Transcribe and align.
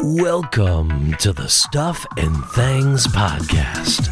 Welcome 0.00 1.12
to 1.18 1.34
the 1.34 1.48
Stuff 1.48 2.06
and 2.16 2.34
Things 2.46 3.06
Podcast, 3.06 4.08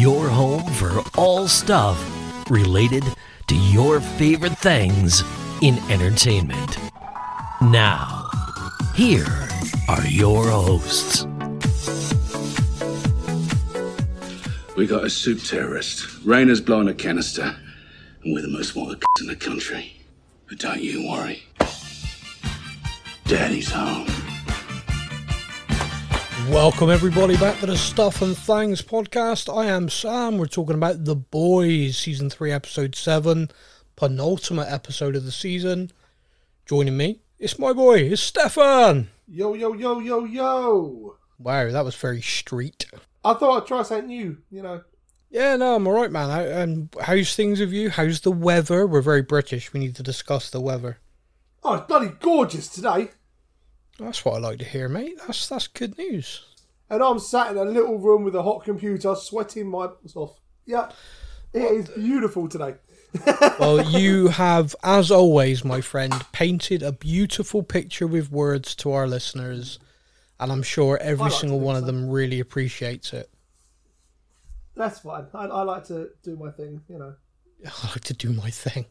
your 0.00 0.28
home 0.28 0.64
for 0.72 1.02
all 1.16 1.46
stuff 1.46 1.96
related 2.50 3.04
to 3.46 3.54
your 3.54 4.00
favorite 4.00 4.58
things 4.58 5.22
in 5.62 5.78
entertainment. 5.88 6.78
Now, 7.62 8.28
here 8.94 9.48
are 9.88 10.06
your 10.08 10.44
hosts. 10.48 11.26
We 14.76 14.86
got 14.86 15.04
a 15.04 15.10
soup 15.10 15.44
terrorist. 15.44 16.24
Rayner's 16.24 16.60
blowing 16.60 16.88
a 16.88 16.94
canister. 16.94 17.56
And 18.24 18.34
we're 18.34 18.42
the 18.42 18.48
most 18.48 18.74
wanted 18.74 19.02
in 19.20 19.28
the 19.28 19.36
country. 19.36 19.94
But 20.48 20.58
don't 20.58 20.82
you 20.82 21.08
worry. 21.08 21.44
Daddy's 23.26 23.70
home. 23.70 24.09
Welcome 26.50 26.90
everybody 26.90 27.36
back 27.36 27.60
to 27.60 27.66
the 27.66 27.76
Stuff 27.76 28.22
and 28.22 28.36
Things 28.36 28.82
podcast. 28.82 29.54
I 29.56 29.66
am 29.66 29.88
Sam. 29.88 30.36
We're 30.36 30.46
talking 30.46 30.74
about 30.74 31.04
The 31.04 31.14
Boys, 31.14 31.96
season 31.96 32.28
3, 32.28 32.50
episode 32.50 32.96
7, 32.96 33.50
penultimate 33.94 34.68
episode 34.68 35.14
of 35.14 35.24
the 35.24 35.30
season. 35.30 35.92
Joining 36.66 36.96
me, 36.96 37.20
it's 37.38 37.56
my 37.56 37.72
boy, 37.72 38.00
it's 38.00 38.20
Stefan. 38.20 39.08
Yo, 39.28 39.54
yo, 39.54 39.74
yo, 39.74 40.00
yo, 40.00 40.24
yo. 40.24 41.16
Wow, 41.38 41.70
that 41.70 41.84
was 41.84 41.94
very 41.94 42.20
street. 42.20 42.84
I 43.24 43.34
thought 43.34 43.62
I'd 43.62 43.68
try 43.68 43.82
something 43.84 44.08
new, 44.08 44.38
you 44.50 44.62
know. 44.62 44.82
Yeah, 45.30 45.54
no, 45.54 45.76
I'm 45.76 45.86
alright, 45.86 46.10
man. 46.10 46.30
I, 46.30 46.52
um, 46.62 46.90
how's 47.00 47.36
things 47.36 47.60
with 47.60 47.72
you? 47.72 47.90
How's 47.90 48.22
the 48.22 48.32
weather? 48.32 48.88
We're 48.88 49.02
very 49.02 49.22
British. 49.22 49.72
We 49.72 49.78
need 49.78 49.94
to 49.96 50.02
discuss 50.02 50.50
the 50.50 50.60
weather. 50.60 50.98
Oh, 51.62 51.74
it's 51.74 51.86
bloody 51.86 52.10
gorgeous 52.20 52.66
today. 52.66 53.10
That's 54.00 54.24
what 54.24 54.36
I 54.36 54.38
like 54.38 54.58
to 54.60 54.64
hear, 54.64 54.88
mate. 54.88 55.18
That's 55.26 55.46
that's 55.46 55.66
good 55.66 55.98
news. 55.98 56.46
And 56.90 57.02
I'm 57.02 57.20
sat 57.20 57.52
in 57.52 57.56
a 57.56 57.64
little 57.64 57.98
room 57.98 58.24
with 58.24 58.34
a 58.34 58.42
hot 58.42 58.64
computer, 58.64 59.14
sweating 59.14 59.68
my 59.68 59.88
ass 60.04 60.16
off. 60.16 60.40
Yeah, 60.66 60.90
it 61.52 61.62
is 61.62 61.88
beautiful 61.88 62.48
today. 62.48 62.74
Well, 63.58 63.90
you 63.90 64.28
have, 64.28 64.74
as 64.84 65.10
always, 65.10 65.64
my 65.64 65.80
friend, 65.80 66.14
painted 66.32 66.82
a 66.82 66.92
beautiful 66.92 67.62
picture 67.62 68.06
with 68.06 68.30
words 68.30 68.74
to 68.76 68.92
our 68.92 69.06
listeners, 69.08 69.78
and 70.38 70.50
I'm 70.50 70.62
sure 70.62 70.96
every 70.98 71.24
like 71.24 71.32
single 71.32 71.60
one 71.60 71.76
of 71.76 71.86
them 71.86 72.08
really 72.08 72.40
appreciates 72.40 73.12
it. 73.12 73.28
That's 74.76 75.00
fine. 75.00 75.26
I, 75.34 75.46
I 75.46 75.62
like 75.62 75.84
to 75.88 76.10
do 76.22 76.36
my 76.36 76.50
thing, 76.52 76.82
you 76.88 76.98
know. 76.98 77.14
I 77.66 77.88
like 77.88 78.04
to 78.04 78.14
do 78.14 78.32
my 78.32 78.50
thing. 78.50 78.86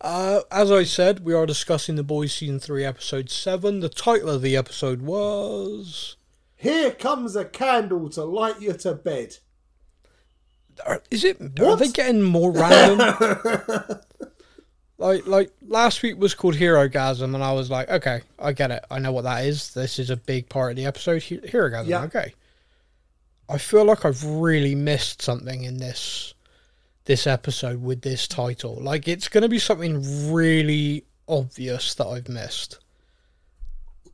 Uh, 0.00 0.40
as 0.50 0.70
I 0.70 0.82
said, 0.82 1.24
we 1.24 1.32
are 1.32 1.46
discussing 1.46 1.94
The 1.94 2.02
Boys 2.02 2.34
Season 2.34 2.58
3, 2.58 2.84
Episode 2.84 3.30
7. 3.30 3.80
The 3.80 3.88
title 3.88 4.30
of 4.30 4.42
the 4.42 4.56
episode 4.56 5.02
was. 5.02 6.16
Here 6.62 6.92
comes 6.92 7.34
a 7.34 7.44
candle 7.44 8.08
to 8.10 8.22
light 8.24 8.60
you 8.62 8.72
to 8.74 8.94
bed. 8.94 9.36
Are, 10.86 11.02
is 11.10 11.24
it. 11.24 11.40
Are 11.60 11.76
they 11.76 11.88
getting 11.88 12.22
more 12.22 12.52
random? 12.52 12.98
like, 14.98 15.26
like 15.26 15.50
last 15.66 16.02
week 16.04 16.18
was 16.18 16.34
called 16.34 16.54
Herogasm, 16.54 17.34
and 17.34 17.42
I 17.42 17.52
was 17.52 17.68
like, 17.68 17.90
okay, 17.90 18.20
I 18.38 18.52
get 18.52 18.70
it. 18.70 18.84
I 18.92 19.00
know 19.00 19.10
what 19.10 19.22
that 19.22 19.44
is. 19.44 19.74
This 19.74 19.98
is 19.98 20.10
a 20.10 20.16
big 20.16 20.48
part 20.48 20.70
of 20.70 20.76
the 20.76 20.86
episode. 20.86 21.20
He- 21.22 21.38
Herogasm, 21.38 21.88
Yeah. 21.88 22.04
okay. 22.04 22.32
I 23.48 23.58
feel 23.58 23.84
like 23.84 24.04
I've 24.04 24.24
really 24.24 24.76
missed 24.76 25.20
something 25.20 25.64
in 25.64 25.78
this 25.78 26.32
this 27.06 27.26
episode 27.26 27.82
with 27.82 28.02
this 28.02 28.28
title. 28.28 28.78
Like 28.80 29.08
it's 29.08 29.26
going 29.28 29.42
to 29.42 29.48
be 29.48 29.58
something 29.58 30.32
really 30.32 31.04
obvious 31.28 31.94
that 31.96 32.06
I've 32.06 32.28
missed. 32.28 32.78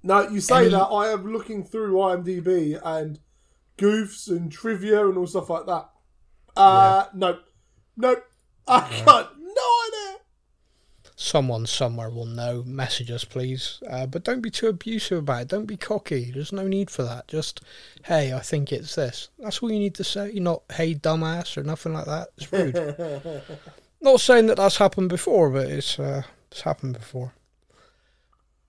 Now, 0.02 0.28
you 0.28 0.41
say 0.41 0.60
Any- 0.60 0.70
that, 0.70 0.84
I 0.84 1.10
am 1.12 1.32
looking 1.32 1.64
through 1.64 1.94
IMDb 1.94 2.80
and 2.84 3.18
goofs 3.77 4.28
and 4.28 4.50
trivia 4.50 5.06
and 5.09 5.19
all 5.19 5.26
stuff 5.26 5.50
like 5.50 5.66
that. 5.66 5.88
Uh, 6.56 7.06
no. 7.14 7.38
Nope. 7.97 8.25
I 8.66 9.03
got 9.04 9.32
no 9.38 9.82
idea. 9.88 10.20
Someone 11.16 11.66
somewhere 11.66 12.10
will 12.10 12.26
know. 12.26 12.62
Message 12.64 13.10
us, 13.10 13.25
please. 13.25 13.81
Uh, 13.88 14.06
but 14.06 14.22
don't 14.22 14.41
be 14.41 14.50
too 14.50 14.69
abusive 14.69 15.19
about 15.19 15.42
it. 15.42 15.48
Don't 15.48 15.66
be 15.66 15.76
cocky. 15.76 16.31
There's 16.31 16.53
no 16.53 16.69
need 16.69 16.91
for 16.91 17.03
that. 17.03 17.26
Just, 17.26 17.60
hey, 18.04 18.32
I 18.32 18.41
think 18.41 18.72
it's 18.72 18.94
this. 18.94 19.31
That's 19.38 19.60
all 19.62 19.72
you 19.72 19.81
need 19.81 19.94
to 19.97 20.04
say. 20.04 20.31
You're 20.31 20.42
not, 20.42 20.62
hey, 20.72 20.94
dumbass, 20.94 21.56
or 21.56 21.64
nothing 21.64 21.92
like 21.94 22.04
that. 22.06 22.28
It's 22.37 22.53
rude. 22.53 23.42
Not 24.00 24.20
saying 24.20 24.47
that 24.47 24.58
that's 24.58 24.76
happened 24.76 25.08
before, 25.08 25.50
but 25.50 25.66
it's 25.66 25.98
uh, 25.98 26.22
it's 26.53 26.60
happened 26.60 26.94
before. 26.94 27.34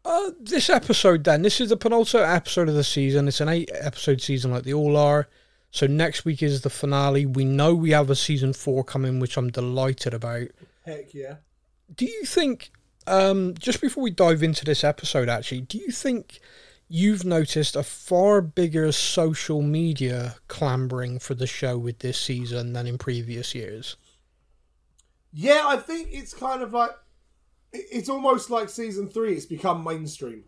Uh, 0.06 0.32
this 0.40 0.70
episode, 0.70 1.24
then, 1.24 1.42
this 1.42 1.60
is 1.60 1.70
the 1.70 1.78
penultimate 1.78 2.28
episode 2.28 2.70
of 2.70 2.76
the 2.76 2.84
season. 2.84 3.28
It's 3.28 3.42
an 3.42 3.50
eight 3.50 3.70
episode 3.74 4.22
season, 4.22 4.52
like 4.52 4.64
they 4.64 4.74
all 4.74 4.96
are. 4.98 5.28
So 5.72 5.86
next 5.88 6.26
week 6.26 6.42
is 6.42 6.62
the 6.62 6.70
finale. 6.70 7.26
We 7.26 7.46
know 7.46 7.76
we 7.76 7.92
have 7.92 8.10
a 8.10 8.16
season 8.16 8.54
four 8.54 8.84
coming, 8.84 9.20
which 9.20 9.38
I'm 9.38 9.52
delighted 9.52 10.14
about. 10.14 10.48
Heck 10.86 11.14
yeah. 11.14 11.36
Do 11.94 12.06
you 12.06 12.24
think, 12.26 12.72
um, 13.08 13.54
just 13.60 13.82
before 13.82 14.04
we 14.04 14.10
dive 14.12 14.42
into 14.42 14.66
this 14.66 14.84
episode, 14.84 15.30
actually, 15.30 15.62
do 15.62 15.78
you 15.78 15.92
think 15.92 16.40
you've 16.88 17.24
noticed 17.24 17.76
a 17.76 17.84
far 17.84 18.42
bigger 18.42 18.92
social 18.92 19.62
media 19.62 20.38
clambering 20.48 21.20
for 21.20 21.36
the 21.36 21.46
show 21.46 21.78
with 21.78 22.00
this 22.00 22.20
season 22.20 22.74
than 22.74 22.88
in 22.88 22.98
previous 22.98 23.54
years? 23.54 23.96
Yeah, 25.32 25.64
I 25.66 25.78
think 25.78 26.10
it's 26.12 26.34
kind 26.34 26.64
of 26.64 26.74
like 26.74 26.92
it's 27.74 28.10
almost 28.10 28.50
like 28.50 28.70
season 28.70 29.08
three. 29.08 29.34
It's 29.34 29.46
become 29.46 29.84
mainstream. 29.84 30.46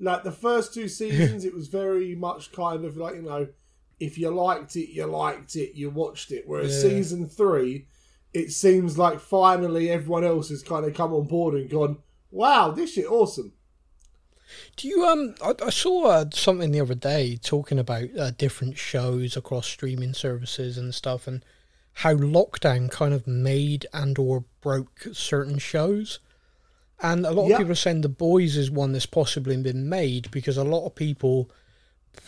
Like 0.00 0.22
the 0.22 0.32
first 0.32 0.72
two 0.72 0.88
seasons, 0.88 1.44
it 1.46 1.54
was 1.54 1.68
very 1.68 2.14
much 2.14 2.52
kind 2.52 2.84
of 2.84 2.96
like 2.96 3.16
you 3.16 3.22
know, 3.22 3.48
if 4.00 4.16
you 4.16 4.30
liked 4.30 4.76
it, 4.76 4.90
you 4.92 5.06
liked 5.06 5.56
it, 5.56 5.76
you 5.76 5.90
watched 5.90 6.30
it. 6.30 6.44
Whereas 6.46 6.72
Yeah. 6.82 6.90
season 6.90 7.28
three, 7.28 7.86
it 8.32 8.52
seems 8.52 8.96
like 8.96 9.20
finally 9.20 9.90
everyone 9.90 10.24
else 10.24 10.50
has 10.50 10.62
kind 10.62 10.84
of 10.84 10.94
come 10.94 11.12
on 11.12 11.26
board 11.26 11.54
and 11.54 11.68
gone, 11.68 11.98
"Wow, 12.30 12.70
this 12.70 12.92
shit 12.92 13.10
awesome." 13.10 13.52
Do 14.76 14.88
you 14.88 15.04
um? 15.04 15.34
I, 15.42 15.54
I 15.62 15.70
saw 15.70 16.06
uh, 16.06 16.24
something 16.32 16.70
the 16.70 16.80
other 16.80 16.94
day 16.94 17.36
talking 17.36 17.78
about 17.78 18.04
uh, 18.18 18.30
different 18.30 18.78
shows 18.78 19.36
across 19.36 19.66
streaming 19.66 20.14
services 20.14 20.78
and 20.78 20.94
stuff, 20.94 21.26
and 21.26 21.44
how 22.02 22.14
lockdown 22.14 22.90
kind 22.90 23.12
of 23.12 23.26
made 23.26 23.84
and 23.92 24.18
or 24.18 24.44
broke 24.60 25.06
certain 25.12 25.58
shows. 25.58 26.20
And 27.00 27.26
a 27.26 27.30
lot 27.32 27.44
of 27.44 27.50
Yeah. 27.50 27.58
people 27.58 27.72
are 27.72 27.76
saying 27.76 28.02
The 28.02 28.08
Boys 28.08 28.56
is 28.56 28.70
one 28.70 28.92
that's 28.92 29.06
possibly 29.06 29.56
been 29.56 29.88
made 29.88 30.30
because 30.30 30.56
a 30.56 30.64
lot 30.64 30.86
of 30.86 30.94
people 30.94 31.50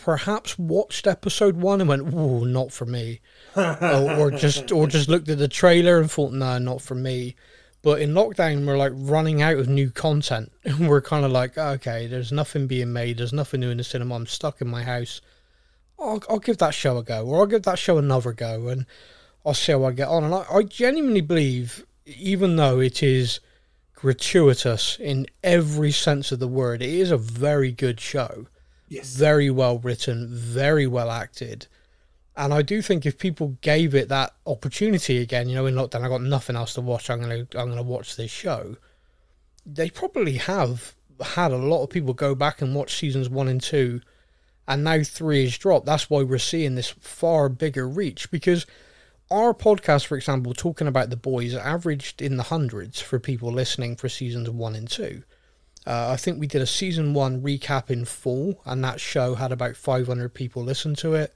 perhaps 0.03 0.57
watched 0.57 1.07
episode 1.07 1.57
one 1.57 1.81
and 1.81 1.89
went, 1.89 2.13
"Ooh, 2.13 2.45
not 2.45 2.71
for 2.71 2.85
me," 2.85 3.21
or, 3.55 4.11
or 4.19 4.31
just 4.31 4.71
or 4.71 4.87
just 4.87 5.09
looked 5.09 5.29
at 5.29 5.37
the 5.37 5.47
trailer 5.47 5.99
and 5.99 6.09
thought, 6.09 6.33
"No, 6.33 6.57
not 6.57 6.81
for 6.81 6.95
me." 6.95 7.35
But 7.81 8.01
in 8.01 8.11
lockdown, 8.13 8.65
we're 8.65 8.77
like 8.77 8.91
running 8.95 9.41
out 9.41 9.57
of 9.57 9.67
new 9.67 9.89
content. 9.89 10.51
And 10.65 10.87
we're 10.87 11.01
kind 11.01 11.25
of 11.25 11.31
like, 11.31 11.57
okay, 11.57 12.07
there's 12.07 12.31
nothing 12.31 12.67
being 12.67 12.93
made. 12.93 13.17
There's 13.17 13.33
nothing 13.33 13.61
new 13.61 13.71
in 13.71 13.77
the 13.77 13.83
cinema. 13.83 14.15
I'm 14.15 14.27
stuck 14.27 14.61
in 14.61 14.67
my 14.67 14.83
house. 14.83 15.19
I'll, 15.99 16.21
I'll 16.29 16.39
give 16.39 16.57
that 16.59 16.73
show 16.75 16.97
a 16.97 17.03
go, 17.03 17.25
or 17.25 17.39
I'll 17.39 17.45
give 17.47 17.63
that 17.63 17.79
show 17.79 17.97
another 17.97 18.33
go, 18.33 18.67
and 18.67 18.85
I'll 19.45 19.53
see 19.53 19.71
how 19.71 19.85
I 19.85 19.91
get 19.91 20.07
on. 20.07 20.23
And 20.23 20.33
I, 20.33 20.45
I 20.51 20.63
genuinely 20.63 21.21
believe, 21.21 21.85
even 22.05 22.55
though 22.55 22.79
it 22.79 23.01
is 23.01 23.39
gratuitous 23.95 24.97
in 24.99 25.27
every 25.43 25.91
sense 25.91 26.31
of 26.31 26.39
the 26.39 26.47
word, 26.47 26.81
it 26.81 26.89
is 26.89 27.11
a 27.11 27.17
very 27.17 27.71
good 27.71 27.99
show 27.99 28.47
Yes. 28.89 29.15
very 29.15 29.49
well 29.49 29.79
written, 29.79 30.27
very 30.29 30.85
well 30.85 31.09
acted. 31.09 31.67
And 32.35 32.53
I 32.53 32.61
do 32.61 32.81
think 32.81 33.05
if 33.05 33.17
people 33.17 33.57
gave 33.61 33.93
it 33.93 34.09
that 34.09 34.33
opportunity 34.45 35.17
again, 35.19 35.47
you 35.49 35.55
know, 35.55 35.65
in 35.65 35.75
lockdown, 35.75 36.03
I 36.03 36.09
got 36.09 36.21
nothing 36.21 36.55
else 36.55 36.73
to 36.73 36.81
watch. 36.81 37.09
I'm 37.09 37.21
gonna, 37.21 37.47
I'm 37.55 37.69
gonna 37.69 37.83
watch 37.83 38.15
this 38.15 38.31
show. 38.31 38.77
They 39.65 39.89
probably 39.89 40.37
have 40.37 40.95
had 41.21 41.51
a 41.51 41.57
lot 41.57 41.83
of 41.83 41.89
people 41.89 42.13
go 42.13 42.33
back 42.33 42.61
and 42.61 42.73
watch 42.73 42.95
seasons 42.95 43.29
one 43.29 43.47
and 43.47 43.61
two, 43.61 44.01
and 44.67 44.83
now 44.83 45.03
three 45.03 45.45
is 45.45 45.57
dropped. 45.57 45.85
That's 45.85 46.09
why 46.09 46.23
we're 46.23 46.39
seeing 46.39 46.75
this 46.75 46.89
far 46.99 47.47
bigger 47.49 47.87
reach 47.87 48.31
because 48.31 48.65
our 49.31 49.53
podcast, 49.53 50.05
for 50.05 50.17
example, 50.17 50.53
talking 50.53 50.87
about 50.87 51.09
the 51.09 51.17
boys, 51.17 51.55
averaged 51.55 52.21
in 52.21 52.37
the 52.37 52.43
hundreds 52.43 53.01
for 53.01 53.19
people 53.19 53.51
listening 53.51 53.95
for 53.95 54.09
seasons 54.09 54.49
one 54.49 54.75
and 54.75 54.89
two. 54.89 55.23
Uh, 55.87 56.09
I 56.11 56.17
think 56.17 56.39
we 56.39 56.45
did 56.47 56.61
a 56.61 56.67
season 56.67 57.13
one 57.13 57.41
recap 57.41 57.89
in 57.89 58.05
full, 58.05 58.61
and 58.65 58.83
that 58.83 58.99
show 58.99 59.33
had 59.35 59.51
about 59.51 59.75
500 59.75 60.33
people 60.33 60.63
listen 60.63 60.93
to 60.95 61.15
it. 61.15 61.33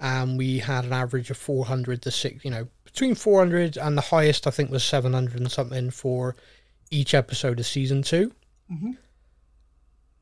And 0.00 0.36
we 0.36 0.58
had 0.58 0.84
an 0.84 0.92
average 0.92 1.30
of 1.30 1.36
400 1.36 2.02
to 2.02 2.10
six, 2.10 2.44
you 2.44 2.50
know, 2.50 2.66
between 2.84 3.14
400 3.14 3.76
and 3.76 3.96
the 3.96 4.02
highest 4.02 4.46
I 4.46 4.50
think 4.50 4.70
was 4.70 4.84
700 4.84 5.38
and 5.40 5.50
something 5.50 5.90
for 5.90 6.36
each 6.90 7.14
episode 7.14 7.60
of 7.60 7.66
season 7.66 8.02
2 8.02 8.32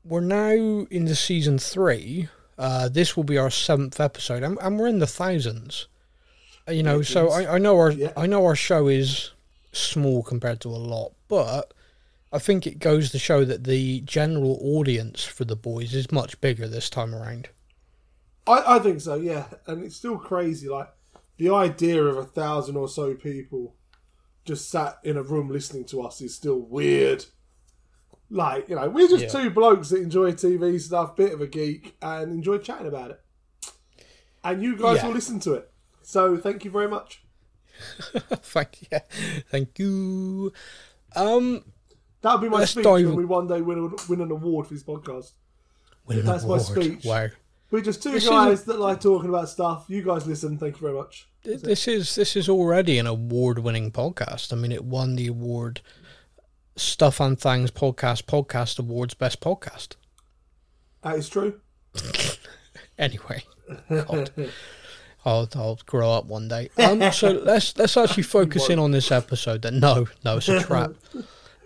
We're 0.05 0.21
now 0.21 0.87
into 0.91 1.15
season 1.15 1.59
three. 1.59 2.29
Uh, 2.59 2.89
this 2.89 3.17
will 3.17 3.25
be 3.25 3.39
our 3.39 3.51
seventh 3.51 3.99
episode, 3.99 4.43
and, 4.43 4.59
and 4.61 4.79
we're 4.79 4.87
in 4.87 4.99
the 4.99 5.07
thousands. 5.07 5.87
Uh, 6.69 6.73
You 6.73 6.83
know, 6.83 7.03
so 7.03 7.31
I, 7.31 7.55
I 7.55 7.59
know 7.59 7.77
our 7.77 7.91
Yeah. 7.91 8.13
I 8.17 8.27
know 8.27 8.45
our 8.47 8.57
show 8.57 8.89
is 8.89 9.31
small 9.73 10.23
compared 10.23 10.61
to 10.61 10.69
a 10.69 10.79
lot, 10.79 11.13
but 11.29 11.75
I 12.33 12.39
think 12.39 12.67
it 12.67 12.79
goes 12.79 13.11
to 13.11 13.19
show 13.19 13.45
that 13.45 13.65
the 13.65 14.01
general 14.01 14.59
audience 14.63 15.25
for 15.25 15.45
the 15.45 15.57
boys 15.57 15.95
is 15.95 16.11
much 16.11 16.41
bigger 16.41 16.67
this 16.69 16.91
time 16.91 17.15
around. 17.15 17.49
I, 18.47 18.77
I 18.77 18.79
think 18.81 19.01
so, 19.01 19.15
yeah. 19.15 19.47
And 19.67 19.85
it's 19.85 19.97
still 19.97 20.19
crazy. 20.19 20.69
Like, 20.69 20.89
the 21.37 21.51
idea 21.51 22.03
of 22.05 22.17
a 22.17 22.25
thousand 22.25 22.77
or 22.77 22.89
so 22.89 23.15
people 23.15 23.75
just 24.45 24.69
sat 24.71 24.99
in 25.05 25.17
a 25.17 25.23
room 25.23 25.49
listening 25.49 25.85
to 25.87 26.03
us 26.03 26.21
is 26.21 26.35
still 26.35 26.59
weird. 26.61 27.25
Like, 28.31 28.69
you 28.69 28.77
know, 28.77 28.89
we're 28.89 29.09
just 29.09 29.25
Yeah. 29.35 29.43
two 29.43 29.51
blokes 29.51 29.91
that 29.91 30.03
enjoy 30.03 30.33
TV 30.33 30.79
stuff, 30.81 31.17
bit 31.17 31.33
of 31.33 31.41
a 31.41 31.47
geek, 31.47 31.97
and 32.03 32.33
enjoy 32.33 32.59
chatting 32.59 32.87
about 32.87 33.13
it. 33.13 33.21
And 34.43 34.63
you 34.63 34.77
guys 34.77 34.97
Yeah. 34.97 35.07
will 35.07 35.15
listen 35.15 35.41
to 35.41 35.55
it. 35.55 35.71
So 36.05 36.37
thank 36.37 36.65
you 36.65 36.71
very 36.71 36.89
much. 36.89 37.23
thank 38.29 38.83
you, 38.83 38.99
thank 39.51 39.79
you. 39.79 40.53
Um, 41.17 41.65
That'll 42.23 42.39
be 42.39 42.49
my 42.49 42.65
speech 42.65 42.85
dive- 42.85 43.07
when 43.07 43.17
we 43.17 43.25
one 43.25 43.47
day 43.49 43.61
win, 43.61 43.95
win 44.09 44.21
an 44.21 44.31
award 44.31 44.67
for 44.69 44.75
this 44.75 44.83
podcast. 44.83 45.33
win 46.07 46.25
That's 46.25 46.45
my 46.45 46.59
speech. 46.59 47.05
Wow. 47.05 47.29
We're 47.71 47.81
just 47.81 48.03
two 48.03 48.13
This 48.13 48.29
guys 48.29 48.61
isn't- 48.61 48.69
that 48.69 48.79
like 48.81 49.01
talking 49.01 49.29
about 49.29 49.49
stuff. 49.49 49.87
You 49.89 50.03
guys 50.03 50.27
listen. 50.27 50.57
Thank 50.59 50.77
you 50.77 50.81
very 50.87 50.95
much. 50.97 51.27
Th- 51.43 51.61
This 51.61 51.89
is 51.89 52.15
this 52.15 52.37
is 52.37 52.49
already 52.49 52.99
an 52.99 53.07
award-winning 53.09 53.91
podcast. 53.91 54.53
I 54.53 54.57
mean, 54.57 54.71
it 54.73 54.85
won 54.85 55.17
the 55.17 55.27
award 55.27 55.81
Stuff 56.77 57.19
and 57.21 57.39
Things 57.39 57.71
Podcast 57.73 58.25
Podcast 58.25 58.79
Awards 58.79 59.15
Best 59.15 59.41
Podcast. 59.41 59.97
That 61.03 61.17
is 61.17 61.29
true. 61.29 61.61
Anyway. 62.97 63.43
I'll 65.25 65.49
I'll 65.55 65.79
grow 65.87 66.13
up 66.13 66.27
one 66.27 66.49
day. 66.49 66.71
Um, 66.79 67.11
so 67.13 67.31
let's 67.31 67.77
let's 67.79 67.97
actually 67.97 68.25
focus 68.25 68.69
in 68.69 68.79
on 68.79 68.91
this 68.91 69.11
episode. 69.11 69.63
Then 69.63 69.81
no, 69.81 70.07
no, 70.25 70.37
it's 70.37 70.49
a 70.49 70.61
trap. 70.67 70.93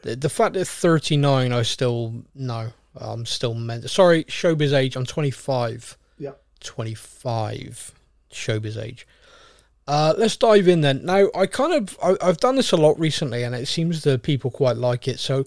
the, 0.03 0.17
the 0.17 0.29
fact 0.29 0.55
that 0.55 0.67
thirty 0.67 1.17
nine, 1.17 1.53
I 1.53 1.63
still 1.63 2.23
no, 2.35 2.73
I'm 2.97 3.27
still 3.27 3.55
meant. 3.55 3.89
Sorry, 3.91 4.25
showbiz 4.25 4.73
age. 4.73 4.97
I'm 4.97 5.07
twenty 5.07 5.31
five. 5.31 5.97
Yeah. 6.19 6.33
25 6.61 7.93
showbiz 8.33 8.83
age 8.83 9.07
uh, 9.87 10.13
let's 10.19 10.37
dive 10.37 10.69
in 10.69 10.81
then 10.83 11.05
now 11.05 11.29
i 11.35 11.47
kind 11.47 11.73
of 11.73 11.97
I, 12.03 12.17
i've 12.21 12.39
done 12.39 12.57
this 12.57 12.73
a 12.73 12.77
lot 12.77 12.99
recently 12.99 13.43
and 13.45 13.55
it 13.55 13.67
seems 13.69 14.03
that 14.03 14.23
people 14.23 14.51
quite 14.51 14.77
like 14.77 15.07
it 15.09 15.19
so 15.21 15.45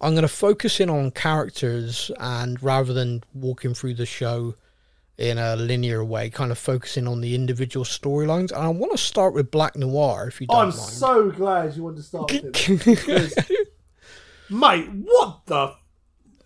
i'm 0.00 0.12
going 0.12 0.22
to 0.22 0.28
focus 0.28 0.80
in 0.80 0.88
on 0.90 1.10
characters 1.10 2.10
and 2.18 2.60
rather 2.62 2.92
than 2.92 3.22
walking 3.34 3.74
through 3.74 3.94
the 3.94 4.06
show 4.06 4.54
in 5.18 5.38
a 5.38 5.56
linear 5.56 6.04
way 6.04 6.28
kind 6.28 6.52
of 6.52 6.58
focusing 6.58 7.08
on 7.08 7.20
the 7.22 7.34
individual 7.34 7.84
storylines 7.84 8.52
and 8.52 8.60
i 8.62 8.68
want 8.68 8.92
to 8.92 8.98
start 8.98 9.32
with 9.32 9.50
black 9.50 9.74
noir 9.76 10.26
if 10.28 10.40
you 10.40 10.46
don't 10.46 10.56
I'm 10.56 10.68
mind 10.68 10.74
so 10.74 11.30
glad 11.30 11.74
you 11.74 11.84
wanted 11.84 11.96
to 11.96 12.02
start 12.02 12.30
with 12.32 12.54
him. 12.56 13.30
Mate, 14.60 14.88
what 14.90 15.40
the? 15.46 15.74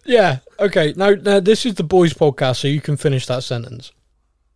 yeah 0.07 0.39
okay 0.59 0.95
now, 0.97 1.11
now 1.11 1.41
this 1.41 1.67
is 1.67 1.75
the 1.75 1.83
boys 1.85 2.15
podcast 2.15 2.57
so 2.61 2.69
you 2.69 2.81
can 2.81 2.97
finish 2.97 3.27
that 3.27 3.43
sentence 3.43 3.93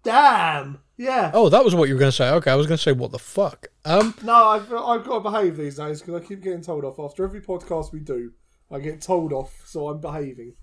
Damn. 0.03 0.79
Yeah. 0.97 1.33
oh 1.35 1.49
that 1.49 1.65
was 1.65 1.75
what 1.75 1.89
you 1.89 1.95
were 1.95 1.99
going 2.01 2.11
to 2.13 2.17
say 2.17 2.31
okay 2.31 2.51
i 2.51 2.55
was 2.55 2.67
going 2.69 2.79
to 2.79 2.83
say 2.83 2.93
what 2.93 3.11
the 3.11 3.19
fuck 3.19 3.67
um 3.85 4.15
No, 4.23 4.33
I've, 4.33 4.73
I've 4.73 5.05
got 5.05 5.15
to 5.23 5.31
behave 5.31 5.57
these 5.57 5.77
days 5.77 6.01
because 6.01 6.23
I 6.23 6.25
keep 6.25 6.41
getting 6.43 6.63
told 6.63 6.85
off. 6.85 6.99
After 6.99 7.25
every 7.25 7.41
podcast 7.43 7.93
we 7.93 8.01
do, 8.01 8.33
I 8.71 8.79
get 8.79 9.03
told 9.03 9.33
off, 9.33 9.53
so 9.67 9.89
I'm 9.89 10.01
behaving. 10.01 10.55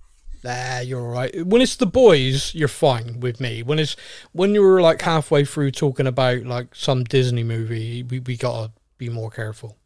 Nah, 0.44 0.80
you're 0.80 1.02
all 1.02 1.08
right. 1.08 1.46
When 1.46 1.62
it's 1.62 1.76
the 1.76 1.86
boys, 1.86 2.56
you're 2.56 2.68
fine 2.68 3.20
with 3.20 3.40
me. 3.40 3.62
When 3.62 3.78
it's 3.78 3.96
when 4.32 4.56
you 4.56 4.62
were 4.62 4.82
like 4.82 5.02
halfway 5.02 5.46
through 5.46 5.72
talking 5.72 6.08
about 6.08 6.44
like 6.44 6.74
some 6.74 7.04
Disney 7.04 7.44
movie, 7.44 8.04
we, 8.04 8.20
we 8.20 8.38
gotta 8.38 8.72
be 8.98 9.10
more 9.10 9.30
careful. 9.30 9.78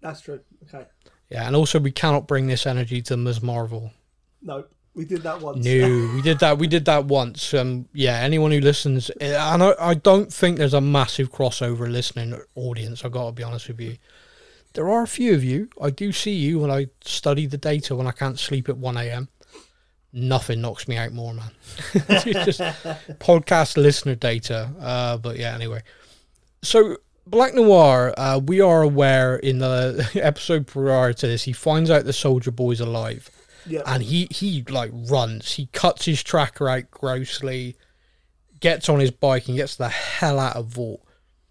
That's 0.00 0.20
true. 0.20 0.40
Okay. 0.64 0.86
Yeah, 1.30 1.46
and 1.46 1.56
also 1.56 1.80
we 1.80 1.90
cannot 1.90 2.28
bring 2.28 2.46
this 2.46 2.66
energy 2.66 3.02
to 3.02 3.16
Ms. 3.16 3.42
Marvel. 3.42 3.90
No, 4.40 4.66
we 4.94 5.04
did 5.04 5.22
that 5.22 5.40
once. 5.40 5.64
No, 5.64 6.12
we 6.14 6.22
did 6.22 6.38
that. 6.38 6.58
We 6.58 6.68
did 6.68 6.84
that 6.84 7.06
once. 7.06 7.52
Um, 7.52 7.88
yeah, 7.92 8.18
anyone 8.18 8.52
who 8.52 8.60
listens, 8.60 9.10
eh, 9.20 9.36
and 9.36 9.62
I, 9.62 9.74
I 9.80 9.94
don't 9.94 10.32
think 10.32 10.58
there's 10.58 10.74
a 10.74 10.80
massive 10.80 11.32
crossover 11.32 11.90
listening 11.90 12.38
audience. 12.54 13.04
I 13.04 13.08
gotta 13.08 13.32
be 13.32 13.42
honest 13.42 13.66
with 13.68 13.80
you. 13.80 13.96
There 14.74 14.88
are 14.88 15.02
a 15.02 15.08
few 15.08 15.34
of 15.34 15.42
you. 15.42 15.70
I 15.80 15.90
do 15.90 16.12
see 16.12 16.34
you 16.34 16.60
when 16.60 16.70
I 16.70 16.88
study 17.04 17.46
the 17.46 17.56
data 17.56 17.96
when 17.96 18.06
I 18.06 18.12
can't 18.12 18.38
sleep 18.38 18.68
at 18.68 18.76
one 18.76 18.96
a.m. 18.96 19.28
Nothing 20.16 20.60
knocks 20.60 20.86
me 20.86 20.96
out 20.96 21.12
more, 21.12 21.34
man. 21.34 21.50
just 21.94 22.60
podcast 23.18 23.76
listener 23.76 24.14
data. 24.14 24.70
Uh, 24.80 25.16
but 25.18 25.36
yeah, 25.38 25.54
anyway. 25.54 25.82
So 26.62 26.98
Black 27.26 27.52
Noir, 27.54 28.14
uh, 28.16 28.40
we 28.44 28.60
are 28.60 28.82
aware 28.82 29.36
in 29.36 29.58
the 29.58 30.08
episode 30.22 30.66
prior 30.68 31.12
to 31.12 31.26
this, 31.26 31.42
he 31.42 31.52
finds 31.52 31.90
out 31.90 32.04
the 32.04 32.12
soldier 32.12 32.52
boy's 32.52 32.78
alive 32.80 33.28
Yeah. 33.66 33.82
and 33.86 34.02
he 34.04 34.28
he 34.30 34.62
like 34.68 34.92
runs. 34.92 35.54
He 35.54 35.66
cuts 35.72 36.04
his 36.04 36.22
tracker 36.22 36.68
out 36.68 36.90
grossly, 36.92 37.76
gets 38.60 38.88
on 38.88 39.00
his 39.00 39.10
bike 39.10 39.48
and 39.48 39.56
gets 39.56 39.74
the 39.76 39.88
hell 39.88 40.38
out 40.38 40.54
of 40.56 40.66
Vought. 40.68 41.00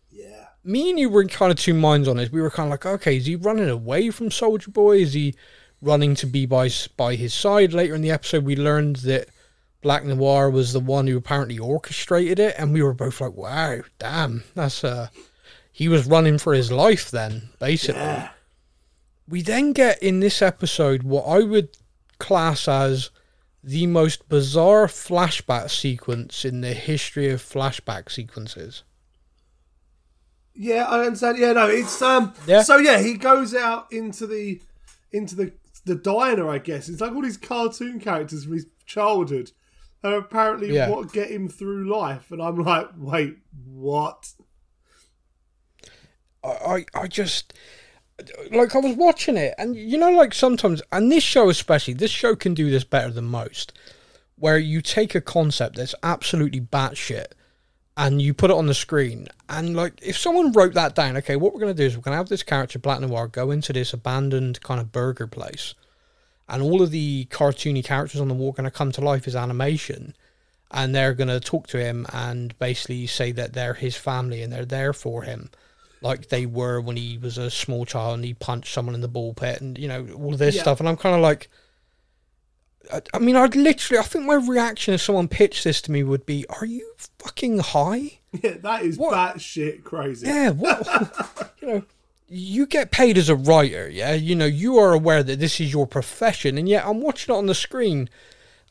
yeah. 0.10 0.46
Me 0.64 0.90
and 0.90 0.98
you 0.98 1.10
were 1.10 1.22
in 1.22 1.28
kind 1.28 1.52
of 1.52 1.58
two 1.58 1.74
minds 1.74 2.08
on 2.08 2.16
this. 2.16 2.32
We 2.32 2.40
were 2.42 2.50
kind 2.50 2.68
of 2.68 2.72
like, 2.72 2.86
okay, 2.86 3.18
is 3.18 3.26
he 3.26 3.36
running 3.36 3.68
away 3.70 4.10
from 4.10 4.32
Soldier 4.32 4.72
Boy? 4.72 5.00
Is 5.00 5.12
he 5.14 5.36
running 5.84 6.16
to 6.16 6.26
be 6.26 6.46
by 6.46 6.70
by 6.98 7.16
his 7.16 7.34
side? 7.34 7.74
Later 7.74 7.96
in 7.96 8.02
the 8.02 8.12
episode, 8.12 8.46
we 8.46 8.56
learned 8.56 8.98
that 8.98 9.30
Black 9.82 10.06
Noir 10.06 10.50
was 10.50 10.74
the 10.74 10.80
one 10.80 11.08
who 11.08 11.18
apparently 11.18 11.60
orchestrated 11.60 12.40
it, 12.40 12.56
and 12.58 12.74
we 12.74 12.82
were 12.82 12.94
both 12.94 13.20
like, 13.22 13.34
wow, 13.34 13.82
damn, 14.00 14.44
that's 14.56 14.84
uh, 14.84 15.10
he 15.72 15.88
was 15.88 16.08
running 16.08 16.38
for 16.38 16.54
his 16.54 16.72
life 16.72 17.12
then, 17.12 17.50
basically 17.60 18.02
Yeah. 18.02 18.30
we 19.28 19.42
then 19.42 19.74
get 19.74 20.02
in 20.02 20.20
this 20.20 20.42
episode 20.42 21.04
what 21.04 21.24
I 21.26 21.40
would 21.40 21.70
class 22.20 22.68
as 22.68 23.10
the 23.64 23.88
most 23.88 24.28
bizarre 24.30 24.88
flashback 24.88 25.70
sequence 25.70 26.46
in 26.46 26.62
the 26.62 26.74
history 26.74 27.30
of 27.30 27.42
flashback 27.42 28.12
sequences. 28.12 28.84
Yeah, 30.56 30.86
I 30.86 31.06
understand. 31.06 31.38
Yeah, 31.40 31.54
no, 31.54 31.68
it's 31.68 32.02
um. 32.02 32.34
Yeah. 32.46 32.62
So 32.62 32.78
yeah, 32.78 33.00
he 33.00 33.16
goes 33.16 33.56
out 33.56 33.92
into 33.92 34.28
the 34.28 34.62
into 35.12 35.36
the 35.36 35.52
the 35.86 35.96
diner. 35.96 36.50
I 36.50 36.58
guess 36.60 36.90
it's 36.90 37.02
like 37.02 37.14
all 37.14 37.22
these 37.22 37.38
cartoon 37.38 38.00
characters 38.00 38.44
from 38.46 38.54
his 38.54 38.68
childhood, 38.86 39.52
are 40.04 40.16
apparently 40.18 40.74
Yeah. 40.74 40.90
what 40.90 41.14
get 41.14 41.32
him 41.32 41.48
through 41.48 41.90
life. 41.92 42.32
And 42.32 42.42
I'm 42.42 42.58
like, 42.58 42.90
wait, 42.98 43.38
what? 43.66 44.32
I, 46.44 46.48
I, 46.48 46.86
I 46.94 47.08
just 47.08 47.54
like 48.52 48.76
I 48.76 48.80
was 48.80 48.96
watching 48.96 49.38
it, 49.38 49.56
and 49.58 49.76
you 49.76 49.98
know, 49.98 50.12
like 50.12 50.34
sometimes, 50.34 50.82
and 50.92 51.12
this 51.12 51.24
show 51.24 51.50
especially, 51.50 51.94
this 51.94 52.12
show 52.12 52.36
can 52.36 52.54
do 52.54 52.70
this 52.70 52.84
better 52.84 53.12
than 53.12 53.26
most, 53.26 53.74
where 54.38 54.58
you 54.58 54.82
take 54.82 55.16
a 55.16 55.22
concept 55.22 55.78
that's 55.78 55.96
absolutely 56.04 56.62
batshit 56.62 57.28
and 57.96 58.22
you 58.22 58.34
put 58.34 58.50
it 58.52 58.56
on 58.58 58.68
the 58.68 58.74
screen, 58.74 59.28
and 59.50 59.76
like 59.76 59.94
if 60.02 60.18
someone 60.18 60.52
wrote 60.52 60.74
that 60.74 60.96
down, 60.96 61.18
okay, 61.18 61.36
what 61.36 61.54
we're 61.54 61.60
gonna 61.60 61.74
do 61.74 61.84
is 61.86 61.96
we're 61.96 62.02
gonna 62.04 62.18
have 62.18 62.30
this 62.30 62.44
character 62.44 62.78
Black 62.78 63.00
Noir 63.02 63.28
go 63.28 63.50
into 63.52 63.74
this 63.74 63.94
abandoned 63.94 64.62
kind 64.62 64.80
of 64.80 64.92
burger 64.92 65.28
place, 65.28 65.74
and 66.50 66.62
all 66.62 66.82
of 66.82 66.92
the 66.92 67.26
cartoony 67.32 67.84
characters 67.84 68.20
on 68.22 68.28
the 68.28 68.34
wall 68.34 68.50
are 68.50 68.54
gonna 68.54 68.72
come 68.72 68.92
to 68.94 69.02
life 69.02 69.28
as 69.28 69.36
animation. 69.36 70.16
And 70.72 70.96
they're 70.96 71.14
gonna 71.14 71.40
talk 71.40 71.68
to 71.68 71.78
him 71.78 72.08
and 72.12 72.58
basically 72.58 73.06
say 73.08 73.32
that 73.34 73.54
they're 73.54 73.76
his 73.76 73.96
family 73.96 74.42
and 74.42 74.52
they're 74.52 74.66
there 74.66 74.94
for 74.94 75.22
him 75.24 75.50
like 76.02 76.28
they 76.30 76.46
were 76.46 76.82
when 76.82 76.98
he 76.98 77.18
was 77.18 77.38
a 77.38 77.50
small 77.50 77.86
child 77.86 78.16
and 78.16 78.26
he 78.26 78.34
punched 78.34 78.74
someone 78.74 78.94
in 78.96 79.00
the 79.00 79.08
ball 79.08 79.34
pit 79.34 79.62
and 79.62 79.78
you 79.78 79.88
know 79.88 80.06
all 80.18 80.34
of 80.34 80.40
this 80.40 80.56
Yeah. 80.56 80.64
stuff 80.64 80.80
and 80.82 80.90
i'm 80.90 80.98
kind 80.98 81.16
of 81.16 81.22
like 81.22 81.48
I, 82.92 83.02
I 83.14 83.20
mean 83.20 83.36
i'd 83.38 83.56
literally 83.56 84.00
i 84.00 84.04
think 84.04 84.26
my 84.26 84.34
reaction 84.36 84.94
if 84.94 85.02
someone 85.02 85.30
pitched 85.30 85.64
this 85.64 85.82
to 85.84 85.92
me 85.94 86.04
would 86.04 86.26
be 86.26 86.46
are 86.50 86.66
you 86.66 86.92
fucking 87.20 87.60
high 87.60 88.20
Yeah, 88.44 88.56
that 88.64 88.82
is 88.84 88.98
What? 88.98 89.14
batshit 89.14 89.84
crazy. 89.86 90.28
yeah 90.28 90.50
what 90.50 91.54
you 91.62 91.68
know 91.68 91.84
you 92.36 92.66
get 92.66 92.90
paid 92.92 93.18
as 93.18 93.30
a 93.30 93.36
writer 93.36 93.88
yeah 93.90 94.14
you 94.14 94.36
know 94.36 94.46
you 94.46 94.78
are 94.78 94.94
aware 94.94 95.22
that 95.22 95.40
this 95.40 95.60
is 95.62 95.72
your 95.72 95.86
profession 95.86 96.58
and 96.58 96.68
yet 96.68 96.84
i'm 96.86 97.00
watching 97.02 97.34
it 97.34 97.38
on 97.38 97.46
the 97.46 97.54
screen 97.54 98.10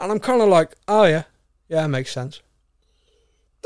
and 0.00 0.10
i'm 0.10 0.18
kind 0.18 0.42
of 0.42 0.48
like 0.48 0.72
oh 0.88 1.04
yeah 1.04 1.22
yeah 1.68 1.84
it 1.84 1.88
makes 1.88 2.10
sense 2.10 2.40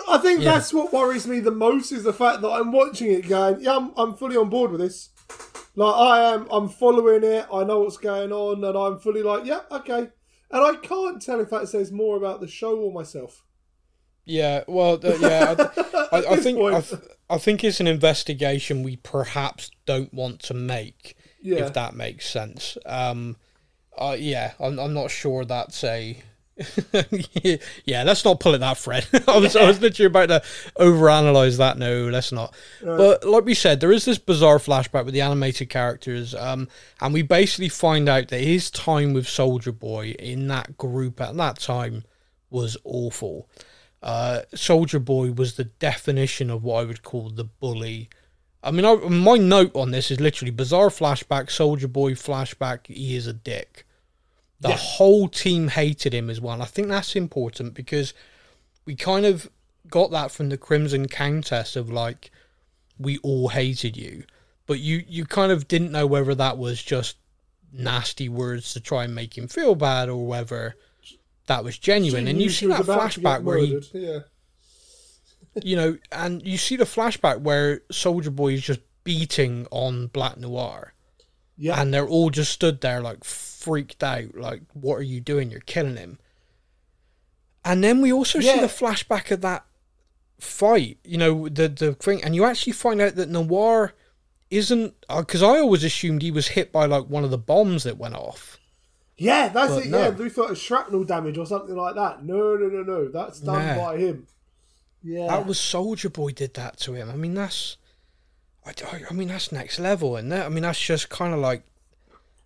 I 0.06 0.18
think 0.18 0.42
Yeah. 0.42 0.52
that's 0.52 0.74
what 0.74 0.92
worries 0.92 1.26
me 1.26 1.40
the 1.40 1.50
most 1.50 1.90
is 1.90 2.02
the 2.04 2.12
fact 2.12 2.42
that 2.42 2.50
I'm 2.50 2.70
watching 2.70 3.10
it 3.10 3.26
going, 3.26 3.60
yeah, 3.62 3.76
I'm, 3.76 3.92
I'm 3.96 4.14
fully 4.14 4.36
on 4.36 4.50
board 4.50 4.70
with 4.70 4.82
this. 4.82 5.08
Like 5.74 5.94
I 5.94 6.34
am, 6.34 6.46
I'm 6.50 6.68
following 6.68 7.24
it. 7.24 7.46
I 7.50 7.64
know 7.64 7.80
what's 7.80 7.96
going 7.96 8.30
on, 8.30 8.62
and 8.62 8.76
I'm 8.76 8.98
fully 8.98 9.22
like, 9.22 9.46
yeah, 9.46 9.60
okay. 9.70 10.10
And 10.50 10.64
I 10.64 10.74
can't 10.82 11.20
tell 11.22 11.40
if 11.40 11.48
that 11.48 11.68
says 11.68 11.90
more 11.90 12.18
about 12.18 12.40
the 12.42 12.46
show 12.46 12.76
or 12.78 12.92
myself. 12.92 13.42
Yeah, 14.26 14.64
well, 14.68 14.98
th- 14.98 15.18
yeah, 15.18 15.54
I, 16.12 16.16
I, 16.18 16.32
I 16.32 16.36
think. 16.40 16.58
I, 17.28 17.38
think 17.38 17.64
it's 17.64 17.80
an 17.80 17.86
investigation 17.86 18.82
we 18.82 18.96
perhaps 18.96 19.70
don't 19.84 20.12
want 20.12 20.40
to 20.44 20.54
make, 20.54 21.16
Yeah. 21.40 21.66
if 21.66 21.74
that 21.74 21.94
makes 21.94 22.28
sense. 22.28 22.78
Um, 22.86 23.36
uh, 23.96 24.16
yeah, 24.18 24.52
I'm, 24.60 24.78
I'm 24.78 24.94
not 24.94 25.10
sure 25.10 25.44
that's 25.44 25.82
a 25.84 26.22
yeah, 27.84 28.02
let's 28.02 28.24
not 28.24 28.40
pull 28.40 28.54
it 28.54 28.58
that, 28.58 28.78
Fred. 28.78 29.06
I 29.28 29.38
was, 29.38 29.54
I 29.56 29.66
was 29.66 29.80
literally 29.80 30.06
about 30.06 30.28
to 30.30 30.42
overanalyze 30.78 31.58
that. 31.58 31.76
No, 31.76 32.08
let's 32.08 32.32
not. 32.32 32.54
But 32.82 33.24
like 33.24 33.44
we 33.44 33.52
said, 33.52 33.80
there 33.80 33.92
is 33.92 34.06
this 34.06 34.16
bizarre 34.18 34.58
flashback 34.58 35.04
with 35.04 35.12
the 35.12 35.20
animated 35.20 35.68
characters, 35.68 36.34
um, 36.34 36.68
and 37.00 37.12
we 37.12 37.20
basically 37.22 37.68
find 37.68 38.08
out 38.08 38.28
that 38.28 38.40
his 38.40 38.70
time 38.70 39.12
with 39.12 39.28
Soldier 39.28 39.72
Boy 39.72 40.14
in 40.18 40.48
that 40.48 40.78
group 40.78 41.20
at 41.20 41.36
that 41.36 41.58
time 41.58 42.04
was 42.48 42.76
awful. 42.84 43.50
Uh, 44.02 44.42
Soldier 44.54 44.98
Boy 44.98 45.32
was 45.32 45.54
the 45.56 45.64
definition 45.64 46.50
of 46.50 46.62
what 46.62 46.80
I 46.80 46.84
would 46.84 47.02
call 47.02 47.30
the 47.30 47.44
bully. 47.44 48.08
I 48.62 48.70
mean, 48.70 48.84
I, 48.84 48.94
my 48.96 49.36
note 49.36 49.72
on 49.74 49.90
this 49.90 50.10
is 50.10 50.20
literally 50.20 50.50
bizarre 50.50 50.88
flashback, 50.88 51.50
Soldier 51.50 51.88
Boy 51.88 52.12
flashback. 52.12 52.86
He 52.86 53.16
is 53.16 53.26
a 53.26 53.32
dick. 53.32 53.86
The 54.60 54.70
Yeah. 54.70 54.76
whole 54.76 55.28
team 55.28 55.68
hated 55.68 56.14
him 56.14 56.30
as 56.30 56.40
well. 56.40 56.62
I 56.62 56.66
think 56.66 56.88
that's 56.88 57.14
important 57.16 57.74
because 57.74 58.14
we 58.84 58.94
kind 58.94 59.26
of 59.26 59.48
got 59.88 60.10
that 60.10 60.30
from 60.30 60.48
the 60.48 60.56
Crimson 60.56 61.08
Countess 61.08 61.76
of 61.76 61.90
like, 61.90 62.30
we 62.98 63.18
all 63.18 63.48
hated 63.48 63.96
you, 63.96 64.24
but 64.66 64.80
you 64.80 65.04
you 65.06 65.26
kind 65.26 65.52
of 65.52 65.68
didn't 65.68 65.92
know 65.92 66.06
whether 66.06 66.34
that 66.34 66.56
was 66.58 66.82
just 66.82 67.16
nasty 67.72 68.28
words 68.28 68.72
to 68.72 68.80
try 68.80 69.04
and 69.04 69.14
make 69.14 69.36
him 69.36 69.46
feel 69.48 69.74
bad 69.74 70.08
or 70.08 70.26
whether 70.26 70.74
that 71.46 71.64
was 71.64 71.78
genuine. 71.78 72.24
She 72.26 72.30
and 72.30 72.42
you 72.42 72.50
see 72.50 72.66
that 72.66 72.80
about 72.80 73.10
to 73.12 73.20
get 73.20 73.26
flashback 73.40 73.42
where 73.42 73.58
he 73.58 73.80
yeah. 73.92 74.18
you 75.62 75.76
know, 75.76 75.96
and 76.12 76.46
you 76.46 76.58
see 76.58 76.76
the 76.76 76.84
flashback 76.84 77.40
where 77.40 77.80
Soldier 77.90 78.30
Boy 78.30 78.52
is 78.54 78.62
just 78.62 78.80
beating 79.04 79.66
on 79.70 80.08
Black 80.08 80.36
Noir, 80.36 80.92
Yeah. 81.56 81.80
and 81.80 81.94
they're 81.94 82.06
all 82.08 82.30
just 82.30 82.52
stood 82.52 82.80
there 82.80 83.00
like 83.00 83.24
freaked 83.24 84.02
out, 84.02 84.34
like, 84.36 84.62
"What 84.74 84.96
are 84.96 85.02
you 85.02 85.20
doing? 85.20 85.50
You're 85.50 85.60
killing 85.60 85.96
him." 85.96 86.18
And 87.64 87.82
then 87.82 88.00
we 88.00 88.12
also 88.12 88.40
see 88.40 88.60
the 88.60 88.66
flashback 88.66 89.30
of 89.30 89.40
that 89.40 89.64
fight, 90.38 90.98
you 91.04 91.16
know, 91.18 91.48
the 91.48 91.68
the 91.68 91.94
thing, 91.94 92.22
and 92.22 92.34
you 92.34 92.44
actually 92.44 92.72
find 92.74 93.00
out 93.00 93.16
that 93.16 93.28
Noir 93.30 93.94
isn't 94.50 94.94
uh, 95.08 95.20
because 95.20 95.42
I 95.42 95.58
always 95.58 95.82
assumed 95.82 96.22
he 96.22 96.30
was 96.30 96.48
hit 96.48 96.70
by 96.70 96.86
like 96.86 97.06
one 97.06 97.24
of 97.24 97.30
the 97.30 97.38
bombs 97.38 97.82
that 97.84 97.98
went 97.98 98.14
off. 98.14 98.58
Yeah, 99.18 99.48
that's 99.48 99.72
But 99.74 99.86
it. 99.86 99.88
no. 99.90 99.98
Yeah, 99.98 100.10
we 100.10 100.28
thought 100.28 100.46
it 100.46 100.50
was 100.50 100.58
shrapnel 100.60 101.04
damage 101.04 101.38
or 101.38 101.46
something 101.46 101.74
like 101.74 101.94
that. 101.94 102.24
No, 102.24 102.56
no, 102.56 102.68
no, 102.68 102.82
no. 102.82 103.08
That's 103.08 103.40
done 103.40 103.64
Nah. 103.76 103.76
by 103.84 103.96
him. 103.96 104.26
Yeah. 105.02 105.28
That 105.28 105.46
was 105.46 105.58
Soldier 105.58 106.10
Boy 106.10 106.32
did 106.32 106.54
that 106.54 106.78
to 106.80 106.92
him. 106.94 107.08
I 107.10 107.16
mean, 107.16 107.34
that's, 107.34 107.76
I, 108.66 108.70
I- 108.84 109.02
I 109.08 109.12
mean, 109.14 109.28
that's 109.28 109.52
next 109.52 109.78
level, 109.78 110.16
and 110.16 110.30
that 110.32 110.46
I 110.46 110.48
mean, 110.48 110.62
that's 110.62 110.80
just 110.80 111.08
kind 111.08 111.32
of 111.32 111.40
like, 111.40 111.62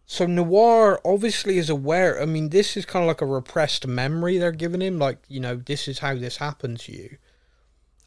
so 0.07 0.27
Noir 0.27 1.01
obviously 1.05 1.57
is 1.59 1.71
aware. 1.71 2.21
I 2.21 2.25
mean, 2.27 2.51
this 2.51 2.77
is 2.77 2.85
kind 2.85 3.03
of 3.05 3.09
like 3.09 3.21
a 3.21 3.27
repressed 3.27 3.87
memory 3.87 4.39
they're 4.39 4.51
giving 4.53 4.81
him. 4.81 4.99
Like, 4.99 5.19
you 5.29 5.41
know, 5.41 5.57
this 5.57 5.89
is 5.89 6.01
how 6.01 6.15
this 6.17 6.37
happened 6.37 6.81
to 6.81 6.93
you, 6.93 7.17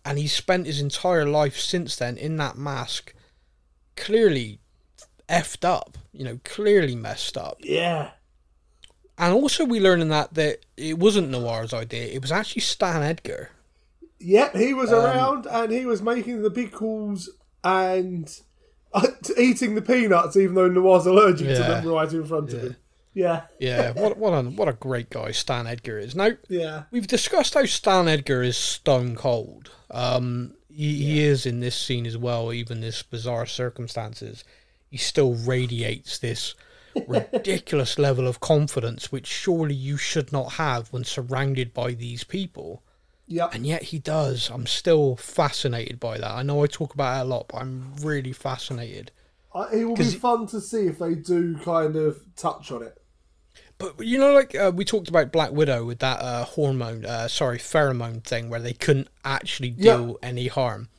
and 0.05 0.17
he's 0.19 0.33
spent 0.33 0.67
his 0.67 0.79
entire 0.81 1.25
life 1.25 1.57
since 1.59 1.95
then 1.95 2.17
in 2.17 2.37
that 2.37 2.57
mask, 2.57 3.13
clearly, 3.95 4.59
effed 5.27 5.65
up. 5.65 5.97
You 6.11 6.23
know, 6.25 6.39
clearly 6.43 6.95
messed 6.95 7.37
up. 7.37 7.57
yeah. 7.61 8.11
And 9.17 9.33
also, 9.33 9.65
we 9.65 9.79
learn 9.79 10.01
in 10.01 10.09
that 10.09 10.33
that 10.33 10.59
it 10.75 10.97
wasn't 10.97 11.29
Noir's 11.29 11.73
idea. 11.73 12.05
It 12.05 12.21
was 12.21 12.31
actually 12.31 12.61
Stan 12.61 13.03
Edgar. 13.03 13.51
Yep, 14.19 14.55
he 14.55 14.73
was 14.73 14.91
Um, 14.91 15.05
around 15.05 15.45
and 15.45 15.71
he 15.71 15.85
was 15.85 16.01
making 16.01 16.41
the 16.41 16.51
pickles 16.51 17.29
and 17.63 18.29
uh, 18.93 19.07
eating 19.37 19.75
the 19.75 19.81
peanuts, 19.81 20.37
even 20.37 20.55
though 20.55 20.67
Noir's 20.67 21.05
allergic 21.05 21.47
to 21.47 21.53
them 21.55 21.85
right 21.85 22.11
in 22.11 22.25
front 22.25 22.53
of 22.53 22.61
him. 22.61 22.75
Yeah, 23.15 23.43
Yeah, 23.59 23.91
what 23.91 24.17
what 24.17 24.31
a 24.31 24.41
what 24.49 24.67
a 24.67 24.73
great 24.73 25.11
guy 25.11 25.31
Stan 25.31 25.67
Edgar 25.67 25.99
is. 25.99 26.15
Now 26.15 26.31
yeah, 26.49 26.83
we've 26.89 27.05
discussed 27.05 27.53
how 27.53 27.65
Stan 27.65 28.07
Edgar 28.07 28.41
is 28.41 28.57
stone 28.57 29.15
cold. 29.15 29.69
Um, 29.91 30.55
he, 30.67 30.95
he 31.03 31.23
is 31.23 31.45
in 31.45 31.59
this 31.59 31.75
scene 31.75 32.07
as 32.07 32.17
well. 32.17 32.51
Even 32.51 32.81
this 32.81 33.03
bizarre 33.03 33.45
circumstances, 33.45 34.43
he 34.89 34.97
still 34.97 35.35
radiates 35.35 36.17
this 36.17 36.55
ridiculous 37.07 37.97
level 37.99 38.27
of 38.27 38.39
confidence, 38.39 39.11
which 39.11 39.27
surely 39.27 39.75
you 39.75 39.97
should 39.97 40.31
not 40.31 40.53
have 40.53 40.91
when 40.93 41.03
surrounded 41.03 41.73
by 41.73 41.93
these 41.93 42.23
people. 42.23 42.83
yeah. 43.27 43.49
And 43.53 43.65
yet 43.65 43.83
he 43.83 43.99
does. 43.99 44.49
I'm 44.49 44.67
still 44.67 45.15
fascinated 45.15 45.99
by 45.99 46.17
that. 46.17 46.31
I 46.31 46.43
know 46.43 46.63
I 46.63 46.67
talk 46.67 46.93
about 46.93 47.17
it 47.19 47.21
a 47.21 47.25
lot, 47.25 47.47
but 47.49 47.57
I'm 47.61 47.95
really 48.01 48.33
fascinated. 48.33 49.11
Uh, 49.53 49.67
it 49.71 49.85
will 49.85 49.95
be 49.95 50.05
fun 50.05 50.47
to 50.47 50.59
see 50.59 50.87
if 50.87 50.97
they 50.99 51.15
do 51.15 51.57
kind 51.59 51.95
of 51.95 52.21
touch 52.35 52.71
on 52.71 52.83
it. 52.83 52.97
But 53.77 53.99
you 54.05 54.17
know, 54.17 54.33
like 54.33 54.55
uh, 54.55 54.71
we 54.73 54.83
talked 54.85 55.09
about 55.09 55.31
Black 55.31 55.51
Widow 55.51 55.85
with 55.85 55.99
that 55.99 56.19
uh, 56.21 56.43
hormone, 56.45 57.05
uh, 57.05 57.27
sorry, 57.27 57.57
pheromone 57.59 58.23
thing, 58.23 58.49
where 58.49 58.59
they 58.59 58.73
couldn't 58.73 59.09
actually 59.25 59.75
Yeah. 59.77 59.97
deal 59.97 60.17
any 60.23 60.47
harm. 60.47 60.89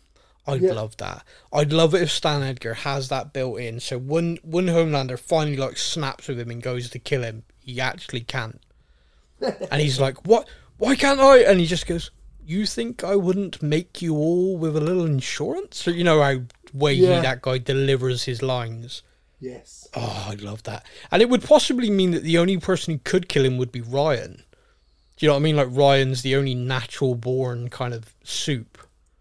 I'd 0.47 0.61
Yeah. 0.63 0.73
love 0.75 0.97
that. 0.99 1.25
I'd 1.53 1.73
love 1.73 1.95
it 1.95 2.03
if 2.03 2.11
Stan 2.11 2.43
Edgar 2.43 2.75
has 2.75 3.09
that 3.09 3.33
built 3.33 3.59
in. 3.61 3.81
So 3.81 3.99
when 3.99 4.39
when 4.43 4.67
Homelander 4.67 5.19
finally 5.19 5.57
like 5.57 5.77
snaps 5.79 6.29
with 6.29 6.39
him 6.39 6.51
and 6.51 6.63
goes 6.63 6.91
to 6.91 6.99
kill 6.99 7.23
him, 7.23 7.45
he 7.59 7.81
actually 7.81 8.21
can't. 8.21 8.61
and 9.41 9.81
he's 9.81 10.01
like, 10.01 10.27
"What? 10.27 10.49
Why 10.79 10.97
can't 10.97 11.21
I?" 11.21 11.39
And 11.39 11.61
he 11.61 11.67
just 11.67 11.87
goes, 11.87 12.11
"You 12.47 12.67
think 12.67 13.03
I 13.05 13.17
wouldn't 13.17 13.63
make 13.63 14.03
you 14.03 14.15
all 14.17 14.57
with 14.59 14.77
a 14.77 14.81
little 14.81 15.07
insurance?" 15.07 15.87
Or 15.89 15.93
you 15.93 16.05
know 16.05 16.21
how 16.23 16.41
weighty 16.73 17.03
Yeah. 17.03 17.21
that 17.23 17.43
guy 17.43 17.59
delivers 17.59 18.25
his 18.25 18.43
lines. 18.43 19.03
Yes. 19.41 19.89
Oh, 19.95 20.27
I'd 20.31 20.41
love 20.41 20.63
that. 20.65 20.87
And 21.11 21.21
it 21.23 21.29
would 21.29 21.43
possibly 21.43 21.91
mean 21.91 22.13
that 22.13 22.23
the 22.23 22.39
only 22.39 22.57
person 22.59 22.95
who 22.95 23.01
could 23.05 23.29
kill 23.29 23.45
him 23.45 23.59
would 23.59 23.73
be 23.73 23.81
Ryan. 23.83 24.43
Do 25.17 25.27
you 25.27 25.29
know 25.29 25.35
what 25.35 25.41
I 25.41 25.43
mean? 25.43 25.57
Like 25.57 25.69
Ryan's 25.71 26.23
the 26.23 26.35
only 26.37 26.55
natural 26.55 27.15
born 27.15 27.69
kind 27.69 27.93
of 27.95 28.15
soup. 28.25 28.74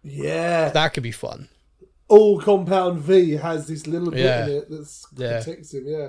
Yeah. 0.04 0.68
That 0.68 0.92
could 0.94 1.02
be 1.02 1.10
fun. 1.12 1.48
All 2.08 2.38
Compound 2.40 3.00
V 3.00 3.32
has 3.32 3.66
this 3.66 3.86
little 3.86 4.10
bit 4.10 4.20
Yeah. 4.20 4.44
in 4.46 4.50
it 4.52 4.68
that 4.70 4.96
Yeah. 5.16 5.42
protects 5.42 5.72
him. 5.74 5.84
Yeah. 5.86 6.08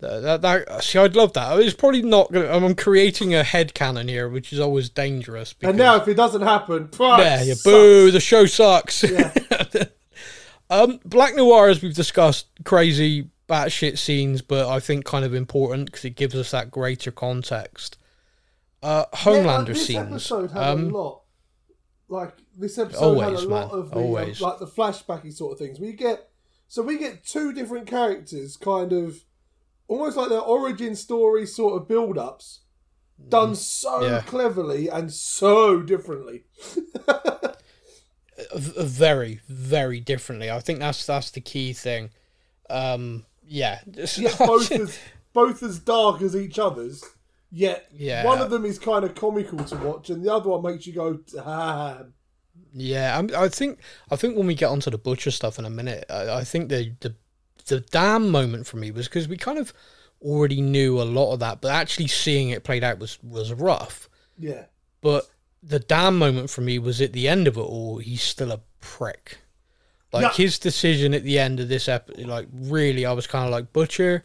That, 0.00 0.20
that, 0.40 0.42
that- 0.42 0.82
see, 0.84 0.98
I'd 0.98 1.14
love 1.14 1.32
that. 1.34 1.56
It's 1.60 1.74
probably 1.74 2.02
not 2.02 2.32
going 2.32 2.44
to. 2.44 2.52
I'm 2.52 2.74
creating 2.74 3.32
a 3.34 3.44
head 3.44 3.72
cannon 3.72 4.08
here, 4.08 4.28
which 4.28 4.52
is 4.52 4.58
always 4.58 4.88
dangerous. 4.90 5.52
Because, 5.52 5.70
And 5.70 5.78
now, 5.78 5.94
if 6.02 6.08
it 6.08 6.14
doesn't 6.14 6.42
happen, 6.42 6.88
yeah, 6.98 7.42
yeah, 7.44 7.54
boo, 7.64 8.10
the 8.10 8.18
show 8.18 8.46
sucks. 8.46 9.04
um, 10.70 10.98
Black 11.04 11.36
Noir, 11.36 11.68
as 11.68 11.82
we've 11.82 11.94
discussed, 11.94 12.46
crazy, 12.64 13.28
batshit 13.48 13.96
scenes, 13.98 14.42
but 14.42 14.68
I 14.68 14.80
think 14.80 15.04
kind 15.04 15.24
of 15.24 15.34
important 15.34 15.86
because 15.86 16.04
it 16.04 16.16
gives 16.16 16.34
us 16.34 16.50
that 16.50 16.70
greater 16.72 17.12
context. 17.12 17.96
Uh, 18.82 19.04
Homelander 19.14 19.66
this 19.68 19.86
scenes. 19.86 19.98
episode 19.98 20.50
had 20.50 20.62
Um, 20.68 20.88
a 20.92 20.98
lot. 20.98 21.20
Like 22.08 22.32
this 22.56 22.78
episode 22.78 23.00
Always, 23.02 23.40
had 23.40 23.46
a 23.46 23.48
man, 23.48 23.68
lot 23.68 23.70
of 23.72 23.90
the 23.90 23.98
um, 23.98 24.12
like 24.12 24.58
the 24.58 24.66
flashbacky 24.66 25.32
sort 25.32 25.52
of 25.52 25.58
things. 25.58 25.78
We 25.80 25.92
get 25.92 26.28
so 26.68 26.82
we 26.82 26.98
get 26.98 27.24
two 27.24 27.52
different 27.52 27.86
characters, 27.86 28.56
kind 28.56 28.92
of 28.92 29.24
almost 29.88 30.16
like 30.16 30.28
their 30.30 30.40
origin 30.40 30.94
story 30.96 31.46
sort 31.46 31.80
of 31.80 31.88
build 31.88 32.16
ups, 32.18 32.60
done 33.28 33.54
so 33.54 34.00
Mm. 34.00 34.10
Yeah. 34.10 34.20
cleverly 34.22 34.88
and 34.88 35.12
so 35.12 35.80
differently. 35.82 36.44
very, 38.56 39.40
very 39.48 40.00
differently. 40.00 40.50
I 40.50 40.60
think 40.60 40.78
that's 40.78 41.06
that's 41.06 41.30
the 41.30 41.40
key 41.40 41.72
thing. 41.72 42.10
Um, 42.70 43.26
yeah, 43.46 43.80
Yet 44.16 44.38
both 44.38 44.70
as 44.72 44.98
both 45.32 45.62
as 45.62 45.78
dark 45.78 46.22
as 46.22 46.34
each 46.36 46.58
other's. 46.58 47.04
Yet 47.54 47.86
Yeah. 47.92 48.24
one 48.24 48.40
of 48.40 48.48
them 48.50 48.64
is 48.64 48.78
kind 48.78 49.04
of 49.04 49.14
comical 49.14 49.62
to 49.64 49.76
watch, 49.76 50.08
and 50.08 50.24
the 50.24 50.32
other 50.32 50.48
one 50.48 50.62
makes 50.62 50.86
you 50.86 50.94
go, 50.94 51.14
"Damn." 51.14 52.14
Yeah. 52.72 53.18
I'm, 53.18 53.30
I 53.36 53.48
think 53.48 53.78
I 54.10 54.16
think 54.16 54.36
when 54.36 54.46
we 54.46 54.54
get 54.54 54.68
onto 54.70 54.90
the 54.90 54.98
butcher 54.98 55.30
stuff 55.30 55.58
in 55.58 55.64
a 55.64 55.70
minute, 55.70 56.04
I, 56.10 56.38
I 56.38 56.44
think 56.44 56.68
the 56.68 56.92
the 57.00 57.14
the 57.66 57.80
damn 57.80 58.30
moment 58.30 58.66
for 58.66 58.76
me 58.76 58.90
was 58.90 59.06
because 59.08 59.28
we 59.28 59.36
kind 59.36 59.58
of 59.58 59.72
already 60.20 60.60
knew 60.60 61.00
a 61.00 61.04
lot 61.04 61.32
of 61.32 61.40
that, 61.40 61.60
but 61.60 61.70
actually 61.72 62.08
seeing 62.08 62.50
it 62.50 62.64
played 62.64 62.84
out 62.84 62.98
was 62.98 63.18
was 63.22 63.52
rough. 63.52 64.08
Yeah. 64.38 64.64
But 65.00 65.28
the 65.62 65.78
damn 65.78 66.18
moment 66.18 66.50
for 66.50 66.60
me 66.60 66.78
was 66.78 67.00
at 67.00 67.12
the 67.12 67.28
end 67.28 67.46
of 67.46 67.56
it 67.56 67.60
all. 67.60 67.98
He's 67.98 68.22
still 68.22 68.52
a 68.52 68.60
prick. 68.80 69.38
Like 70.12 70.22
Yeah. 70.22 70.32
his 70.44 70.58
decision 70.58 71.14
at 71.14 71.22
the 71.24 71.38
end 71.38 71.60
of 71.60 71.68
this 71.68 71.88
episode, 71.88 72.26
like 72.26 72.48
really, 72.52 73.06
I 73.06 73.12
was 73.12 73.26
kind 73.26 73.44
of 73.46 73.50
like 73.50 73.72
Butcher. 73.72 74.22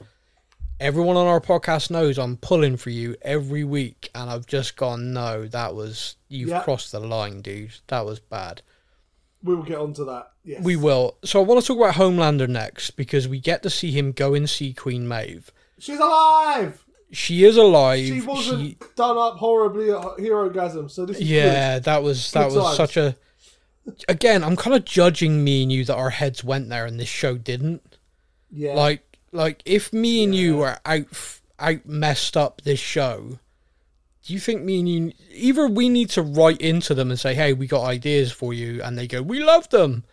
Everyone 0.79 1.17
on 1.17 1.25
our 1.25 1.41
podcast 1.41 1.89
knows 1.89 2.19
I'm 2.19 2.38
pulling 2.38 2.77
for 2.77 2.91
you 2.91 3.15
every 3.24 3.63
week, 3.63 4.10
and 4.13 4.29
I've 4.29 4.46
just 4.46 4.75
gone. 4.75 5.12
No, 5.12 5.48
that 5.48 5.74
was 5.74 6.15
you've 6.29 6.50
Yeah. 6.50 6.62
crossed 6.62 6.91
the 6.91 7.00
line, 7.00 7.41
dude. 7.41 7.72
That 7.88 8.05
was 8.05 8.19
bad. 8.19 8.62
We 9.43 9.55
will 9.55 9.63
get 9.63 9.77
onto 9.79 10.05
that. 10.05 10.31
Yes. 10.43 10.63
We 10.63 10.75
will. 10.75 11.17
So 11.25 11.39
I 11.41 11.43
want 11.43 11.62
to 11.62 11.67
talk 11.67 11.77
about 11.77 11.96
Homelander 11.96 12.48
next 12.48 12.91
because 12.91 13.27
we 13.27 13.39
get 13.39 13.63
to 13.63 13.69
see 13.72 13.91
him 13.91 14.12
go 14.12 14.36
and 14.36 14.48
see 14.48 14.72
Queen 14.74 15.07
Maeve. 15.07 15.51
She's 15.79 16.00
alive. 16.00 16.84
She 17.12 17.43
is 17.43 17.57
alive. 17.57 18.05
She 18.05 18.22
wasn't 18.22 18.62
She- 18.62 18.77
done 18.96 19.17
up 19.17 19.38
horribly 19.38 19.89
at 19.91 20.01
Herogasm, 20.19 20.91
so 20.91 21.05
this 21.05 21.17
is 21.17 21.24
yeah, 21.29 21.79
that 21.79 22.03
was 22.03 22.31
that 22.34 22.50
Good 22.50 22.55
was 22.57 22.65
times. 22.65 22.77
such 22.77 22.98
a. 22.98 23.15
Again, 24.10 24.43
I'm 24.43 24.57
kind 24.57 24.75
of 24.75 24.86
judging 24.86 25.43
me 25.43 25.63
and 25.63 25.72
you 25.72 25.86
that 25.86 25.96
our 25.96 26.10
heads 26.12 26.43
went 26.43 26.69
there 26.69 26.86
and 26.86 27.00
this 27.00 27.07
show 27.07 27.36
didn't. 27.38 27.98
Yeah. 28.51 28.74
Like, 28.74 29.07
like 29.31 29.62
if 29.65 29.91
me 29.93 30.24
and 30.24 30.34
you 30.34 30.57
were 30.57 30.77
out 30.86 31.05
out 31.60 31.86
messed 31.86 32.38
up 32.38 32.62
this 32.62 32.79
show, 32.79 33.39
do 34.25 34.34
you 34.34 34.39
think 34.39 34.62
me 34.63 34.79
and 34.79 34.89
you 34.89 35.13
either 35.34 35.67
we 35.67 35.89
need 35.89 36.10
to 36.12 36.22
write 36.22 36.62
into 36.62 36.93
them 36.93 37.10
and 37.10 37.19
say, 37.19 37.34
"Hey, 37.34 37.53
we 37.53 37.67
got 37.67 37.84
ideas 37.84 38.31
for 38.31 38.53
you," 38.53 38.81
and 38.81 38.98
they 38.98 39.07
go, 39.07 39.22
"We 39.22 39.43
love 39.43 39.69
them," 39.69 40.03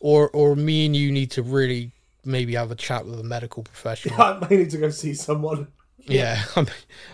or 0.00 0.28
or 0.30 0.56
me 0.56 0.86
and 0.86 0.96
you 0.96 1.10
need 1.10 1.30
to 1.32 1.42
really 1.42 1.92
maybe 2.24 2.54
have 2.54 2.70
a 2.70 2.74
chat 2.74 3.06
with 3.06 3.20
a 3.20 3.24
medical 3.24 3.62
professional. 3.72 4.20
I 4.20 4.46
may 4.48 4.56
need 4.58 4.70
to 4.70 4.78
go 4.78 4.90
see 4.90 5.14
someone. 5.14 5.68
Yeah, 5.98 6.42
I 6.56 6.60
mean, 6.60 6.70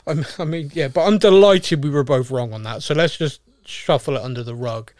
I'm, 0.06 0.26
I 0.38 0.44
mean, 0.44 0.70
yeah, 0.74 0.88
but 0.88 1.06
I'm 1.06 1.18
delighted 1.18 1.84
we 1.84 1.90
were 1.90 2.02
both 2.02 2.30
wrong 2.30 2.52
on 2.52 2.64
that. 2.64 2.82
So 2.82 2.94
let's 2.94 3.16
just 3.16 3.40
shuffle 3.64 4.16
it 4.16 4.22
under 4.22 4.42
the 4.42 4.54
rug. 4.54 4.92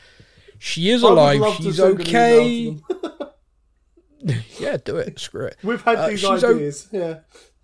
She 0.58 0.90
is 0.90 1.02
alive. 1.02 1.42
She's 1.56 1.80
okay. 1.80 2.76
email 4.22 4.34
to 4.36 4.40
them. 4.40 4.44
yeah, 4.58 4.76
do 4.84 4.96
it. 4.96 5.18
Screw 5.18 5.46
it. 5.46 5.56
We've 5.62 5.82
had 5.82 5.96
Uh, 5.96 6.08
these 6.08 6.24
ideas. 6.24 6.88
yeah. 6.92 7.18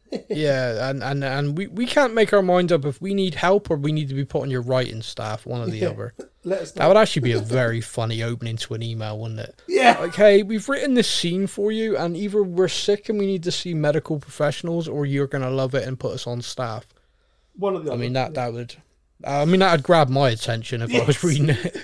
yeah, 0.30 0.88
and, 0.88 1.02
and 1.02 1.24
and 1.24 1.58
we, 1.58 1.66
we 1.66 1.84
can't 1.84 2.14
make 2.14 2.32
our 2.32 2.40
mind 2.40 2.70
up 2.70 2.84
if 2.84 3.02
we 3.02 3.12
need 3.12 3.34
help 3.34 3.68
or 3.70 3.76
we 3.76 3.90
need 3.90 4.08
to 4.08 4.14
be 4.14 4.24
put 4.24 4.42
on 4.42 4.50
your 4.52 4.62
writing 4.62 5.02
staff, 5.02 5.44
one 5.44 5.60
or 5.60 5.66
the 5.66 5.78
Yeah. 5.78 5.88
other. 5.88 6.14
Let 6.44 6.60
us 6.60 6.70
That 6.72 6.86
would 6.86 6.96
actually 6.96 7.22
be 7.22 7.32
a 7.32 7.40
very 7.60 7.80
funny 7.80 8.22
opening 8.22 8.56
to 8.58 8.74
an 8.74 8.82
email, 8.84 9.18
wouldn't 9.18 9.40
it? 9.40 9.60
Yeah. 9.66 9.98
Like, 9.98 10.14
hey, 10.14 10.44
we've 10.44 10.68
written 10.68 10.94
this 10.94 11.08
scene 11.10 11.48
for 11.48 11.72
you, 11.72 11.96
and 11.96 12.16
either 12.16 12.40
we're 12.44 12.68
sick 12.68 13.08
and 13.08 13.18
we 13.18 13.26
need 13.26 13.42
to 13.42 13.50
see 13.50 13.74
medical 13.74 14.20
professionals, 14.20 14.86
or 14.86 15.06
you're 15.06 15.26
gonna 15.26 15.50
love 15.50 15.74
it 15.74 15.86
and 15.88 15.98
put 15.98 16.12
us 16.12 16.24
on 16.24 16.40
staff. 16.40 16.86
One 17.56 17.74
of 17.74 17.84
the 17.84 17.90
I 17.90 17.94
other. 17.94 18.02
mean 18.04 18.12
that 18.12 18.34
that 18.34 18.52
would, 18.52 18.76
I 19.24 19.44
mean 19.44 19.58
that'd 19.58 19.82
grab 19.82 20.08
my 20.08 20.30
attention 20.30 20.82
if 20.82 20.94
I 20.94 21.04
was 21.04 21.24
reading 21.24 21.48
it. 21.50 21.76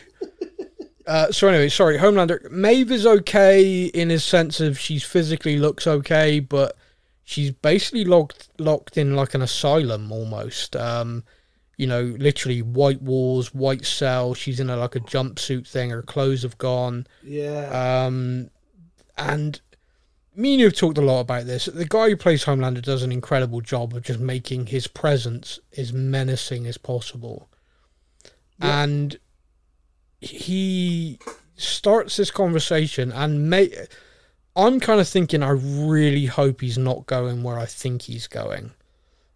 Uh, 1.13 1.31
so 1.31 1.47
anyway, 1.47 1.69
sorry, 1.69 1.99
Homelander. 1.99 2.51
Maeve 2.51 2.91
is 2.91 3.05
okay 3.05 3.85
in 3.85 4.09
his 4.09 4.25
sense 4.25 4.61
of 4.61 4.79
she's 4.79 5.03
physically 5.03 5.59
looks 5.59 5.87
okay, 5.87 6.41
but 6.41 6.75
she's 7.23 7.51
basically 7.51 8.03
locked 8.03 8.49
locked 8.59 8.97
in 8.97 9.15
like 9.15 9.35
an 9.35 9.43
asylum 9.43 10.11
almost. 10.11 10.75
Um, 10.75 11.23
you 11.77 11.87
know, 11.87 12.01
literally 12.19 12.63
white 12.63 13.03
walls, 13.03 13.53
white 13.53 13.85
cell. 13.85 14.33
She's 14.33 14.59
in 14.59 14.71
a 14.71 14.77
like 14.79 14.97
a 14.97 15.01
jumpsuit 15.01 15.69
thing. 15.69 15.91
Her 15.91 16.01
clothes 16.01 16.45
have 16.45 16.57
gone. 16.57 17.07
Yeah. 17.23 18.07
Um, 18.07 18.49
and 19.19 19.61
me 20.35 20.53
and 20.53 20.61
you 20.61 20.67
have 20.67 20.77
talked 20.77 20.97
a 20.97 21.03
lot 21.03 21.21
about 21.21 21.45
this. 21.45 21.67
The 21.67 21.85
guy 21.85 22.09
who 22.09 22.17
plays 22.17 22.47
Homelander 22.47 22.81
does 22.81 23.03
an 23.03 23.13
incredible 23.13 23.61
job 23.61 23.95
of 23.95 24.03
just 24.03 24.19
making 24.19 24.69
his 24.69 24.87
presence 24.87 25.61
as 25.77 25.93
menacing 25.93 26.67
as 26.67 26.79
possible. 26.79 27.51
And 28.63 29.19
he 30.23 31.19
starts 31.57 32.17
this 32.17 32.31
conversation 32.31 33.13
and 33.13 33.51
may 33.51 33.71
I'm 34.55 34.81
kind 34.81 35.01
of 35.01 35.09
thinking 35.09 35.43
I 35.43 35.51
really 35.51 36.27
hope 36.27 36.61
he's 36.61 36.79
not 36.79 37.07
going 37.07 37.43
where 37.43 37.59
I 37.59 37.67
think 37.67 38.03
he's 38.03 38.27
going. 38.27 38.73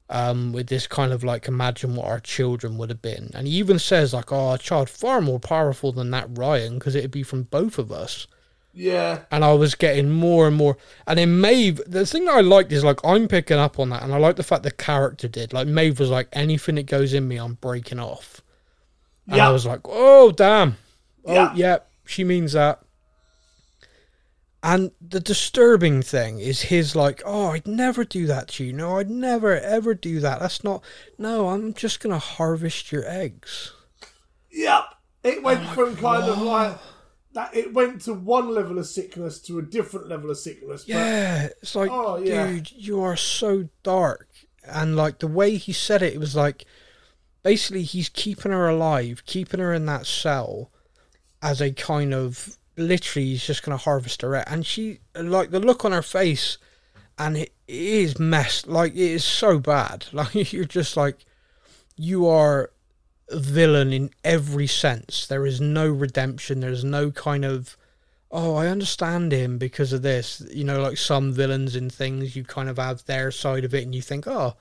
Um, 0.08 0.52
with 0.52 0.68
this 0.68 0.86
kind 0.86 1.12
of 1.12 1.24
like 1.24 1.48
imagine 1.48 1.96
what 1.96 2.06
our 2.06 2.20
children 2.20 2.78
would 2.78 2.90
have 2.90 3.02
been. 3.02 3.32
And 3.34 3.48
he 3.48 3.54
even 3.54 3.80
says 3.80 4.14
like, 4.14 4.30
oh, 4.30 4.52
a 4.52 4.58
child 4.58 4.88
far 4.88 5.20
more 5.20 5.40
powerful 5.40 5.90
than 5.90 6.12
that 6.12 6.28
Ryan 6.30 6.78
because 6.78 6.94
it'd 6.94 7.10
be 7.10 7.24
from 7.24 7.42
both 7.42 7.76
of 7.76 7.90
us 7.90 8.28
yeah. 8.76 9.20
and 9.30 9.44
I 9.44 9.54
was 9.54 9.74
getting 9.74 10.10
more 10.10 10.46
and 10.46 10.54
more. 10.54 10.76
And 11.06 11.18
then 11.18 11.40
Maeve, 11.40 11.80
the 11.86 12.06
thing 12.06 12.26
that 12.26 12.34
I 12.34 12.40
liked 12.42 12.70
is 12.70 12.84
like 12.84 13.00
I'm 13.02 13.26
picking 13.26 13.56
up 13.56 13.78
on 13.78 13.88
that, 13.88 14.02
and 14.02 14.12
I 14.12 14.18
like 14.18 14.36
the 14.36 14.42
fact 14.42 14.62
the 14.62 14.70
character 14.70 15.26
did. 15.26 15.52
Like 15.52 15.66
Maeve 15.66 15.98
was 15.98 16.10
like, 16.10 16.28
anything 16.32 16.76
that 16.76 16.86
goes 16.86 17.14
in 17.14 17.26
me, 17.26 17.38
I'm 17.38 17.54
breaking 17.54 17.98
off. 17.98 18.42
And 19.28 19.40
I 19.40 19.50
was 19.50 19.66
like, 19.66 19.80
oh 19.84 20.30
damn, 20.32 20.76
oh 21.24 21.32
Yeah. 21.34 21.52
yeah, 21.54 21.78
she 22.04 22.22
means 22.24 22.52
that. 22.52 22.80
And 24.62 24.90
the 25.00 25.20
disturbing 25.20 26.02
thing 26.02 26.40
is 26.40 26.62
his 26.62 26.96
like, 26.96 27.22
oh, 27.24 27.50
I'd 27.50 27.68
never 27.68 28.04
do 28.04 28.26
that 28.26 28.48
to 28.48 28.64
you. 28.64 28.72
No, 28.72 28.98
I'd 28.98 29.10
never 29.10 29.58
ever 29.60 29.94
do 29.94 30.18
that. 30.20 30.40
That's 30.40 30.64
not. 30.64 30.82
No, 31.18 31.48
I'm 31.50 31.72
just 31.72 32.00
gonna 32.00 32.18
harvest 32.18 32.90
your 32.90 33.04
eggs. 33.06 33.72
Yep. 34.50 34.84
It 35.22 35.42
went 35.42 35.60
Oh 35.64 35.74
from 35.74 35.96
kind 35.96 36.24
of 36.24 36.40
like 36.42 36.78
that. 37.34 37.54
It 37.54 37.74
went 37.74 38.00
to 38.02 38.14
one 38.14 38.52
level 38.54 38.78
of 38.78 38.86
sickness 38.86 39.40
to 39.42 39.58
a 39.58 39.62
different 39.62 40.08
level 40.08 40.30
of 40.30 40.38
sickness. 40.38 40.82
But 40.84 40.94
Yeah, 40.94 41.44
it's 41.62 41.74
like, 41.74 41.90
Oh, 41.92 42.16
yeah. 42.16 42.46
dude, 42.48 42.72
you 42.72 43.02
are 43.02 43.16
so 43.16 43.68
dark. 43.82 44.28
And 44.64 44.96
like 44.96 45.20
the 45.20 45.28
way 45.28 45.56
he 45.58 45.72
said 45.72 46.02
it, 46.02 46.14
it 46.14 46.18
was 46.20 46.34
like 46.34 46.64
basically 47.46 47.84
he's 47.84 48.08
keeping 48.08 48.50
her 48.50 48.68
alive, 48.68 49.22
keeping 49.24 49.60
her 49.60 49.72
in 49.72 49.86
that 49.86 50.04
cell 50.04 50.68
as 51.40 51.60
a 51.60 51.70
kind 51.70 52.12
of 52.12 52.58
literally 52.76 53.28
he's 53.28 53.46
just 53.46 53.62
gonna 53.62 53.76
harvest 53.76 54.22
her 54.22 54.34
out. 54.34 54.48
And 54.48 54.66
she 54.66 54.98
like 55.14 55.52
the 55.52 55.60
look 55.60 55.84
on 55.84 55.92
her 55.92 56.02
face 56.02 56.58
and 57.16 57.36
it, 57.36 57.52
it 57.68 57.74
is 57.76 58.18
messed 58.18 58.66
like 58.66 58.94
it 58.94 58.98
is 58.98 59.24
so 59.24 59.60
bad. 59.60 60.06
Like 60.12 60.52
you're 60.52 60.64
just 60.64 60.96
like 60.96 61.24
you 61.96 62.26
are 62.26 62.72
a 63.30 63.38
villain 63.38 63.92
in 63.92 64.10
every 64.24 64.66
sense. 64.66 65.28
There 65.28 65.46
is 65.46 65.60
no 65.60 65.86
redemption, 65.88 66.58
there's 66.58 66.82
no 66.82 67.12
kind 67.12 67.44
of 67.44 67.76
oh, 68.32 68.56
I 68.56 68.66
understand 68.66 69.30
him 69.30 69.56
because 69.56 69.92
of 69.92 70.02
this. 70.02 70.42
You 70.50 70.64
know, 70.64 70.80
like 70.80 70.98
some 70.98 71.32
villains 71.32 71.76
in 71.76 71.90
things, 71.90 72.34
you 72.34 72.42
kind 72.42 72.68
of 72.68 72.78
have 72.78 73.04
their 73.04 73.30
side 73.30 73.64
of 73.64 73.72
it, 73.72 73.84
and 73.84 73.94
you 73.94 74.02
think, 74.02 74.26
oh, 74.26 74.56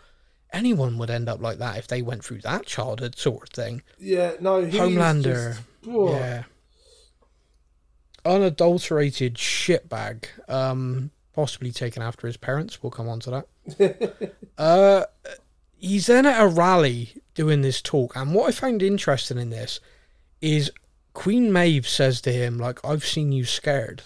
anyone 0.56 0.98
would 0.98 1.10
end 1.10 1.30
up 1.30 1.42
like 1.42 1.58
that 1.60 1.78
if 1.78 1.88
they 1.88 2.02
went 2.02 2.24
through 2.24 2.40
that 2.42 2.66
childhood 2.66 3.18
sort 3.18 3.44
of 3.44 3.50
thing. 3.50 3.84
yeah, 4.00 4.34
no. 4.40 4.64
He's 4.64 4.80
Homelander, 4.80 5.58
Just, 5.58 5.62
yeah, 5.86 6.44
unadulterated 8.26 9.36
shitbag, 9.36 10.26
um, 10.50 11.12
possibly 11.34 11.72
taken 11.72 12.02
after 12.02 12.28
his 12.28 12.38
parents. 12.38 12.82
We'll 12.82 12.92
come 12.92 13.10
on 13.10 13.20
to 13.22 13.46
that. 13.68 14.38
uh, 14.58 15.06
he's 15.78 16.08
then 16.08 16.26
at 16.26 16.42
a 16.42 16.48
rally 16.48 17.14
doing 17.34 17.62
this 17.62 17.82
talk, 17.82 18.16
and 18.16 18.34
what 18.34 18.48
I 18.48 18.52
found 18.52 18.82
interesting 18.82 19.38
in 19.38 19.50
this 19.50 19.80
is 20.42 20.72
Queen 21.14 21.52
Maeve 21.52 21.88
says 21.88 22.22
to 22.22 22.32
him, 22.32 22.58
like, 22.58 22.84
I've 22.86 23.06
seen 23.06 23.32
you 23.32 23.46
scared. 23.46 24.04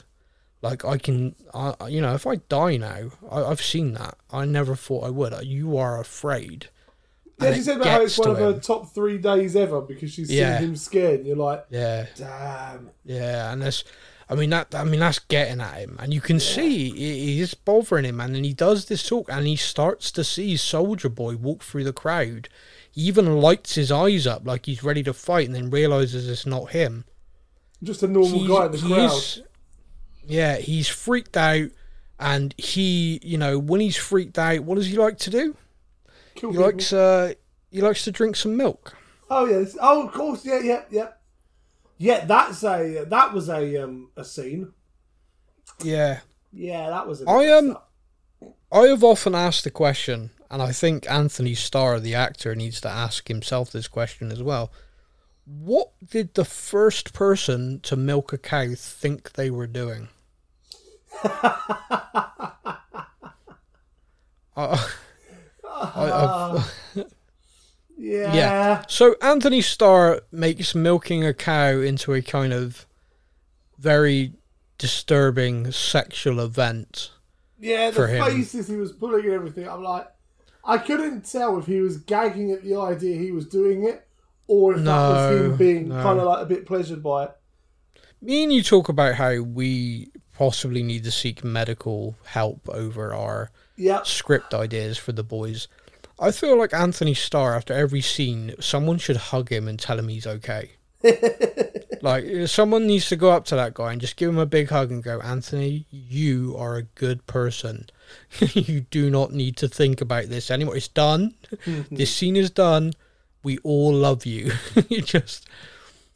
Like, 0.61 0.83
I 0.83 0.97
can, 0.97 1.35
I, 1.53 1.87
you 1.87 2.01
know, 2.01 2.13
if 2.15 2.27
I 2.27 2.35
die 2.35 2.75
now, 2.77 3.11
I, 3.31 3.43
I've 3.43 3.61
seen 3.61 3.93
that. 3.93 4.15
I 4.31 4.45
never 4.45 4.75
thought 4.75 5.05
I 5.05 5.09
would. 5.09 5.33
You 5.45 5.77
are 5.77 5.99
afraid. 5.99 6.67
Yeah, 7.41 7.53
she 7.53 7.61
said 7.61 7.77
about 7.77 7.87
how 7.87 8.01
it's 8.01 8.17
one 8.17 8.31
of 8.31 8.37
her 8.37 8.59
top 8.59 8.93
three 8.93 9.17
days 9.17 9.55
ever 9.55 9.79
because 9.79 10.11
she's 10.11 10.29
Yeah. 10.29 10.59
seen 10.59 10.69
him 10.69 10.75
scared. 10.75 11.19
And 11.19 11.27
you're 11.27 11.37
like, 11.37 11.65
Yeah, 11.69 12.07
damn. 12.17 12.89
yeah, 13.05 13.53
and 13.53 13.61
that's, 13.61 13.85
I 14.27 14.35
mean 14.35 14.49
that, 14.49 14.75
I 14.75 14.83
mean 14.83 14.99
that's 14.99 15.19
getting 15.19 15.61
at 15.61 15.75
him, 15.77 15.95
and 16.01 16.13
you 16.13 16.19
can 16.19 16.39
see 16.41 16.89
he- 16.91 17.37
he's 17.37 17.53
bothering 17.53 18.03
him, 18.03 18.19
and 18.19 18.35
then 18.35 18.43
he 18.43 18.53
does 18.53 18.85
this 18.85 19.07
talk, 19.07 19.29
and 19.31 19.47
he 19.47 19.55
starts 19.55 20.11
to 20.11 20.23
see 20.25 20.57
Soldier 20.57 21.07
Boy 21.09 21.37
walk 21.37 21.63
through 21.63 21.85
the 21.85 21.93
crowd. 21.93 22.49
He 22.91 23.03
even 23.03 23.39
lights 23.39 23.75
his 23.75 23.91
eyes 23.91 24.27
up 24.27 24.45
like 24.45 24.65
he's 24.65 24.83
ready 24.83 25.01
to 25.03 25.13
fight, 25.13 25.45
and 25.47 25.55
then 25.55 25.69
realizes 25.69 26.27
it's 26.27 26.45
not 26.45 26.71
him. 26.71 27.05
Just 27.81 28.03
a 28.03 28.07
normal 28.09 28.39
He's- 28.39 28.49
guy 28.49 28.65
in 28.65 28.71
the 28.73 28.77
crowd. 28.79 29.11
is- 29.13 29.41
yeah, 30.29 30.57
he's 30.57 30.87
freaked 30.87 31.37
out, 31.37 31.69
and 32.19 32.55
he, 32.57 33.19
you 33.23 33.37
know, 33.37 33.59
when 33.59 33.81
he's 33.81 33.97
freaked 33.97 34.39
out, 34.39 34.61
what 34.63 34.75
does 34.75 34.87
he 34.87 34.97
like 34.97 35.17
to 35.19 35.29
do? 35.31 35.57
Kill 36.35 36.51
He 36.51 36.57
people. 36.57 36.65
likes, 36.65 36.93
uh, 36.93 37.33
he 37.71 37.81
likes 37.81 38.03
to 38.05 38.11
drink 38.11 38.35
some 38.35 38.57
milk. 38.57 38.95
Oh 39.29 39.45
yeah. 39.45 39.65
Oh, 39.81 40.07
of 40.07 40.13
course. 40.13 40.45
Yeah, 40.45 40.59
yeah, 40.59 40.83
yeah. 40.89 41.09
Yeah, 41.97 42.25
that's 42.25 42.63
a 42.63 43.05
that 43.07 43.33
was 43.33 43.49
a 43.49 43.77
um 43.83 44.11
a 44.17 44.23
scene. 44.23 44.73
Yeah, 45.83 46.19
Yeah, 46.51 46.89
that 46.89 47.07
was. 47.07 47.21
A 47.21 47.25
I 47.27 47.47
um, 47.57 47.77
I 48.71 48.87
have 48.87 49.03
often 49.03 49.35
asked 49.35 49.63
the 49.63 49.71
question, 49.71 50.31
and 50.51 50.61
I 50.61 50.71
think 50.71 51.09
Anthony 51.09 51.55
Starr, 51.55 51.99
the 51.99 52.15
actor, 52.15 52.55
needs 52.55 52.81
to 52.81 52.89
ask 52.89 53.27
himself 53.27 53.71
this 53.71 53.87
question 53.87 54.31
as 54.31 54.41
well. 54.43 54.71
What 55.45 55.91
did 56.07 56.35
the 56.35 56.45
first 56.45 57.13
person 57.13 57.79
to 57.81 57.95
milk 57.97 58.33
a 58.33 58.37
cow 58.37 58.69
think 58.75 59.33
they 59.33 59.49
were 59.51 59.67
doing? 59.67 60.09
Uh, 64.59 64.77
I, 65.65 66.11
I, 66.11 66.65
yeah. 67.97 68.33
yeah. 68.33 68.83
So 68.87 69.15
Anthony 69.21 69.61
Starr 69.61 70.21
makes 70.31 70.75
milking 70.75 71.25
a 71.25 71.33
cow 71.33 71.79
into 71.79 72.13
a 72.13 72.21
kind 72.21 72.51
of 72.51 72.85
very 73.77 74.33
disturbing 74.77 75.71
sexual 75.71 76.39
event. 76.39 77.11
Yeah, 77.59 77.91
the 77.91 77.95
for 77.95 78.07
him. 78.07 78.25
faces 78.25 78.67
he 78.67 78.75
was 78.75 78.91
pulling 78.91 79.25
and 79.25 79.33
everything. 79.33 79.67
I'm 79.67 79.83
like, 79.83 80.07
I 80.63 80.77
couldn't 80.77 81.29
tell 81.29 81.57
if 81.57 81.65
he 81.65 81.79
was 81.79 81.97
gagging 81.97 82.51
at 82.51 82.63
the 82.63 82.75
idea 82.75 83.17
he 83.17 83.31
was 83.31 83.47
doing 83.47 83.85
it, 83.85 84.07
or 84.47 84.75
if 84.75 84.83
that 84.83 85.09
was 85.09 85.41
him 85.41 85.55
being 85.57 85.89
no. 85.89 86.01
kind 86.01 86.19
of 86.19 86.25
like 86.25 86.41
a 86.41 86.45
bit 86.45 86.65
pleasured 86.65 87.03
by 87.03 87.25
it. 87.25 87.31
Me 88.21 88.43
and 88.43 88.51
you 88.51 88.61
talk 88.61 88.89
about 88.89 89.15
how 89.15 89.39
we 89.39 90.11
possibly 90.39 90.81
need 90.81 91.03
to 91.03 91.11
seek 91.11 91.43
medical 91.43 92.15
help 92.23 92.61
over 92.69 93.13
our 93.13 93.51
Yeah, 93.75 94.03
script 94.03 94.53
ideas 94.53 94.97
for 94.97 95.11
the 95.11 95.21
boys. 95.21 95.67
I 96.17 96.31
feel 96.31 96.57
like 96.57 96.73
Anthony 96.73 97.13
Starr, 97.13 97.57
after 97.57 97.73
every 97.73 97.99
scene, 97.99 98.55
someone 98.57 98.99
should 98.99 99.17
hug 99.17 99.49
him 99.49 99.67
and 99.67 99.77
tell 99.77 99.99
him 99.99 100.07
he's 100.07 100.25
okay. 100.25 100.71
like, 102.01 102.47
someone 102.47 102.87
needs 102.87 103.09
to 103.09 103.17
go 103.17 103.31
up 103.31 103.43
to 103.45 103.57
that 103.57 103.73
guy 103.73 103.91
and 103.91 103.99
just 103.99 104.15
give 104.15 104.29
him 104.29 104.37
a 104.37 104.45
big 104.45 104.69
hug 104.69 104.91
and 104.91 105.03
go, 105.03 105.19
Anthony, 105.19 105.85
you 105.89 106.55
are 106.57 106.77
a 106.77 106.83
good 106.83 107.27
person. 107.27 107.89
you 108.39 108.81
do 108.91 109.09
not 109.09 109.33
need 109.33 109.57
to 109.57 109.67
think 109.67 109.99
about 109.99 110.27
this 110.27 110.49
anymore. 110.49 110.77
It's 110.77 110.87
done. 110.87 111.35
this 111.91 112.15
scene 112.15 112.37
is 112.37 112.49
done. 112.49 112.93
we 113.43 113.57
all 113.59 113.93
love 113.93 114.25
you. 114.25 114.53
you 114.87 115.01
just, 115.01 115.47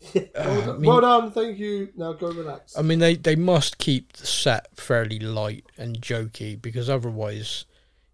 well, 0.15 0.25
I 0.35 0.65
done. 0.65 0.81
mean- 0.81 0.89
well 0.89 1.01
done, 1.01 1.31
thank 1.31 1.57
you. 1.57 1.89
Now 1.95 2.13
go 2.13 2.31
relax. 2.31 2.77
I 2.77 2.81
mean, 2.81 2.99
they 2.99 3.15
they 3.15 3.35
must 3.35 3.77
keep 3.77 4.13
the 4.13 4.25
set 4.25 4.67
fairly 4.75 5.19
light 5.19 5.65
and 5.77 6.01
jokey 6.01 6.61
because 6.61 6.89
otherwise, 6.89 7.65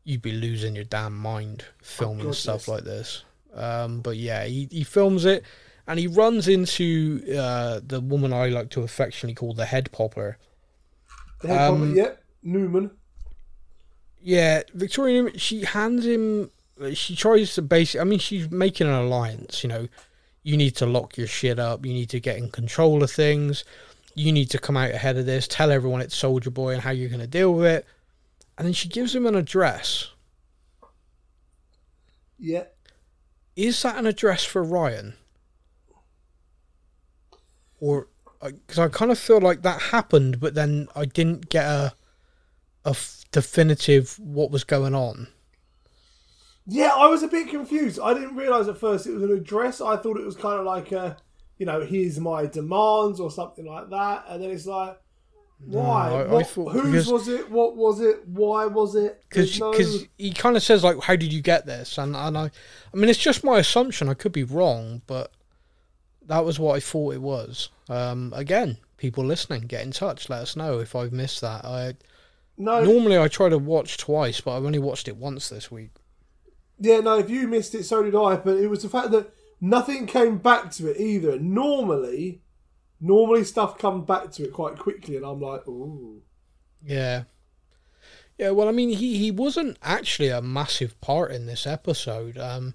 you'd 0.04 0.22
be 0.22 0.32
losing 0.32 0.76
your 0.76 0.86
damn 0.86 1.18
mind 1.18 1.66
filming 1.82 2.26
God, 2.28 2.36
stuff 2.36 2.68
like 2.68 2.84
this. 2.84 3.24
Um, 3.54 4.02
but 4.02 4.18
yeah, 4.18 4.46
he 4.46 4.68
he 4.72 4.84
films 4.84 5.26
it, 5.26 5.44
and 5.88 6.00
he 6.00 6.08
runs 6.08 6.48
into 6.48 7.24
uh, 7.38 7.80
the 7.86 8.00
woman 8.00 8.34
I 8.34 8.48
like 8.50 8.70
to 8.72 8.84
affectionately 8.84 9.36
call 9.36 9.54
the 9.54 9.66
head 9.66 9.92
popper. 9.92 10.38
The 11.42 11.48
head 11.48 11.72
um, 11.72 11.82
um, 11.82 11.96
yep, 11.96 12.24
Neuman. 12.46 12.92
Yeah, 14.22 14.64
Victoria, 14.74 15.24
Neuman, 15.24 15.40
she 15.40 15.64
hands 15.64 16.06
him. 16.06 16.52
She 16.94 17.16
tries 17.16 17.56
to 17.56 17.62
basically. 17.62 18.02
I 18.02 18.04
mean, 18.04 18.20
she's 18.20 18.50
making 18.52 18.88
an 18.88 18.94
alliance. 18.94 19.64
You 19.64 19.70
know, 19.70 19.88
you 20.44 20.58
need 20.58 20.76
to 20.78 20.86
lock 20.86 21.18
your 21.18 21.28
shit 21.28 21.60
up. 21.60 21.86
You 21.86 21.94
need 21.94 22.10
to 22.10 22.20
get 22.20 22.38
in 22.38 22.50
control 22.50 23.04
of 23.04 23.12
things. 23.12 23.64
You 24.16 24.32
need 24.32 24.50
to 24.52 24.60
come 24.60 24.78
out 24.78 24.92
ahead 24.92 25.18
of 25.18 25.26
this. 25.26 25.48
Tell 25.48 25.72
everyone 25.72 26.02
it's 26.02 26.16
Soldier 26.16 26.50
Boy 26.50 26.74
and 26.74 26.82
how 26.82 26.92
you're 26.92 27.10
going 27.10 27.20
to 27.22 27.28
deal 27.28 27.54
with 27.54 27.66
it. 27.66 27.86
And 28.58 28.66
then 28.66 28.74
she 28.74 28.90
gives 28.90 29.16
him 29.16 29.26
an 29.26 29.36
address. 29.36 30.10
Yeah. 32.38 32.66
Is 33.56 33.82
that 33.84 33.98
an 33.98 34.06
address 34.06 34.44
for 34.44 34.64
Ryan? 34.64 35.16
Or 37.80 38.08
because 38.42 38.80
I 38.80 38.88
kind 38.88 39.12
of 39.12 39.20
feel 39.20 39.40
like 39.42 39.62
that 39.64 39.82
happened, 39.82 40.40
but 40.40 40.56
then 40.56 40.88
I 40.96 41.06
didn't 41.06 41.50
get 41.50 41.66
a 41.66 41.94
a 42.86 42.92
f- 42.92 43.26
definitive 43.32 44.18
what 44.20 44.52
was 44.52 44.64
going 44.64 44.96
on. 44.96 45.28
Yeah, 46.70 46.92
I 46.96 47.08
was 47.08 47.24
a 47.24 47.28
bit 47.28 47.50
confused. 47.50 48.00
I 48.02 48.14
didn't 48.14 48.36
realise 48.36 48.68
at 48.68 48.78
first 48.78 49.08
it 49.08 49.14
was 49.14 49.24
an 49.24 49.32
address. 49.32 49.82
I 49.82 49.98
thought 49.98 50.18
it 50.18 50.26
was 50.26 50.36
kind 50.36 50.60
of 50.60 50.66
like 50.66 50.92
a, 50.92 51.18
you 51.58 51.66
know, 51.66 51.82
here's 51.82 52.20
my 52.20 52.46
demands 52.46 53.20
or 53.20 53.32
something 53.32 53.66
like 53.66 53.90
that. 53.90 54.26
And 54.30 54.44
then 54.44 54.52
it's 54.52 54.66
like, 54.66 55.00
why? 55.66 56.10
I- 56.10 56.22
I 56.24 56.28
what, 56.28 56.48
thought- 56.48 56.72
whose 56.72 56.92
because- 56.92 57.12
was 57.12 57.28
it? 57.28 57.50
What 57.52 57.76
was 57.76 58.00
it? 58.00 58.26
Why 58.28 58.66
was 58.66 58.96
it? 58.96 59.22
because 59.30 59.60
no- 59.60 59.74
he 60.18 60.32
kind 60.32 60.56
of 60.56 60.64
says 60.64 60.84
like 60.84 61.02
how 61.02 61.16
did 61.18 61.34
you 61.34 61.42
get 61.42 61.66
this 61.66 61.98
and 61.98 62.16
and 62.16 62.38
I 62.38 62.46
I 62.94 62.98
mean 62.98 63.10
it's 63.10 63.20
just 63.20 63.44
my 63.44 63.60
assumption 63.60 64.08
I 64.08 64.14
could 64.14 64.32
be 64.32 64.44
wrong 64.46 65.02
but 65.06 65.32
that 66.28 66.46
was 66.46 66.60
what 66.60 66.76
I 66.78 66.80
thought 66.80 67.14
it 67.14 67.22
was 67.22 67.70
um 67.90 68.32
again 68.36 68.78
people 68.98 69.24
listening 69.26 69.64
get 69.64 69.84
in 69.84 69.92
touch 69.92 70.30
let 70.30 70.42
us 70.42 70.56
know 70.56 70.80
if 70.80 70.96
I've 70.96 71.12
missed 71.12 71.42
that 71.42 71.66
I 71.66 71.94
no, 72.58 72.84
normally 72.84 73.18
I 73.18 73.28
try 73.28 73.50
to 73.50 73.58
watch 73.58 73.98
twice 73.98 74.40
but 74.42 74.56
I've 74.56 74.66
only 74.66 74.80
watched 74.80 75.08
it 75.10 75.18
once 75.18 75.50
this 75.50 75.70
week 75.70 75.92
yeah, 76.80 77.00
no. 77.00 77.18
If 77.18 77.30
you 77.30 77.48
missed 77.48 77.76
it, 77.76 77.84
so 77.84 78.04
did 78.04 78.16
I. 78.16 78.36
But 78.38 78.58
it 78.58 78.68
was 78.68 78.84
the 78.84 78.90
fact 78.90 79.12
that 79.12 79.34
nothing 79.62 80.06
came 80.08 80.38
back 80.38 80.72
to 80.72 80.90
it 80.90 81.00
either. 81.00 81.40
Normally, 81.40 82.42
normally 83.00 83.44
stuff 83.44 83.78
comes 83.78 84.06
back 84.06 84.32
to 84.32 84.44
it 84.44 84.54
quite 84.54 84.78
quickly, 84.78 85.16
and 85.16 85.26
I'm 85.26 85.42
like, 85.42 85.68
ooh. 85.68 86.22
yeah 86.84 87.24
yeah 88.38 88.52
well 88.52 88.70
I 88.70 88.72
mean 88.72 88.90
he 88.90 89.18
he 89.18 89.32
wasn't 89.32 89.78
actually 89.84 90.30
a 90.30 90.42
massive 90.42 91.00
part 91.02 91.32
in 91.32 91.46
this 91.46 91.68
episode 91.68 92.38
um 92.38 92.74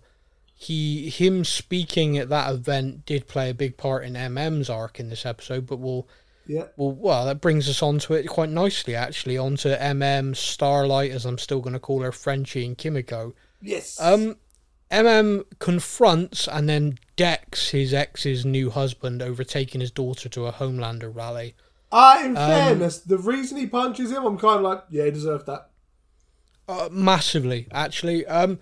he 0.54 1.08
him 1.08 1.44
speaking 1.44 2.16
at 2.18 2.28
that 2.28 2.52
event 2.52 3.06
did 3.06 3.26
play 3.26 3.50
a 3.50 3.54
big 3.54 3.76
part 3.76 4.04
in 4.04 4.12
MM's 4.12 4.70
arc 4.70 5.00
in 5.00 5.08
this 5.08 5.26
episode 5.26 5.66
but 5.66 5.78
we'll 5.78 6.06
Yeah, 6.46 6.66
Well, 6.76 6.92
well, 6.92 7.24
that 7.24 7.40
brings 7.40 7.68
us 7.68 7.82
on 7.82 7.98
to 8.00 8.14
it 8.14 8.26
quite 8.26 8.50
nicely, 8.50 8.94
actually, 8.94 9.38
onto 9.38 9.70
MM, 9.70 10.36
Starlight, 10.36 11.10
as 11.10 11.24
I'm 11.24 11.38
still 11.38 11.60
going 11.60 11.72
to 11.72 11.80
call 11.80 12.02
her, 12.02 12.12
Frenchie, 12.12 12.66
and 12.66 12.76
Kimiko. 12.76 13.34
Yes. 13.64 14.00
Um, 14.00 14.36
MM 14.90 15.44
confronts 15.58 16.46
and 16.48 16.68
then 16.68 16.98
decks 17.16 17.70
his 17.70 17.92
ex's 17.94 18.44
new 18.44 18.70
husband 18.70 19.22
over 19.22 19.44
taking 19.44 19.80
his 19.80 19.90
daughter 19.90 20.28
to 20.30 20.46
a 20.46 20.52
Homelander 20.52 21.14
rally. 21.14 21.54
Ah, 21.92 22.18
um, 22.20 22.26
in 22.26 22.36
fairness, 22.36 22.98
the 22.98 23.18
reason 23.18 23.56
he 23.56 23.66
punches 23.66 24.10
him, 24.10 24.24
I'm 24.24 24.38
kind 24.38 24.56
of 24.56 24.62
like, 24.62 24.84
yeah, 24.90 25.04
he 25.04 25.10
deserved 25.10 25.46
that. 25.46 25.70
Uh, 26.68 26.88
massively, 26.90 27.68
actually. 27.72 28.26
Um, 28.26 28.58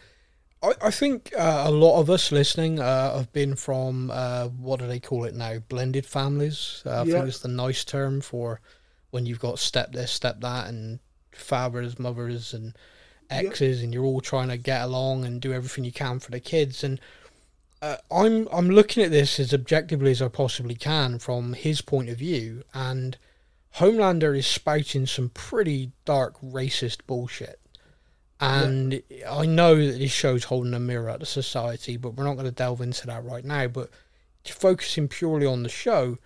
I, 0.62 0.74
I 0.82 0.90
think 0.90 1.32
uh, 1.36 1.64
a 1.66 1.70
lot 1.70 2.00
of 2.00 2.10
us 2.10 2.32
listening 2.32 2.80
uh, 2.80 3.16
have 3.16 3.32
been 3.32 3.56
from, 3.56 4.10
uh, 4.10 4.48
what 4.48 4.80
do 4.80 4.86
they 4.86 5.00
call 5.00 5.24
it 5.24 5.34
now? 5.34 5.58
Blended 5.60 6.06
families. 6.06 6.82
Uh, 6.86 7.00
I 7.02 7.04
Yeah. 7.04 7.14
think 7.14 7.28
it's 7.28 7.40
the 7.40 7.48
nice 7.48 7.84
term 7.84 8.20
for 8.20 8.60
when 9.10 9.26
you've 9.26 9.40
got 9.40 9.58
step 9.58 9.92
this, 9.92 10.12
step 10.12 10.40
that, 10.40 10.68
and 10.68 11.00
fathers, 11.32 11.98
mothers, 11.98 12.54
and 12.54 12.76
exes, 13.32 13.82
and 13.82 13.92
you're 13.92 14.04
all 14.04 14.20
trying 14.20 14.48
to 14.48 14.56
get 14.56 14.82
along 14.82 15.24
and 15.24 15.40
do 15.40 15.52
everything 15.52 15.84
you 15.84 15.92
can 15.92 16.18
for 16.18 16.30
the 16.30 16.40
kids. 16.40 16.84
And 16.84 17.00
uh, 17.80 17.96
I'm 18.10 18.48
I'm 18.52 18.70
looking 18.70 19.02
at 19.02 19.10
this 19.10 19.40
as 19.40 19.52
objectively 19.52 20.10
as 20.10 20.22
I 20.22 20.28
possibly 20.28 20.74
can 20.74 21.18
from 21.18 21.54
his 21.54 21.80
point 21.80 22.08
of 22.08 22.18
view, 22.18 22.62
and 22.72 23.16
Homelander 23.76 24.36
is 24.36 24.46
spouting 24.46 25.06
some 25.06 25.30
pretty 25.30 25.92
dark 26.04 26.40
racist 26.40 26.98
bullshit. 27.06 27.58
And 28.40 29.02
I 29.28 29.46
know 29.46 29.76
that 29.76 29.98
this 29.98 30.10
show's 30.10 30.44
holding 30.44 30.74
a 30.74 30.80
mirror 30.80 31.08
at 31.08 31.20
the 31.20 31.26
society, 31.26 31.96
but 31.96 32.14
we're 32.14 32.24
not 32.24 32.34
going 32.34 32.46
to 32.46 32.50
delve 32.50 32.80
into 32.80 33.06
that 33.06 33.24
right 33.24 33.44
now. 33.44 33.68
But 33.68 33.90
focusing 34.44 35.06
purely 35.06 35.46
on 35.46 35.62
the 35.62 35.68
show, 35.68 36.18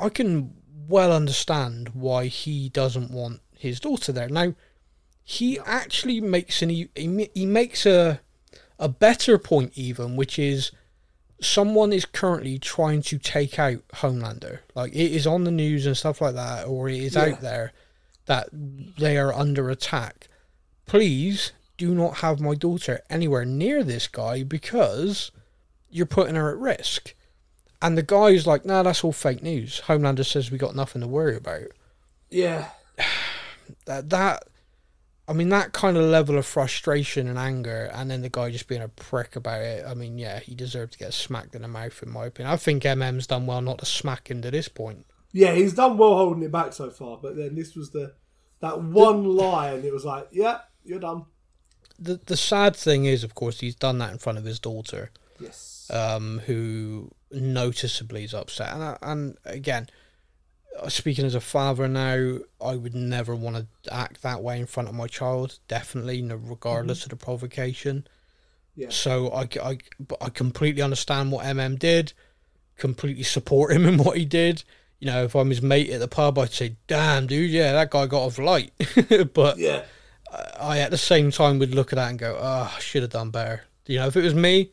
I 0.00 0.08
can 0.08 0.54
well 0.88 1.12
understand 1.12 1.90
why 1.90 2.26
he 2.26 2.70
doesn't 2.70 3.10
want 3.10 3.40
his 3.56 3.78
daughter 3.78 4.10
there. 4.10 4.28
Now, 4.28 4.54
he 5.24 5.58
actually 5.60 6.20
makes 6.20 6.62
an 6.62 6.70
he, 6.70 6.88
he 6.94 7.46
makes 7.46 7.86
a 7.86 8.20
a 8.78 8.88
better 8.88 9.38
point 9.38 9.72
even, 9.76 10.16
which 10.16 10.38
is 10.38 10.72
someone 11.40 11.92
is 11.92 12.04
currently 12.04 12.58
trying 12.58 13.02
to 13.02 13.18
take 13.18 13.58
out 13.58 13.86
Homelander. 13.94 14.60
Like 14.74 14.92
it 14.92 15.12
is 15.12 15.26
on 15.26 15.44
the 15.44 15.50
news 15.50 15.86
and 15.86 15.96
stuff 15.96 16.20
like 16.20 16.34
that, 16.34 16.66
or 16.66 16.88
it 16.88 17.00
is 17.00 17.14
Yeah. 17.14 17.22
out 17.24 17.40
there 17.40 17.72
that 18.26 18.48
they 18.52 19.16
are 19.16 19.32
under 19.32 19.70
attack. 19.70 20.28
Please 20.86 21.52
do 21.76 21.94
not 21.94 22.18
have 22.18 22.40
my 22.40 22.54
daughter 22.54 23.00
anywhere 23.10 23.44
near 23.44 23.82
this 23.82 24.06
guy 24.08 24.42
because 24.42 25.30
you're 25.90 26.06
putting 26.06 26.34
her 26.36 26.50
at 26.50 26.58
risk. 26.58 27.14
And 27.80 27.98
the 27.98 28.02
guy's 28.02 28.46
like, 28.46 28.64
nah, 28.64 28.84
that's 28.84 29.02
all 29.02 29.12
fake 29.12 29.42
news. 29.42 29.82
Homelander 29.86 30.24
says 30.24 30.50
we 30.50 30.58
got 30.58 30.76
nothing 30.76 31.00
to 31.02 31.08
worry 31.08 31.36
about. 31.36 31.68
Yeah, 32.30 32.68
That 33.86 34.10
that 34.10 34.44
I 35.32 35.34
mean 35.34 35.48
that 35.48 35.72
kind 35.72 35.96
of 35.96 36.04
level 36.04 36.36
of 36.36 36.44
frustration 36.44 37.26
and 37.26 37.38
anger 37.38 37.90
and 37.94 38.10
then 38.10 38.20
the 38.20 38.28
guy 38.28 38.50
just 38.50 38.68
being 38.68 38.82
a 38.82 38.88
prick 38.88 39.34
about 39.34 39.62
it, 39.62 39.84
I 39.86 39.94
mean, 39.94 40.18
yeah, 40.18 40.40
he 40.40 40.54
deserved 40.54 40.92
to 40.92 40.98
get 40.98 41.14
smacked 41.14 41.54
in 41.54 41.62
the 41.62 41.68
mouth 41.68 42.02
in 42.02 42.10
my 42.10 42.26
opinion. 42.26 42.52
I 42.52 42.56
think 42.58 42.82
MM's 42.84 43.26
done 43.26 43.46
well 43.46 43.62
not 43.62 43.78
to 43.78 43.86
smack 43.86 44.30
him 44.30 44.42
to 44.42 44.50
this 44.50 44.68
point. 44.68 45.06
yeah, 45.32 45.54
he's 45.54 45.72
done 45.72 45.96
well 45.96 46.14
holding 46.16 46.42
it 46.42 46.52
back 46.52 46.74
so 46.74 46.90
far. 46.90 47.16
But 47.22 47.36
then 47.36 47.54
this 47.54 47.74
was 47.74 47.90
the 47.90 48.12
that 48.60 48.80
one 48.82 49.24
line. 49.24 49.84
It 49.84 49.92
was 49.92 50.04
like, 50.04 50.28
yeah, 50.32 50.58
you're 50.84 51.00
done. 51.00 51.24
The 51.98 52.20
the 52.26 52.36
sad 52.36 52.76
thing 52.76 53.06
is 53.06 53.24
of 53.24 53.34
course 53.34 53.60
he's 53.60 53.74
done 53.74 53.96
that 53.98 54.12
in 54.12 54.18
front 54.18 54.36
of 54.38 54.44
his 54.44 54.60
daughter. 54.60 55.10
Yes. 55.40 55.90
um, 55.92 56.40
who 56.46 57.10
noticeably 57.32 58.22
is 58.24 58.34
upset. 58.34 58.72
And, 58.74 58.82
I- 58.82 58.98
and 59.02 59.36
again, 59.44 59.88
speaking 60.88 61.24
as 61.24 61.34
a 61.34 61.40
father 61.40 61.88
now, 61.88 62.38
I 62.60 62.76
would 62.76 62.94
never 62.94 63.34
want 63.34 63.66
to 63.84 63.94
act 63.94 64.22
that 64.22 64.42
way 64.42 64.58
in 64.58 64.66
front 64.66 64.88
of 64.88 64.94
my 64.94 65.06
child. 65.06 65.58
Definitely, 65.68 66.22
no, 66.22 66.36
regardless 66.36 67.04
of 67.04 67.10
the 67.10 67.16
provocation. 67.16 68.06
Yeah. 68.74 68.88
So 68.90 69.30
I, 69.32 69.48
I, 69.62 69.78
I 70.20 70.28
completely 70.30 70.82
understand 70.82 71.30
what 71.30 71.44
MM 71.44 71.78
did. 71.78 72.12
Completely 72.76 73.22
support 73.22 73.72
him 73.72 73.86
in 73.88 73.98
what 73.98 74.16
he 74.16 74.24
did. 74.24 74.64
You 74.98 75.06
know, 75.06 75.24
if 75.24 75.34
I'm 75.34 75.50
his 75.50 75.62
mate 75.62 75.90
at 75.90 76.00
the 76.00 76.08
pub, 76.08 76.38
I'd 76.38 76.52
say, 76.52 76.76
"Damn, 76.86 77.26
dude, 77.26 77.50
yeah, 77.50 77.72
that 77.72 77.90
guy 77.90 78.06
got 78.06 78.22
off 78.22 78.38
light." 78.38 78.72
but 79.34 79.58
yeah. 79.58 79.82
I 80.58 80.78
at 80.78 80.90
the 80.90 80.98
same 80.98 81.30
time 81.30 81.58
would 81.58 81.74
look 81.74 81.92
at 81.92 81.96
that 81.96 82.10
and 82.10 82.18
go, 82.18 82.38
"Oh, 82.40 82.72
I 82.74 82.78
should 82.78 83.02
have 83.02 83.10
done 83.10 83.30
better." 83.30 83.64
You 83.86 83.98
know, 83.98 84.06
if 84.06 84.16
it 84.16 84.22
was 84.22 84.34
me, 84.34 84.70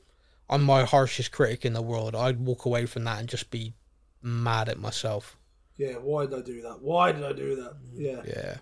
I'm 0.48 0.64
my 0.64 0.84
harshest 0.84 1.32
critic 1.32 1.66
in 1.66 1.74
the 1.74 1.82
world. 1.82 2.16
I'd 2.16 2.40
walk 2.40 2.66
away 2.66 2.86
from 2.86 3.06
that 3.06 3.20
and 3.20 3.28
just 3.28 3.50
be 3.50 3.74
mad 4.22 4.70
at 4.70 4.80
myself. 4.80 5.36
Yeah. 5.80 5.94
Why 5.94 6.28
did 6.28 6.38
I 6.38 6.42
do 6.42 6.62
that? 6.62 6.82
Why 6.82 7.12
did 7.12 7.24
I 7.24 7.34
do 7.34 7.56
that? 7.56 7.74
Yeah. 7.94 8.22
Yeah. 8.28 8.58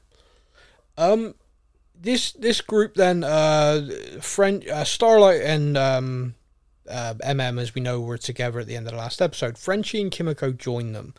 Um, 0.97 1.35
this 1.99 2.31
this 2.31 2.61
group 2.61 2.93
then, 2.95 3.23
uh, 3.23 3.89
friend 4.21 4.65
uh, 4.69 4.83
Starlight 4.83 5.41
and 5.41 5.77
um, 5.77 6.35
uh, 6.89 7.15
MM, 7.15 7.59
as 7.59 7.75
we 7.75 7.81
know, 7.81 7.99
were 7.99 8.17
together 8.17 8.59
at 8.59 8.67
the 8.67 8.75
end 8.75 8.85
of 8.87 8.93
the 8.93 8.97
last 8.97 9.21
episode. 9.21 9.57
Frenchie 9.57 10.01
and 10.01 10.11
Kimiko 10.11 10.51
join 10.51 10.93
them. 10.93 11.13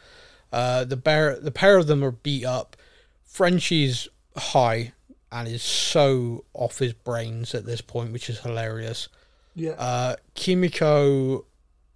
Uh, 0.52 0.84
the 0.84 0.96
bear, 0.96 1.38
the 1.38 1.50
pair 1.50 1.76
of 1.76 1.88
them 1.88 2.02
are 2.02 2.12
beat 2.12 2.44
up. 2.44 2.76
Frenchie's 3.24 4.08
high 4.36 4.92
and 5.30 5.48
is 5.48 5.62
so 5.62 6.44
off 6.54 6.78
his 6.78 6.92
brains 6.92 7.54
at 7.54 7.66
this 7.66 7.80
point, 7.80 8.12
which 8.12 8.30
is 8.30 8.40
hilarious. 8.40 9.08
Yeah. 9.54 9.72
Uh, 9.72 10.16
Kimiko, 10.34 11.44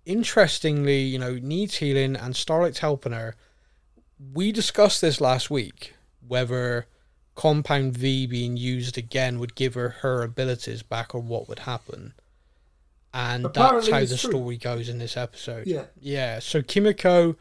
interestingly, 0.04 1.00
you 1.00 1.18
know, 1.18 1.38
needs 1.40 1.76
healing, 1.76 2.16
and 2.16 2.36
Starlight's 2.36 2.80
helping 2.80 3.12
her. 3.12 3.36
We 4.34 4.52
discussed 4.52 5.00
this 5.00 5.20
last 5.20 5.50
week 5.50 5.94
whether 6.26 6.86
Compound 7.34 7.96
V 7.96 8.26
being 8.26 8.56
used 8.56 8.96
again 8.98 9.38
would 9.38 9.54
give 9.54 9.74
her 9.74 9.88
her 10.00 10.22
abilities 10.22 10.82
back, 10.82 11.14
or 11.14 11.20
what 11.20 11.48
would 11.48 11.60
happen. 11.60 12.12
and 13.14 13.44
Apparently 13.46 13.90
that's 13.90 13.92
how 13.92 14.00
the 14.00 14.20
true. 14.20 14.30
story 14.30 14.56
goes 14.58 14.88
in 14.88 14.98
this 14.98 15.16
episode. 15.16 15.66
Yeah. 15.66 15.84
Yeah. 16.00 16.38
So 16.38 16.62
Kimiko 16.62 17.36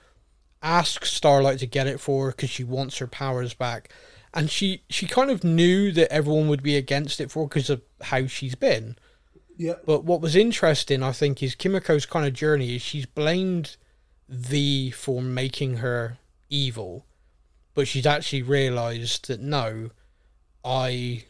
asks 0.63 1.11
Starlight 1.11 1.59
to 1.59 1.65
get 1.67 1.87
it 1.87 1.99
for 1.99 2.25
her 2.25 2.31
because 2.31 2.49
she 2.49 2.63
wants 2.63 2.97
her 2.99 3.07
powers 3.07 3.53
back, 3.53 3.93
and 4.33 4.49
she 4.49 4.81
she 4.89 5.05
kind 5.07 5.29
of 5.29 5.43
knew 5.43 5.91
that 5.91 6.11
everyone 6.11 6.47
would 6.47 6.63
be 6.63 6.77
against 6.77 7.19
it 7.21 7.29
for 7.31 7.47
because 7.47 7.69
of 7.69 7.81
how 8.01 8.25
she's 8.27 8.55
been. 8.55 8.95
Yeah. 9.57 9.75
But 9.85 10.03
what 10.05 10.21
was 10.21 10.35
interesting, 10.35 11.03
I 11.03 11.11
think, 11.11 11.43
is 11.43 11.55
Kimiko's 11.55 12.05
kind 12.07 12.25
of 12.25 12.33
journey 12.33 12.75
is 12.77 12.81
she's 12.81 13.05
blamed 13.05 13.75
V 14.29 14.89
for 14.89 15.21
making 15.21 15.77
her 15.77 16.17
evil, 16.51 17.07
but 17.73 17.87
she's 17.87 18.05
actually 18.05 18.43
realised 18.43 19.27
that 19.27 19.39
no, 19.39 19.89
I 20.63 21.23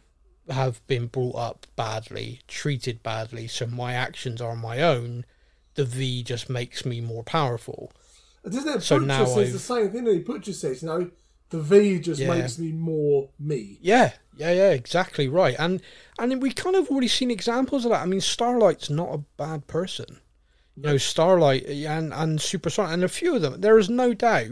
have 0.49 0.85
been 0.87 1.07
brought 1.07 1.35
up 1.35 1.67
badly, 1.75 2.41
treated 2.47 3.01
badly, 3.03 3.47
so 3.47 3.65
my 3.67 3.93
actions 3.93 4.41
are 4.41 4.55
my 4.55 4.81
own. 4.81 5.23
The 5.75 5.85
V 5.85 6.23
just 6.23 6.49
makes 6.49 6.85
me 6.85 6.99
more 6.99 7.23
powerful. 7.23 7.93
Doesn't 8.43 8.67
it? 8.67 8.81
So 8.83 8.97
Butcher 8.97 9.05
now 9.07 9.25
says 9.25 9.37
I've- 9.37 9.51
the 9.51 9.59
same 9.59 9.91
thing. 9.91 10.03
That 10.03 10.25
Butcher 10.25 10.53
says, 10.53 10.81
you 10.81 10.87
know, 10.89 11.11
the 11.51 11.61
V 11.61 11.99
just 11.99 12.19
Yeah. 12.19 12.33
makes 12.33 12.57
me 12.57 12.71
more 12.71 13.29
me. 13.39 13.77
Yeah, 13.81 14.13
yeah, 14.35 14.51
yeah, 14.51 14.71
exactly 14.71 15.27
right. 15.27 15.55
And 15.59 15.81
and 16.17 16.41
we 16.41 16.51
kind 16.51 16.75
of 16.75 16.89
already 16.89 17.07
seen 17.07 17.29
examples 17.31 17.85
of 17.85 17.91
that. 17.91 18.01
I 18.01 18.05
mean, 18.05 18.21
Starlight's 18.21 18.89
not 18.89 19.13
a 19.13 19.23
bad 19.37 19.67
person. 19.67 20.19
You 20.75 20.83
know, 20.83 20.97
Starlight 20.97 21.65
and 21.67 22.13
and 22.13 22.41
Super 22.41 22.69
Supersonic 22.69 22.93
and 22.93 23.03
a 23.03 23.09
few 23.09 23.35
of 23.35 23.41
them. 23.41 23.61
There 23.61 23.77
is 23.77 23.89
no 23.89 24.13
doubt 24.13 24.49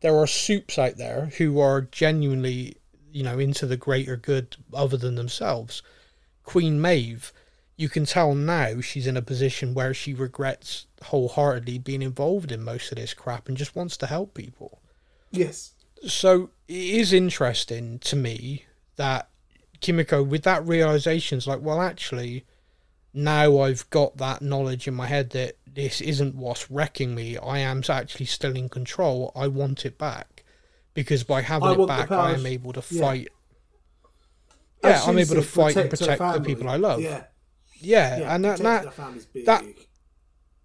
there 0.00 0.16
are 0.16 0.26
soups 0.26 0.78
out 0.78 0.96
there 0.96 1.26
who 1.38 1.60
are 1.60 1.80
genuinely, 1.82 2.76
you 3.12 3.22
know, 3.22 3.38
into 3.38 3.66
the 3.66 3.76
greater 3.76 4.16
good 4.16 4.56
other 4.72 4.96
than 4.96 5.14
themselves. 5.16 5.82
Queen 6.44 6.80
Maeve, 6.80 7.32
you 7.76 7.88
can 7.88 8.04
tell 8.04 8.34
now 8.34 8.80
she's 8.80 9.06
in 9.06 9.16
a 9.16 9.22
position 9.22 9.74
where 9.74 9.94
she 9.94 10.14
regrets 10.14 10.86
wholeheartedly 11.04 11.78
being 11.78 12.02
involved 12.02 12.50
in 12.50 12.62
most 12.64 12.90
of 12.90 12.98
this 12.98 13.14
crap 13.14 13.48
and 13.48 13.56
just 13.56 13.76
wants 13.76 13.96
to 13.96 14.06
help 14.06 14.34
people 14.34 14.80
Yes. 15.30 15.74
so 16.06 16.50
it 16.66 16.74
is 16.74 17.12
interesting 17.12 17.98
to 18.00 18.16
me 18.16 18.64
that 18.96 19.28
Kimiko, 19.80 20.22
with 20.24 20.42
that 20.42 20.66
realization, 20.66 21.38
is 21.38 21.46
like, 21.46 21.60
well, 21.60 21.80
actually, 21.80 22.44
now 23.14 23.60
I've 23.60 23.88
got 23.90 24.16
that 24.18 24.42
knowledge 24.42 24.86
in 24.86 24.94
my 24.94 25.06
head 25.06 25.30
that 25.30 25.56
this 25.66 26.00
isn't 26.00 26.34
what's 26.34 26.70
wrecking 26.70 27.14
me. 27.14 27.36
I 27.36 27.58
am 27.58 27.82
actually 27.88 28.26
still 28.26 28.56
in 28.56 28.68
control. 28.68 29.32
I 29.34 29.48
want 29.48 29.86
it 29.86 29.98
back 29.98 30.44
because 30.94 31.24
by 31.24 31.42
having 31.42 31.68
I 31.68 31.72
it 31.72 31.86
back, 31.86 32.10
I 32.10 32.32
am 32.32 32.46
able 32.46 32.72
to 32.72 32.82
fight. 32.82 33.28
As 34.82 35.02
Yeah, 35.04 35.10
I'm 35.10 35.18
able 35.18 35.34
to 35.34 35.42
fight 35.42 35.76
and 35.76 35.90
protect 35.90 36.18
the 36.20 36.40
people 36.40 36.68
I 36.68 36.76
love. 36.76 37.00
Yeah. 37.00 37.24
Yeah, 37.80 38.18
Yeah. 38.18 38.34
and 38.34 38.44
that, 38.44 38.58
that 38.58 38.84
her 38.86 38.90
family's 38.90 39.26
big. 39.26 39.46
that- 39.46 39.64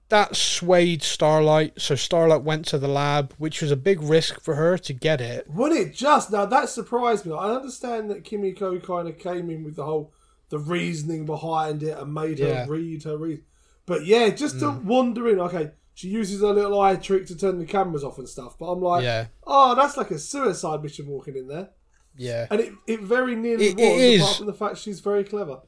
that 0.09 0.35
swayed 0.35 1.01
Starlight. 1.01 1.81
So 1.81 1.95
Starlight 1.95 2.43
went 2.43 2.67
to 2.67 2.77
the 2.77 2.87
lab, 2.87 3.33
which 3.39 3.61
was 3.63 3.71
a 3.71 3.75
big 3.75 3.99
risk 3.99 4.39
for 4.41 4.53
her 4.55 4.77
to 4.77 4.93
get 4.93 5.19
it. 5.19 5.49
Wasn't 5.49 5.79
it 5.79 5.93
just 5.95 6.31
now? 6.31 6.45
That 6.45 6.69
surprised 6.69 7.25
me. 7.25 7.33
I 7.33 7.55
understand 7.55 8.11
that 8.11 8.23
Kimiko 8.23 8.79
kind 8.79 9.07
of 9.07 9.17
came 9.17 9.49
in 9.49 9.63
with 9.63 9.75
the 9.75 9.85
whole 9.85 10.13
the 10.49 10.59
reasoning 10.59 11.25
behind 11.25 11.83
it 11.83 11.97
and 11.97 12.13
made 12.13 12.39
her 12.39 12.47
Yeah. 12.47 12.65
read 12.67 13.03
her 13.03 13.17
read. 13.17 13.43
But 13.85 14.05
yeah, 14.05 14.29
just 14.29 14.59
to 14.59 14.69
wondering. 14.71 15.39
Okay, 15.39 15.71
she 15.93 16.07
uses 16.09 16.41
her 16.41 16.53
little 16.53 16.79
eye 16.79 16.95
trick 16.95 17.25
to 17.27 17.35
turn 17.35 17.59
the 17.59 17.65
cameras 17.65 18.03
off 18.03 18.17
and 18.17 18.29
stuff. 18.29 18.57
But 18.57 18.67
I'm 18.71 18.81
like, 18.81 19.03
Yeah, 19.03 19.27
oh, 19.45 19.75
that's 19.75 19.97
like 19.97 20.11
a 20.11 20.19
suicide 20.19 20.81
mission 20.83 21.07
walking 21.07 21.35
in 21.35 21.47
there. 21.47 21.69
yeah. 22.15 22.47
And 22.51 22.61
it, 22.61 22.73
it 22.87 23.01
very 23.01 23.35
nearly 23.35 23.67
It- 23.67 23.75
was, 23.75 23.83
it 23.85 24.19
apart 24.21 24.35
from 24.37 24.45
the 24.47 24.53
fact 24.53 24.77
she's 24.77 24.99
very 24.99 25.23
clever. 25.23 25.61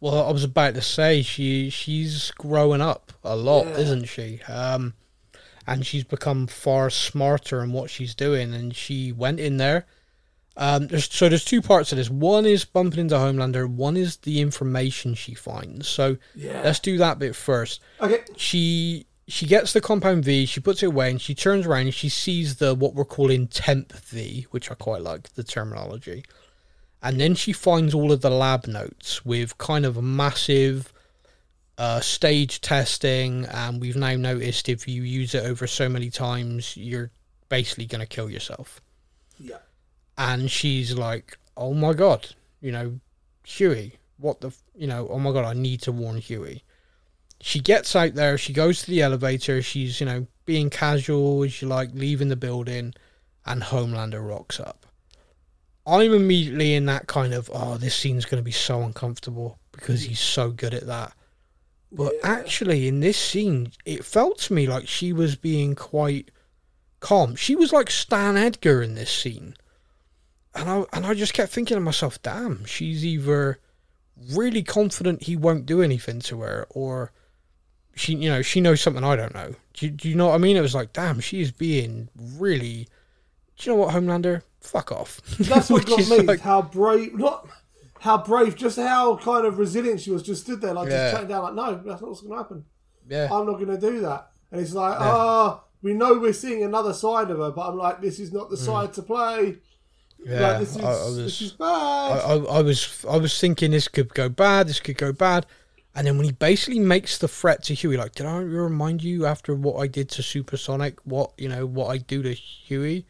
Well, 0.00 0.26
I 0.26 0.30
was 0.32 0.44
about 0.44 0.74
to 0.74 0.82
say 0.82 1.20
she 1.22 1.68
she's 1.70 2.30
growing 2.32 2.80
up 2.80 3.12
a 3.22 3.36
lot, 3.36 3.66
Yeah. 3.66 3.78
isn't 3.78 4.06
she? 4.06 4.40
Um, 4.48 4.94
and 5.66 5.86
she's 5.86 6.04
become 6.04 6.46
far 6.46 6.88
smarter 6.90 7.62
in 7.62 7.72
what 7.72 7.90
she's 7.90 8.14
doing. 8.14 8.54
And 8.54 8.74
she 8.74 9.12
went 9.12 9.40
in 9.40 9.58
there. 9.58 9.86
Um, 10.56 10.88
there's 10.88 11.10
so 11.12 11.28
there's 11.28 11.44
two 11.44 11.62
parts 11.62 11.90
to 11.90 11.94
this. 11.94 12.10
One 12.10 12.44
is 12.44 12.64
bumping 12.64 13.00
into 13.00 13.14
Homelander. 13.14 13.68
One 13.68 13.96
is 13.96 14.16
the 14.18 14.40
information 14.40 15.14
she 15.14 15.34
finds. 15.34 15.88
So 15.88 16.16
Yeah. 16.34 16.60
let's 16.64 16.80
do 16.80 16.98
that 16.98 17.18
bit 17.18 17.34
first. 17.36 17.80
Okay. 18.00 18.22
She 18.36 19.06
she 19.28 19.46
gets 19.46 19.72
the 19.72 19.80
compound 19.80 20.24
V. 20.24 20.44
She 20.46 20.58
puts 20.60 20.82
it 20.82 20.86
away, 20.86 21.10
and 21.10 21.20
she 21.20 21.34
turns 21.36 21.64
around 21.66 21.82
and 21.82 21.94
she 21.94 22.08
sees 22.08 22.56
the 22.56 22.74
what 22.74 22.94
we're 22.94 23.04
calling 23.04 23.46
temp 23.46 23.92
V, 23.92 24.46
which 24.50 24.70
I 24.70 24.74
quite 24.74 25.02
like 25.02 25.32
the 25.34 25.44
terminology. 25.44 26.24
And 27.02 27.18
then 27.20 27.34
she 27.34 27.52
finds 27.52 27.94
all 27.94 28.12
of 28.12 28.20
the 28.20 28.28
lab 28.28 28.66
notes 28.66 29.24
with 29.24 29.56
kind 29.56 29.86
of 29.86 30.02
massive 30.02 30.92
uh, 31.78 32.00
stage 32.00 32.60
testing. 32.60 33.46
And 33.46 33.80
we've 33.80 33.96
now 33.96 34.16
noticed 34.16 34.68
if 34.68 34.86
you 34.86 35.02
use 35.02 35.34
it 35.34 35.46
over 35.46 35.66
so 35.66 35.88
many 35.88 36.10
times, 36.10 36.76
you're 36.76 37.10
basically 37.48 37.86
going 37.86 38.00
to 38.00 38.06
kill 38.06 38.28
yourself. 38.28 38.82
Yeah. 39.38 39.58
And 40.20 40.50
she's 40.50 40.92
like, 40.98 41.38
oh 41.56 41.72
my 41.72 41.94
God, 41.94 42.34
you 42.60 42.70
know, 42.72 43.00
Hughie, 43.42 43.94
what 44.18 44.42
the, 44.42 44.48
f- 44.48 44.62
you 44.74 44.86
know, 44.86 45.08
oh 45.10 45.18
my 45.18 45.32
God, 45.32 45.46
I 45.46 45.54
need 45.54 45.80
to 45.82 45.92
warn 45.92 46.18
Hughie. 46.18 46.62
She 47.40 47.58
gets 47.58 47.96
out 47.96 48.14
there, 48.14 48.36
she 48.36 48.52
goes 48.52 48.82
to 48.82 48.90
the 48.90 49.00
elevator, 49.00 49.62
she's, 49.62 49.98
you 49.98 50.04
know, 50.04 50.26
being 50.44 50.68
casual 50.68 51.42
as 51.42 51.62
you 51.62 51.68
like, 51.68 51.88
leaving 51.94 52.28
the 52.28 52.36
building, 52.36 52.92
and 53.46 53.62
Homelander 53.62 54.20
rocks 54.28 54.60
up. 54.60 54.84
I'm 55.86 56.12
immediately 56.12 56.74
in 56.74 56.84
that 56.84 57.06
kind 57.06 57.32
of, 57.32 57.50
oh, 57.54 57.78
this 57.78 57.94
scene's 57.96 58.26
going 58.26 58.40
to 58.42 58.44
be 58.44 58.50
so 58.50 58.82
uncomfortable 58.82 59.58
because 59.72 60.02
he's 60.02 60.20
so 60.20 60.50
good 60.50 60.74
at 60.74 60.86
that. 60.86 61.14
But 61.90 62.12
Yeah. 62.22 62.30
actually, 62.30 62.88
in 62.88 63.00
this 63.00 63.16
scene, 63.16 63.72
it 63.86 64.04
felt 64.04 64.38
to 64.40 64.52
me 64.52 64.66
like 64.66 64.86
she 64.86 65.14
was 65.14 65.34
being 65.34 65.74
quite 65.74 66.30
calm. 67.00 67.36
She 67.36 67.56
was 67.56 67.72
like 67.72 67.90
Stan 67.90 68.36
Edgar 68.36 68.82
in 68.82 68.94
this 68.96 69.10
scene. 69.10 69.54
And 70.54 70.68
I 70.68 70.84
and 70.92 71.06
I 71.06 71.14
just 71.14 71.32
kept 71.34 71.52
thinking 71.52 71.76
to 71.76 71.80
myself, 71.80 72.20
damn, 72.22 72.64
she's 72.64 73.04
either 73.04 73.58
really 74.32 74.62
confident 74.62 75.22
he 75.24 75.36
won't 75.36 75.64
do 75.66 75.80
anything 75.82 76.20
to 76.20 76.40
her, 76.40 76.66
or 76.70 77.12
she, 77.94 78.14
you 78.16 78.28
know, 78.28 78.42
she 78.42 78.60
knows 78.60 78.80
something 78.80 79.04
I 79.04 79.16
don't 79.16 79.34
know. 79.34 79.54
Do, 79.74 79.86
you- 79.86 79.92
do 79.92 80.08
you 80.08 80.14
know 80.14 80.26
what 80.28 80.34
I 80.34 80.38
mean? 80.38 80.56
It 80.56 80.60
was 80.62 80.74
like, 80.74 80.92
damn, 80.92 81.20
she 81.20 81.40
is 81.40 81.52
being 81.52 82.08
really. 82.16 82.88
Do 83.58 83.70
you 83.70 83.76
know 83.76 83.82
what, 83.82 83.94
Homelander? 83.94 84.42
Fuck 84.60 84.90
off. 84.92 85.20
That's 85.38 85.70
what 85.70 85.86
got 85.86 86.08
me. 86.08 86.20
like- 86.20 86.40
how 86.40 86.62
brave, 86.62 87.14
not 87.16 87.48
how 88.00 88.18
brave, 88.18 88.56
just 88.56 88.78
how 88.78 89.16
kind 89.16 89.46
of 89.46 89.58
resilient 89.58 90.00
she 90.00 90.10
was. 90.10 90.22
Just 90.22 90.42
stood 90.44 90.60
there, 90.60 90.72
like 90.74 90.88
Yeah. 90.90 90.96
just 91.04 91.12
chatting 91.14 91.28
down, 91.28 91.42
like, 91.44 91.54
no, 91.54 91.74
that's 91.76 92.00
not 92.00 92.08
what's 92.08 92.20
going 92.22 92.32
to 92.32 92.38
happen. 92.38 92.64
yeah, 93.08 93.28
I'm 93.32 93.46
not 93.46 93.54
going 93.60 93.68
to 93.68 93.78
do 93.80 94.00
that. 94.00 94.30
And 94.50 94.60
it's 94.60 94.72
like, 94.74 94.96
ah, 94.98 95.62
we 95.82 95.92
know 95.94 96.18
we're 96.18 96.32
seeing 96.32 96.62
another 96.64 96.92
side 96.92 97.30
of 97.30 97.38
her, 97.38 97.50
but 97.52 97.68
I'm 97.68 97.76
like, 97.76 98.00
this 98.00 98.18
is 98.18 98.32
not 98.32 98.50
the 98.50 98.56
side 98.56 98.92
to 98.94 99.02
play. 99.02 99.58
Yeah. 100.24 100.40
like, 100.40 100.60
this 100.60 100.76
is 100.76 100.82
I, 100.82 100.88
I 100.88 101.04
was, 101.04 101.16
this 101.16 101.40
is 101.42 101.52
bad. 101.52 101.66
I, 101.66 102.34
I, 102.34 102.62
was 102.62 103.04
I 103.08 103.16
was 103.16 103.38
thinking 103.40 103.70
this 103.70 103.88
could 103.88 104.12
go 104.14 104.28
bad, 104.28 104.68
this 104.68 104.80
could 104.80 104.98
go 104.98 105.12
bad. 105.12 105.46
And 105.94 106.06
then 106.06 106.16
when 106.16 106.26
he 106.26 106.32
basically 106.32 106.78
makes 106.78 107.18
the 107.18 107.26
threat 107.26 107.64
to 107.64 107.74
Hughie, 107.74 107.96
like, 107.96 108.14
did 108.14 108.26
I 108.26 108.36
remind 108.38 109.02
you 109.02 109.26
after 109.26 109.54
what 109.54 109.80
I 109.80 109.86
did 109.88 110.08
to 110.10 110.22
Supersonic, 110.22 110.98
what 111.04 111.32
you 111.36 111.48
know, 111.48 111.66
what 111.66 111.88
I 111.88 111.98
do 111.98 112.22
to 112.22 112.32
Hughie? 112.32 113.06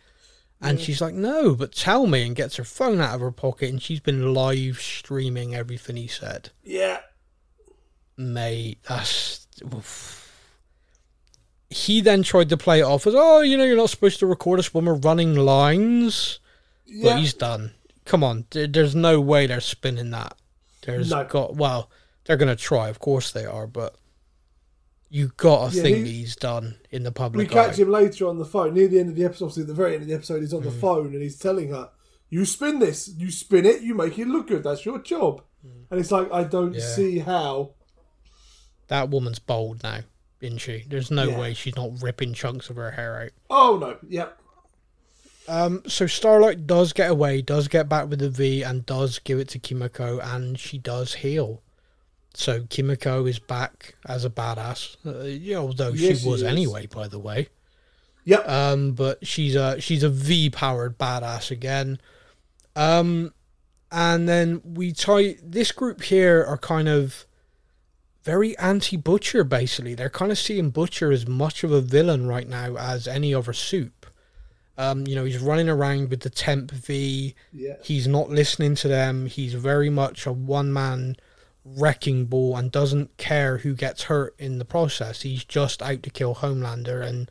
And 0.63 0.79
she's 0.79 1.01
like, 1.01 1.15
no, 1.15 1.55
but 1.55 1.73
tell 1.73 2.07
me, 2.07 2.27
and 2.27 2.37
gets 2.37 2.57
her 2.57 2.65
phone 2.65 3.01
out 3.01 3.15
of 3.15 3.23
her 3.23 3.31
pocket, 3.33 3.71
and 3.71 3.81
she's 3.81 4.01
been 4.01 4.35
live 4.35 4.79
streaming 4.79 5.55
everything 5.55 5.97
he 5.97 6.07
said. 6.07 6.51
yeah, 6.63 7.01
Mate, 8.19 8.79
that's. 8.87 9.47
oof. 9.75 10.19
He 11.71 12.03
then 12.03 12.23
tried 12.23 12.51
to 12.51 12.59
play 12.59 12.81
it 12.81 12.85
off 12.85 13.07
as, 13.07 13.15
oh, 13.17 13.41
you 13.41 13.57
know, 13.57 13.65
you're 13.65 13.77
not 13.77 13.89
supposed 13.89 14.19
to 14.19 14.27
record 14.27 14.59
us 14.59 14.75
when 14.75 14.85
we're 14.85 14.95
running 14.95 15.35
lines. 15.35 16.40
Yeah. 16.91 17.13
But 17.15 17.19
he's 17.21 17.35
done. 17.35 17.73
Come 18.05 18.25
on, 18.25 18.47
there, 18.51 18.67
there's 18.67 18.95
no 18.95 19.21
way 19.21 19.47
they're 19.47 19.61
spinning 19.61 20.11
that. 20.11 20.37
There's 20.83 21.11
No. 21.11 21.25
got 21.25 21.55
well, 21.57 21.91
they're 22.25 22.37
gonna 22.37 22.57
try, 22.57 22.89
of 22.89 22.99
course 22.99 23.31
they 23.33 23.45
are, 23.47 23.67
but 23.67 23.95
you 25.09 25.33
gotta 25.37 25.75
Yeah, 25.77 25.83
think 25.83 25.97
he- 25.99 26.03
that 26.03 26.09
he's 26.09 26.37
done 26.37 26.77
in 26.91 27.03
the 27.03 27.13
public. 27.13 27.49
we 27.49 27.53
catch 27.53 27.73
eye. 27.79 27.83
him 27.83 27.91
later 27.91 28.27
on 28.29 28.39
the 28.39 28.45
phone 28.45 28.75
near 28.75 28.89
the 28.89 28.99
end 29.01 29.09
of 29.11 29.17
the 29.17 29.25
episode. 29.25 29.47
Obviously, 29.47 29.63
at 29.63 29.69
the 29.69 29.75
very 29.75 29.95
end 29.95 30.03
of 30.03 30.09
the 30.09 30.15
episode, 30.15 30.41
he's 30.41 30.55
on 30.55 30.61
Mm. 30.63 30.65
the 30.65 30.71
phone 30.71 31.07
and 31.15 31.23
he's 31.23 31.39
telling 31.39 31.71
her, 31.71 31.91
"You 32.29 32.45
spin 32.45 32.79
this, 32.79 33.09
you 33.17 33.31
spin 33.31 33.67
it, 33.67 33.83
you 33.83 33.95
make 33.95 34.19
it 34.19 34.27
look 34.29 34.49
good. 34.49 34.63
That's 34.65 34.85
your 34.85 34.99
job." 35.01 35.43
And 35.91 36.01
it's 36.01 36.11
like, 36.13 36.33
I 36.33 36.45
don't 36.45 36.73
Mm. 36.73 36.79
Yeah. 36.79 36.95
see 36.95 37.19
how. 37.19 37.75
That 38.89 39.11
woman's 39.11 39.39
bold 39.39 39.83
now, 39.83 40.01
isn't 40.41 40.59
she? 40.59 40.85
There's 40.89 41.11
no 41.11 41.25
Yeah. 41.29 41.39
way 41.39 41.55
she's 41.55 41.77
not 41.77 42.01
ripping 42.03 42.33
chunks 42.35 42.71
of 42.71 42.77
her 42.77 42.93
hair 42.93 43.21
out. 43.23 43.31
Oh 43.51 43.77
no, 43.79 43.99
yep, 44.09 44.40
Um, 45.49 45.83
so 45.87 46.07
Starlight 46.07 46.67
does 46.67 46.93
get 46.93 47.11
away, 47.11 47.43
does 47.43 47.67
get 47.69 47.89
back 47.89 48.09
with 48.09 48.21
the 48.21 48.31
V, 48.31 48.63
and 48.63 48.87
does 48.87 49.19
give 49.19 49.39
it 49.39 49.49
to 49.49 49.59
Kimiko, 49.59 50.21
and 50.21 50.59
she 50.59 50.79
does 50.79 51.15
heal. 51.15 51.63
So 52.35 52.65
Kimiko 52.71 53.27
is 53.27 53.41
back 53.41 53.95
as 54.07 54.25
a 54.25 54.31
badass, 54.31 54.97
uh, 55.05 55.25
yeah, 55.25 55.57
although 55.57 55.89
Yes, 55.91 56.19
she 56.19 56.23
she 56.23 56.29
was 56.29 56.43
is. 56.43 56.49
anyway, 56.49 56.87
by 56.87 57.09
the 57.09 57.19
way. 57.19 57.49
yep. 58.25 58.49
Um, 58.49 58.93
but 58.93 59.27
she's 59.27 59.57
a 59.57 59.81
she's 59.81 60.05
a 60.05 60.09
V 60.09 60.51
powered 60.51 60.97
badass 60.99 61.51
again. 61.51 62.01
Um, 62.77 63.35
and 63.91 64.29
then 64.29 64.61
we 64.65 64.93
tie 64.93 65.37
this 65.43 65.73
group 65.73 66.03
here 66.03 66.45
are 66.45 66.59
kind 66.59 66.89
of 66.89 67.27
very 68.23 68.57
anti-Butcher. 68.59 69.43
Basically, 69.43 69.97
they're 69.97 70.09
kind 70.09 70.31
of 70.31 70.39
seeing 70.39 70.71
Butcher 70.71 71.11
as 71.11 71.27
much 71.27 71.65
of 71.65 71.73
a 71.73 71.81
villain 71.81 72.29
right 72.29 72.49
now 72.49 72.77
as 72.77 73.09
any 73.09 73.35
other 73.35 73.53
soup. 73.53 74.00
Um, 74.81 75.07
you 75.07 75.15
know, 75.15 75.25
he's 75.25 75.39
running 75.39 75.69
around 75.69 76.09
with 76.09 76.21
the 76.21 76.31
temp 76.31 76.71
V. 76.71 77.35
Yeah. 77.53 77.75
He's 77.83 78.07
not 78.07 78.31
listening 78.31 78.75
to 78.77 78.89
them. 78.89 79.27
He's 79.27 79.53
very 79.53 79.91
much 79.91 80.25
a 80.25 80.33
one-man 80.33 81.17
wrecking 81.67 82.25
ball 82.25 82.57
and 82.57 82.73
doesn't 82.73 83.15
care 83.19 83.59
who 83.59 83.75
gets 83.75 84.05
hurt 84.05 84.35
in 84.39 84.59
the 84.59 84.65
process. 84.65 85.21
He's 85.21 85.45
just 85.45 85.83
out 85.83 86.03
to 86.05 86.11
kill 86.11 86.37
Homelander 86.37 87.07
and 87.07 87.31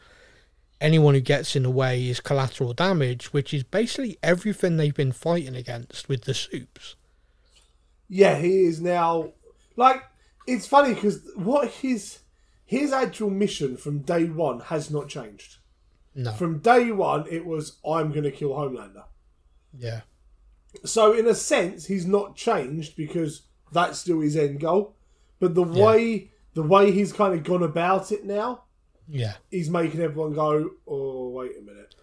anyone 0.80 1.16
who 1.16 1.22
gets 1.22 1.56
in 1.56 1.64
the 1.64 1.72
way 1.72 2.08
is 2.08 2.20
collateral 2.20 2.74
damage, 2.74 3.34
which 3.34 3.52
is 3.52 3.64
basically 3.64 4.20
everything 4.22 4.78
they've 4.78 4.94
been 4.94 5.12
fighting 5.12 5.56
against 5.56 6.08
with 6.08 6.26
the 6.26 6.36
soups. 6.36 6.96
Yeah, 8.08 8.38
he 8.38 8.66
is 8.66 8.80
now 8.80 9.34
like 9.76 10.04
it's 10.46 10.68
funny 10.68 10.94
because 10.94 11.22
what 11.36 11.70
his 11.70 12.20
his 12.66 12.92
actual 12.92 13.30
mission 13.30 13.76
from 13.78 14.00
day 14.00 14.26
one 14.26 14.60
has 14.60 14.92
not 14.92 15.10
changed. 15.10 15.58
No. 16.20 16.34
From 16.34 16.60
day 16.60 16.92
one, 16.92 17.26
it 17.32 17.46
was 17.46 17.78
I'm 17.88 18.10
going 18.12 18.24
to 18.24 18.32
kill 18.32 18.50
Homelander. 18.52 19.06
yeah. 19.78 20.02
So 20.86 21.14
in 21.14 21.26
a 21.28 21.34
sense, 21.34 21.86
he's 21.88 22.06
not 22.06 22.36
changed 22.36 22.96
because 22.96 23.44
that's 23.72 23.98
still 24.00 24.20
his 24.20 24.36
end 24.36 24.60
goal. 24.60 24.96
But 25.40 25.56
the 25.56 25.66
Yeah. 25.66 25.84
way 25.86 26.32
the 26.54 26.64
way 26.64 26.92
he's 26.92 27.14
kind 27.14 27.34
of 27.34 27.44
gone 27.44 27.64
about 27.64 28.12
it 28.12 28.26
now, 28.26 28.64
Yeah. 29.08 29.36
he's 29.50 29.70
making 29.70 30.02
everyone 30.02 30.34
go, 30.34 30.72
"Oh, 30.88 31.30
wait 31.30 31.52
a 31.58 31.62
minute." 31.62 31.96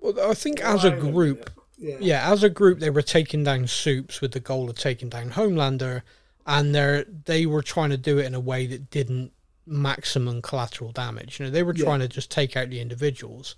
Well, 0.00 0.18
I 0.30 0.34
think 0.34 0.60
as 0.60 0.84
a 0.84 0.90
group, 0.90 1.38
minute. 1.78 2.00
Yeah. 2.00 2.18
yeah, 2.24 2.32
as 2.32 2.42
a 2.42 2.50
group, 2.50 2.80
they 2.80 2.90
were 2.90 3.02
taking 3.02 3.44
down 3.44 3.66
Supes 3.68 4.20
with 4.20 4.32
the 4.32 4.40
goal 4.40 4.68
of 4.68 4.76
taking 4.76 5.08
down 5.08 5.30
Homelander, 5.30 6.02
and 6.46 6.74
they 6.74 7.04
they 7.26 7.46
were 7.46 7.62
trying 7.62 7.90
to 7.90 7.96
do 7.96 8.18
it 8.18 8.26
in 8.26 8.34
a 8.34 8.40
way 8.40 8.66
that 8.66 8.90
didn't 8.90 9.32
maximum 9.66 10.42
collateral 10.42 10.92
damage. 10.92 11.38
You 11.38 11.46
know, 11.46 11.50
they 11.50 11.62
were 11.62 11.74
Yeah. 11.74 11.84
trying 11.84 12.00
to 12.00 12.08
just 12.08 12.30
take 12.30 12.56
out 12.56 12.70
the 12.70 12.80
individuals. 12.80 13.54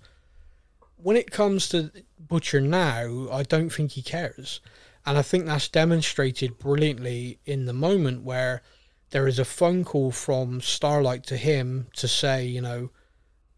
When 0.97 1.17
it 1.17 1.31
comes 1.31 1.67
to 1.69 1.91
Butcher 2.19 2.61
now, 2.61 3.27
I 3.31 3.43
don't 3.43 3.69
think 3.69 3.91
he 3.91 4.01
cares, 4.01 4.61
and 5.05 5.17
I 5.17 5.21
think 5.21 5.45
that's 5.45 5.67
demonstrated 5.67 6.57
brilliantly 6.57 7.39
in 7.45 7.65
the 7.65 7.73
moment 7.73 8.23
where 8.23 8.61
there 9.11 9.27
is 9.27 9.37
a 9.39 9.45
phone 9.45 9.83
call 9.83 10.11
from 10.11 10.61
Starlight 10.61 11.23
to 11.27 11.37
him 11.37 11.87
to 11.95 12.07
say, 12.07 12.45
you 12.45 12.61
know, 12.61 12.89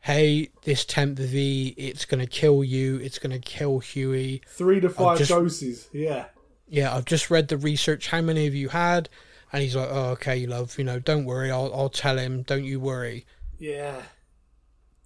hey, 0.01 0.49
this 0.63 0.85
temp 0.85 1.17
V, 1.19 1.73
it's 1.77 2.05
going 2.05 2.19
to 2.19 2.27
kill 2.27 2.63
you, 2.63 2.97
it's 2.97 3.19
going 3.19 3.31
to 3.31 3.39
kill 3.39 3.79
Hughie. 3.79 4.41
Three 4.47 4.79
to 4.79 4.89
five 4.89 5.17
just- 5.17 5.29
doses. 5.31 5.89
Yeah. 5.91 6.25
Yeah, 6.69 6.93
I've 6.93 7.05
just 7.05 7.29
read 7.31 7.47
the 7.47 7.57
research. 7.57 8.07
How 8.07 8.21
many 8.21 8.43
have 8.45 8.53
you 8.55 8.69
had? 8.69 9.07
And 9.51 9.63
he's 9.63 9.75
like, 9.75 9.89
oh, 9.89 10.09
okay, 10.11 10.45
love, 10.45 10.77
you 10.77 10.83
know, 10.83 10.99
don't 10.99 11.25
worry, 11.25 11.51
I'll, 11.51 11.73
I'll 11.73 11.89
tell 11.89 12.17
him, 12.17 12.43
don't 12.43 12.65
you 12.65 12.79
worry. 12.79 13.25
Yeah. 13.57 14.01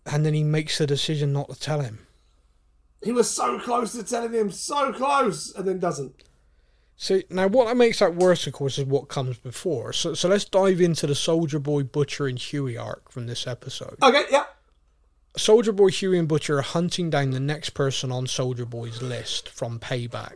And 0.06 0.26
then 0.26 0.34
he 0.34 0.44
makes 0.44 0.80
the 0.80 0.88
decision 0.88 1.32
not 1.32 1.50
to 1.50 1.60
tell 1.60 1.82
him. 1.82 2.08
He 3.04 3.12
was 3.12 3.30
so 3.30 3.60
close 3.60 3.94
to 3.94 4.04
telling 4.04 4.34
him, 4.34 4.52
so 4.52 4.94
close, 4.94 5.54
and 5.56 5.68
then 5.68 5.80
doesn't. 5.80 6.24
So 6.96 7.22
now 7.32 7.48
what 7.48 7.66
that 7.68 7.78
makes 7.78 8.00
that 8.00 8.16
worse, 8.16 8.46
of 8.46 8.54
course, 8.54 8.78
is 8.78 8.86
what 8.86 9.10
comes 9.10 9.38
before. 9.38 9.92
So, 9.92 10.14
so 10.14 10.30
let's 10.30 10.46
dive 10.46 10.82
into 10.82 11.08
the 11.08 11.16
Soldier 11.16 11.58
Boy, 11.58 11.84
Butcher, 11.84 12.28
and 12.28 12.38
Hughie 12.38 12.78
arc 12.78 13.12
from 13.12 13.26
this 13.26 13.48
episode. 13.48 13.98
Okay, 14.04 14.24
yeah. 14.32 14.46
Soldier 15.36 15.72
Boy, 15.72 15.88
Hughie, 15.88 16.20
and 16.20 16.28
Butcher 16.28 16.60
are 16.60 16.64
hunting 16.64 17.10
down 17.10 17.32
the 17.32 17.40
next 17.40 17.72
person 17.72 18.12
on 18.12 18.28
Soldier 18.28 18.66
Boy's 18.66 19.02
list 19.02 19.50
from 19.50 19.80
Payback, 19.80 20.36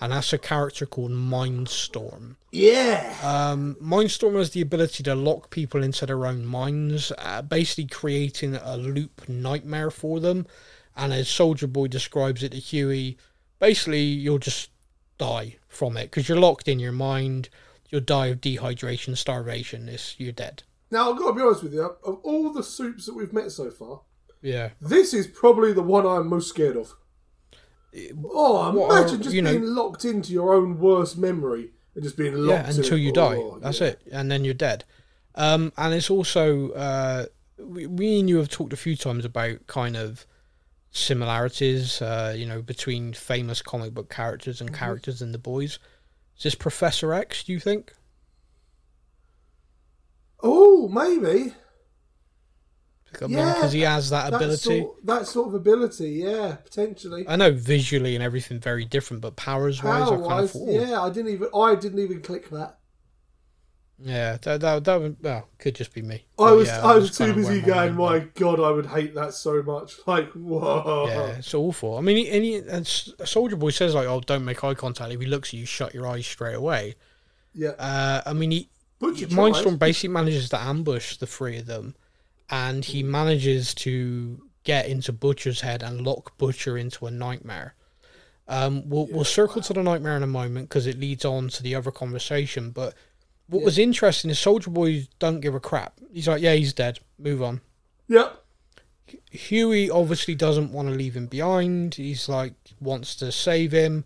and 0.00 0.12
that's 0.12 0.32
a 0.32 0.38
character 0.38 0.84
called 0.84 1.12
Mindstorm. 1.12 2.36
Yeah. 2.52 3.16
Um, 3.22 3.76
Mindstorm 3.82 4.36
has 4.36 4.50
the 4.50 4.60
ability 4.60 5.02
to 5.04 5.14
lock 5.14 5.48
people 5.50 5.82
into 5.82 6.04
their 6.04 6.26
own 6.26 6.44
minds, 6.44 7.10
uh, 7.18 7.40
basically 7.42 7.86
creating 7.86 8.56
a 8.56 8.76
loop 8.76 9.26
nightmare 9.28 9.90
for 9.90 10.20
them. 10.20 10.46
And 10.94 11.14
as 11.14 11.28
Soldier 11.28 11.66
Boy 11.66 11.86
describes 11.88 12.42
it 12.42 12.50
to 12.52 12.58
Hughie, 12.58 13.16
basically 13.58 14.02
you'll 14.02 14.38
just 14.38 14.68
die 15.16 15.56
from 15.66 15.96
it 15.96 16.10
because 16.10 16.28
you're 16.28 16.38
locked 16.38 16.68
in 16.68 16.78
your 16.78 16.92
mind. 16.92 17.48
You'll 17.88 18.02
die 18.02 18.26
of 18.26 18.40
dehydration, 18.42 19.16
starvation. 19.16 19.88
It's, 19.88 20.14
you're 20.20 20.32
dead. 20.32 20.62
Now, 20.90 21.10
I've 21.10 21.18
got 21.18 21.28
to 21.28 21.34
be 21.34 21.40
honest 21.40 21.62
with 21.62 21.72
you. 21.72 21.82
Of 22.04 22.20
all 22.22 22.52
the 22.52 22.62
supes 22.62 23.06
that 23.06 23.14
we've 23.14 23.32
met 23.32 23.50
so 23.50 23.70
far, 23.70 24.02
Yeah. 24.42 24.70
this 24.78 25.14
is 25.14 25.26
probably 25.26 25.72
the 25.72 25.82
one 25.82 26.06
I'm 26.06 26.28
most 26.28 26.48
scared 26.50 26.76
of. 26.76 26.94
Oh, 28.30 28.68
imagine 28.90 29.20
are- 29.20 29.22
just 29.22 29.34
know- 29.36 29.50
being 29.52 29.74
locked 29.74 30.04
into 30.04 30.32
your 30.32 30.52
own 30.54 30.78
worst 30.78 31.16
memory 31.16 31.71
and 31.94 32.02
just 32.04 32.16
being 32.16 32.34
locked 32.34 32.68
yeah, 32.68 32.74
until 32.76 32.96
it. 32.98 33.00
you 33.02 33.12
die. 33.12 33.36
Oh, 33.36 33.58
That's 33.60 33.80
yeah. 33.80 33.88
it, 33.88 34.02
and 34.10 34.30
then 34.30 34.44
you're 34.44 34.54
dead. 34.54 34.84
Um, 35.34 35.72
and 35.76 35.94
it's 35.94 36.10
also 36.10 36.70
uh, 36.72 37.26
we, 37.58 37.86
we 37.86 38.18
and 38.20 38.28
you 38.28 38.36
have 38.38 38.48
talked 38.50 38.72
a 38.72 38.76
few 38.76 38.96
times 38.96 39.24
about 39.24 39.66
kind 39.66 39.96
of 39.96 40.26
similarities, 40.90 42.02
uh, 42.02 42.34
you 42.36 42.44
know, 42.46 42.60
between 42.60 43.12
famous 43.14 43.62
comic 43.62 43.94
book 43.94 44.10
characters 44.10 44.56
Mm-hmm. 44.56 44.66
and 44.68 44.76
characters 44.76 45.22
in 45.22 45.32
the 45.32 45.38
boys. 45.38 45.78
Is 46.36 46.44
this 46.44 46.54
Professor 46.54 47.14
X? 47.14 47.44
Do 47.44 47.52
you 47.52 47.60
think? 47.60 47.92
Oh, 50.42 50.88
maybe. 50.88 51.54
I 53.20 53.26
mean, 53.26 53.38
Yeah, 53.38 53.52
because 53.54 53.72
he 53.72 53.80
has 53.80 54.10
that 54.10 54.30
That 54.30 54.36
ability. 54.36 54.80
sort, 54.80 55.06
that 55.06 55.26
sort 55.26 55.48
of 55.48 55.54
ability, 55.54 56.10
yeah, 56.10 56.56
potentially. 56.64 57.24
I 57.28 57.36
know 57.36 57.52
visually 57.52 58.14
and 58.14 58.22
everything 58.22 58.60
very 58.60 58.84
different, 58.84 59.20
but 59.20 59.36
powers 59.36 59.82
wise, 59.82 60.10
I 60.10 60.16
kind 60.16 60.44
of 60.44 60.50
thought, 60.50 60.62
oh, 60.68 60.80
yeah, 60.88 61.00
I 61.02 61.10
didn't 61.10 61.32
even 61.32 61.48
I 61.54 61.74
didn't 61.74 61.98
even 61.98 62.22
click 62.22 62.48
that. 62.50 62.78
yeah, 64.04 64.36
that 64.42 64.60
that 64.62 64.84
that 64.84 65.00
would, 65.00 65.16
well, 65.22 65.48
could 65.58 65.74
just 65.76 65.92
be 65.94 66.02
me. 66.02 66.24
I 66.38 66.50
But 66.50 66.56
was 66.56 66.68
yeah, 66.68 66.82
I 66.82 66.94
was 66.94 67.06
just 67.08 67.18
too 67.18 67.34
busy 67.34 67.60
my 67.60 67.66
going. 67.66 67.94
mind. 67.94 67.96
My 67.96 68.18
God, 68.34 68.58
I 68.58 68.70
would 68.70 68.86
hate 68.86 69.14
that 69.14 69.34
so 69.34 69.62
much. 69.62 69.94
Like, 70.06 70.30
whoa. 70.32 71.06
Yeah, 71.08 71.26
it's 71.38 71.54
awful. 71.54 71.98
I 71.98 72.00
mean, 72.00 72.26
any 72.26 72.56
and, 72.56 72.86
Soldier 72.86 73.56
Boy 73.56 73.70
says 73.70 73.94
like, 73.94 74.06
"Oh, 74.08 74.20
don't 74.20 74.44
make 74.44 74.64
eye 74.64 74.74
contact." 74.74 75.12
If 75.12 75.20
he 75.20 75.26
looks 75.26 75.50
at 75.50 75.54
you, 75.54 75.66
shut 75.66 75.94
your 75.94 76.06
eyes 76.08 76.26
straight 76.26 76.54
away. 76.56 76.96
Yeah. 77.54 77.70
Uh, 77.78 78.22
I 78.26 78.32
mean, 78.32 78.50
he 78.50 78.68
Mindstorm 79.00 79.78
basically 79.78 80.08
manages 80.10 80.48
to 80.50 80.60
ambush 80.60 81.16
the 81.18 81.26
three 81.26 81.58
of 81.58 81.66
them, 81.66 81.94
and 82.52 82.84
he 82.84 83.02
manages 83.02 83.74
to 83.74 84.40
get 84.62 84.86
into 84.86 85.10
Butcher's 85.10 85.62
head 85.62 85.82
and 85.82 86.02
lock 86.02 86.36
Butcher 86.36 86.76
into 86.76 87.06
a 87.06 87.10
nightmare. 87.10 87.74
Um, 88.46 88.88
we'll 88.88 89.06
we'll 89.06 89.24
circle 89.24 89.62
to 89.62 89.72
the 89.72 89.82
nightmare 89.82 90.16
in 90.16 90.22
a 90.22 90.28
moment 90.28 90.68
because 90.68 90.86
it 90.86 91.00
leads 91.00 91.24
on 91.24 91.48
to 91.48 91.62
the 91.62 91.74
other 91.74 91.90
conversation. 91.90 92.70
But 92.70 92.94
what 93.48 93.62
was 93.62 93.78
interesting 93.78 94.30
is 94.30 94.38
Soldier 94.38 94.70
Boy 94.70 95.08
don't 95.18 95.40
give 95.40 95.54
a 95.54 95.60
crap. 95.60 95.98
He's 96.12 96.28
like, 96.28 96.42
"Yeah, 96.42 96.52
he's 96.52 96.74
dead. 96.74 97.00
Move 97.18 97.42
on." 97.42 97.62
Yep. 98.08 98.38
Hughie 99.30 99.90
obviously 99.90 100.34
doesn't 100.34 100.72
want 100.72 100.88
to 100.88 100.94
leave 100.94 101.16
him 101.16 101.26
behind. 101.26 101.94
He's 101.94 102.28
like 102.28 102.52
wants 102.80 103.14
to 103.16 103.32
save 103.32 103.72
him, 103.72 104.04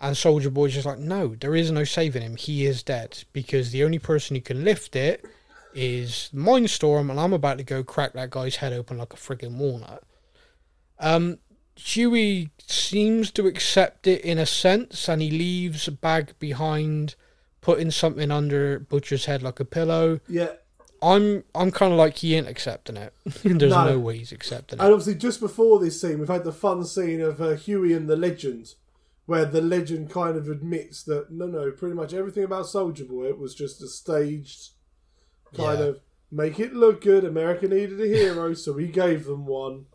and 0.00 0.16
Soldier 0.16 0.50
Boy's 0.50 0.74
just 0.74 0.86
like, 0.86 0.98
no, 0.98 1.34
there 1.36 1.54
is 1.54 1.70
no 1.70 1.84
saving 1.84 2.22
him. 2.22 2.36
He 2.36 2.66
is 2.66 2.82
dead 2.82 3.22
because 3.32 3.70
the 3.70 3.84
only 3.84 3.98
person 3.98 4.34
who 4.34 4.42
can 4.42 4.64
lift 4.64 4.96
it 4.96 5.24
is 5.74 6.30
Mindstorm, 6.34 7.10
and 7.10 7.18
I'm 7.20 7.32
about 7.32 7.58
to 7.58 7.64
go 7.64 7.82
crack 7.82 8.12
that 8.14 8.30
guy's 8.30 8.56
head 8.56 8.72
open 8.72 8.98
like 8.98 9.12
a 9.12 9.16
friggin' 9.16 9.56
walnut. 9.56 10.02
Um, 10.98 11.38
Hughie 11.76 12.50
seems 12.58 13.30
to 13.32 13.46
accept 13.46 14.06
it 14.06 14.20
in 14.22 14.38
a 14.38 14.46
sense, 14.46 15.08
and 15.08 15.20
he 15.20 15.30
leaves 15.30 15.88
a 15.88 15.92
bag 15.92 16.34
behind, 16.38 17.16
putting 17.60 17.90
something 17.90 18.30
under 18.30 18.78
Butcher's 18.78 19.24
head 19.26 19.42
like 19.42 19.58
a 19.60 19.64
pillow. 19.64 20.20
Yeah. 20.28 20.52
I'm 21.02 21.44
I'm 21.54 21.70
kind 21.70 21.92
of 21.92 21.98
like 21.98 22.16
he 22.18 22.34
ain't 22.34 22.48
accepting 22.48 22.96
it. 22.96 23.12
There's 23.42 23.72
No. 23.72 23.84
no. 23.84 23.98
way 23.98 24.18
he's 24.18 24.32
accepting 24.32 24.78
it. 24.78 24.82
And 24.82 24.90
obviously, 24.92 25.16
just 25.16 25.38
before 25.40 25.78
this 25.78 26.00
scene, 26.00 26.18
we've 26.18 26.28
had 26.28 26.44
the 26.44 26.52
fun 26.52 26.84
scene 26.84 27.20
of 27.20 27.42
uh, 27.42 27.56
Hughie 27.56 27.92
and 27.92 28.08
the 28.08 28.16
Legend, 28.16 28.74
where 29.26 29.44
the 29.44 29.60
Legend 29.60 30.08
kind 30.10 30.36
of 30.38 30.48
admits 30.48 31.02
that 31.02 31.30
no, 31.30 31.46
no, 31.46 31.70
pretty 31.72 31.94
much 31.94 32.14
everything 32.14 32.44
about 32.44 32.68
Soldier 32.68 33.04
Boy 33.04 33.26
it 33.26 33.38
was 33.38 33.54
just 33.54 33.82
a 33.82 33.88
staged 33.88 34.70
kind 35.54 35.78
Yeah. 35.78 35.84
of 35.86 36.00
make 36.30 36.58
it 36.60 36.74
look 36.74 37.00
good. 37.02 37.24
America 37.24 37.66
needed 37.68 38.00
a 38.00 38.06
hero, 38.06 38.54
so 38.54 38.72
we 38.72 38.88
gave 38.88 39.24
them 39.26 39.46
one. 39.46 39.86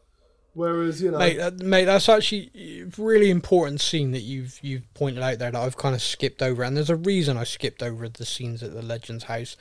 Whereas, 0.54 1.02
you 1.02 1.12
know, 1.12 1.20
Mate, 1.20 1.40
uh, 1.40 1.52
mate, 1.64 1.86
that's 1.86 2.10
actually 2.10 2.50
a 2.56 2.84
really 3.02 3.30
important 3.30 3.80
scene 3.82 4.12
that 4.12 4.22
you've 4.22 4.60
you've 4.64 4.92
pointed 4.94 5.22
out 5.24 5.38
there 5.40 5.52
that 5.52 5.62
I've 5.62 5.78
kind 5.78 5.94
of 5.96 6.02
skipped 6.02 6.42
over, 6.42 6.64
and 6.64 6.76
there's 6.76 6.90
a 6.90 6.96
reason 6.96 7.38
I 7.38 7.44
skipped 7.44 7.84
over 7.84 8.10
the 8.10 8.26
scenes 8.26 8.64
at 8.64 8.74
the 8.74 8.82
Legends 8.82 9.26
house. 9.26 9.56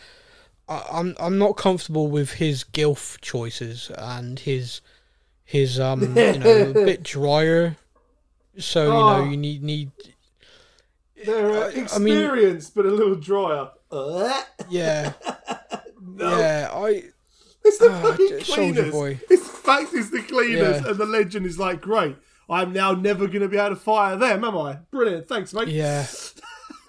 I, 0.69 0.85
I'm 0.91 1.15
I'm 1.21 1.39
not 1.39 1.57
comfortable 1.57 2.09
with 2.09 2.33
his 2.35 2.65
gilf 2.65 3.21
choices 3.21 3.91
and 3.97 4.39
his 4.41 4.81
his 5.45 5.79
um 5.79 6.01
you 6.17 6.39
know 6.39 6.71
a 6.71 6.73
bit 6.73 7.03
drier. 7.03 7.77
So 8.59 8.87
you 8.87 8.93
Oh. 8.93 9.19
know 9.25 9.31
you 9.31 9.37
need 9.37 9.63
need 9.63 9.91
they're 11.25 11.51
uh, 11.51 11.71
I- 11.71 11.87
I 11.95 11.99
mean- 11.99 12.15
experienced 12.17 12.75
but 12.75 12.87
a 12.87 12.91
little 12.91 13.15
drier. 13.15 13.71
Uh, 13.91 14.43
yeah 16.19 16.39
yeah 16.39 16.71
I 16.73 17.05
It's 17.65 17.79
the 17.79 17.91
Ah, 17.91 18.01
fucking 18.03 18.41
cleaners. 18.41 18.91
Boy. 18.93 19.21
It's 19.29 19.43
the 19.51 19.57
fact 19.57 19.91
it's 19.95 20.11
the 20.11 20.23
cleaners, 20.23 20.83
Yeah. 20.83 20.89
and 20.91 20.97
the 20.99 21.07
Legend 21.07 21.45
is 21.47 21.59
like, 21.59 21.81
great. 21.81 22.17
I'm 22.51 22.73
now 22.73 22.93
never 22.93 23.27
going 23.27 23.41
to 23.43 23.49
be 23.49 23.59
able 23.59 23.71
to 23.71 23.77
fire 23.77 24.17
them, 24.17 24.43
am 24.45 24.57
I? 24.57 24.79
Brilliant, 24.91 25.29
thanks, 25.29 25.53
mate. 25.53 25.69
yeah 25.69 26.07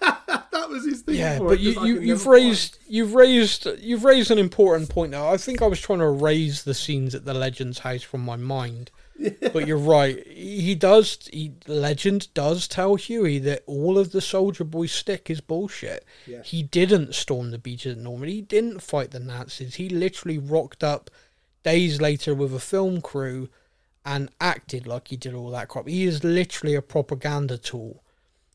that 0.00 0.66
was 0.70 0.84
his 0.86 1.02
thing. 1.02 1.16
yeah, 1.16 1.36
for 1.38 1.48
but 1.48 1.54
it 1.54 1.60
you, 1.60 2.00
you, 2.00 2.12
have 2.14 2.26
raised 2.26 2.78
you've 2.88 3.12
raised 3.14 3.66
you've 3.80 4.04
raised 4.04 4.30
an 4.30 4.38
important 4.38 4.88
point 4.88 5.10
now. 5.10 5.28
I 5.28 5.36
think 5.36 5.60
I 5.60 5.66
was 5.66 5.78
trying 5.80 5.98
to 5.98 6.06
erase 6.06 6.62
the 6.62 6.72
scenes 6.72 7.14
at 7.14 7.26
the 7.26 7.34
Legends 7.34 7.80
house 7.80 8.02
from 8.02 8.22
my 8.22 8.36
mind. 8.36 8.90
But 9.52 9.66
you're 9.66 9.76
right. 9.76 10.26
He 10.26 10.74
does. 10.74 11.28
He, 11.32 11.52
Legend 11.66 12.32
does 12.34 12.66
tell 12.66 12.94
Hughie 12.94 13.38
that 13.40 13.62
all 13.66 13.98
of 13.98 14.12
the 14.12 14.20
Soldier 14.20 14.64
Boy 14.64 14.86
stick 14.86 15.28
is 15.30 15.40
bullshit. 15.40 16.04
Yeah. 16.26 16.42
He 16.42 16.62
didn't 16.62 17.14
storm 17.14 17.50
the 17.50 17.58
beaches 17.58 17.96
at 17.96 18.02
Normandy. 18.02 18.36
He 18.36 18.40
didn't 18.42 18.80
fight 18.80 19.10
the 19.10 19.20
Nazis. 19.20 19.74
He 19.74 19.88
literally 19.88 20.38
rocked 20.38 20.82
up 20.82 21.10
days 21.62 22.00
later 22.00 22.34
with 22.34 22.54
a 22.54 22.60
film 22.60 23.00
crew 23.02 23.48
and 24.04 24.30
acted 24.40 24.86
like 24.86 25.08
he 25.08 25.16
did 25.16 25.34
all 25.34 25.50
that 25.50 25.68
crap. 25.68 25.86
He 25.86 26.04
is 26.04 26.24
literally 26.24 26.74
a 26.74 26.80
propaganda 26.82 27.58
tool. 27.58 28.02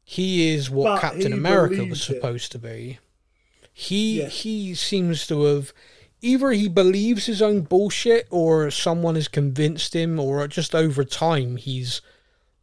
He 0.04 0.54
is 0.54 0.70
what 0.70 0.86
But 0.96 1.02
Captain 1.02 1.34
America 1.34 1.84
was 1.84 2.00
it. 2.02 2.04
supposed 2.06 2.52
to 2.54 2.60
be. 2.60 3.00
He 3.72 4.22
Yeah. 4.22 4.28
he 4.30 4.74
seems 4.74 5.28
to 5.28 5.44
have 5.44 5.74
either 6.26 6.52
he 6.52 6.68
believes 6.68 7.26
his 7.26 7.42
own 7.42 7.62
bullshit 7.62 8.28
or 8.30 8.72
someone 8.72 9.16
has 9.16 9.28
convinced 9.28 9.96
him 9.96 10.20
or 10.20 10.48
just 10.48 10.74
over 10.76 11.04
time 11.04 11.56
he's 11.58 12.02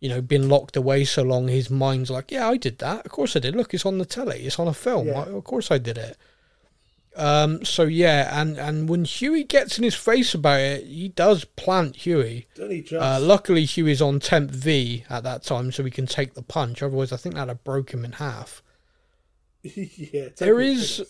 you 0.01 0.09
know 0.09 0.21
been 0.21 0.49
locked 0.49 0.77
away 0.77 1.05
so 1.05 1.23
long 1.23 1.49
his 1.49 1.71
mind's 1.71 2.11
like 2.11 2.31
yeah 2.31 2.49
I 2.49 2.57
did 2.57 2.79
that. 2.79 3.07
Of 3.07 3.13
course 3.13 3.37
I 3.37 3.39
did. 3.41 3.55
Look 3.57 3.73
it's 3.73 3.87
on 3.87 3.99
the 3.99 4.05
telly. 4.05 4.41
It's 4.45 4.59
on 4.59 4.69
a 4.69 4.75
film. 4.75 5.07
Yeah. 5.09 5.21
I- 5.21 5.29
of 5.29 5.45
course 5.45 5.71
I 5.71 5.79
did 5.79 5.97
it. 5.99 6.17
Um 7.15 7.65
so 7.65 7.83
yeah 7.85 8.41
and 8.41 8.59
and 8.59 8.89
when 8.89 9.05
Hughie 9.05 9.45
gets 9.45 9.77
in 9.79 9.85
his 9.85 9.95
face 9.95 10.35
about 10.35 10.61
it 10.61 10.87
he 10.87 11.09
does 11.09 11.45
plant 11.45 11.95
Hughie. 11.97 12.47
Don't 12.55 12.71
he 12.71 12.81
just? 12.81 12.95
uh, 13.03 13.21
luckily 13.21 13.65
Hughie's 13.65 14.01
on 14.03 14.19
temp 14.19 14.51
V 14.51 15.05
at 15.11 15.23
that 15.25 15.43
time 15.45 15.71
so 15.73 15.85
he 15.85 15.91
can 15.91 16.07
take 16.07 16.35
the 16.35 16.43
punch. 16.43 16.83
Otherwise 16.83 17.13
I 17.13 17.17
think 17.19 17.35
that'd 17.35 17.49
have 17.51 17.65
broke 17.65 17.93
him 17.93 18.05
in 18.05 18.13
half. 18.13 18.63
Yeah, 19.63 20.31
there 20.39 20.61
is-. 20.61 21.05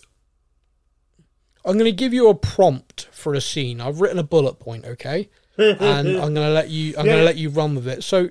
I'm 1.64 1.74
going 1.74 1.84
to 1.84 1.92
give 1.92 2.12
you 2.12 2.28
a 2.28 2.34
prompt 2.34 3.08
for 3.12 3.34
a 3.34 3.40
scene. 3.40 3.80
I've 3.80 4.00
written 4.00 4.18
a 4.18 4.24
bullet 4.24 4.54
point, 4.54 4.84
okay? 4.84 5.28
and 5.58 5.80
I'm 6.08 6.34
going 6.34 6.34
to 6.34 6.50
let 6.50 6.70
you 6.70 6.94
I'm 6.96 7.04
going 7.04 7.18
to 7.18 7.24
let 7.24 7.36
you 7.36 7.50
run 7.50 7.74
with 7.74 7.86
it. 7.86 8.02
So 8.02 8.30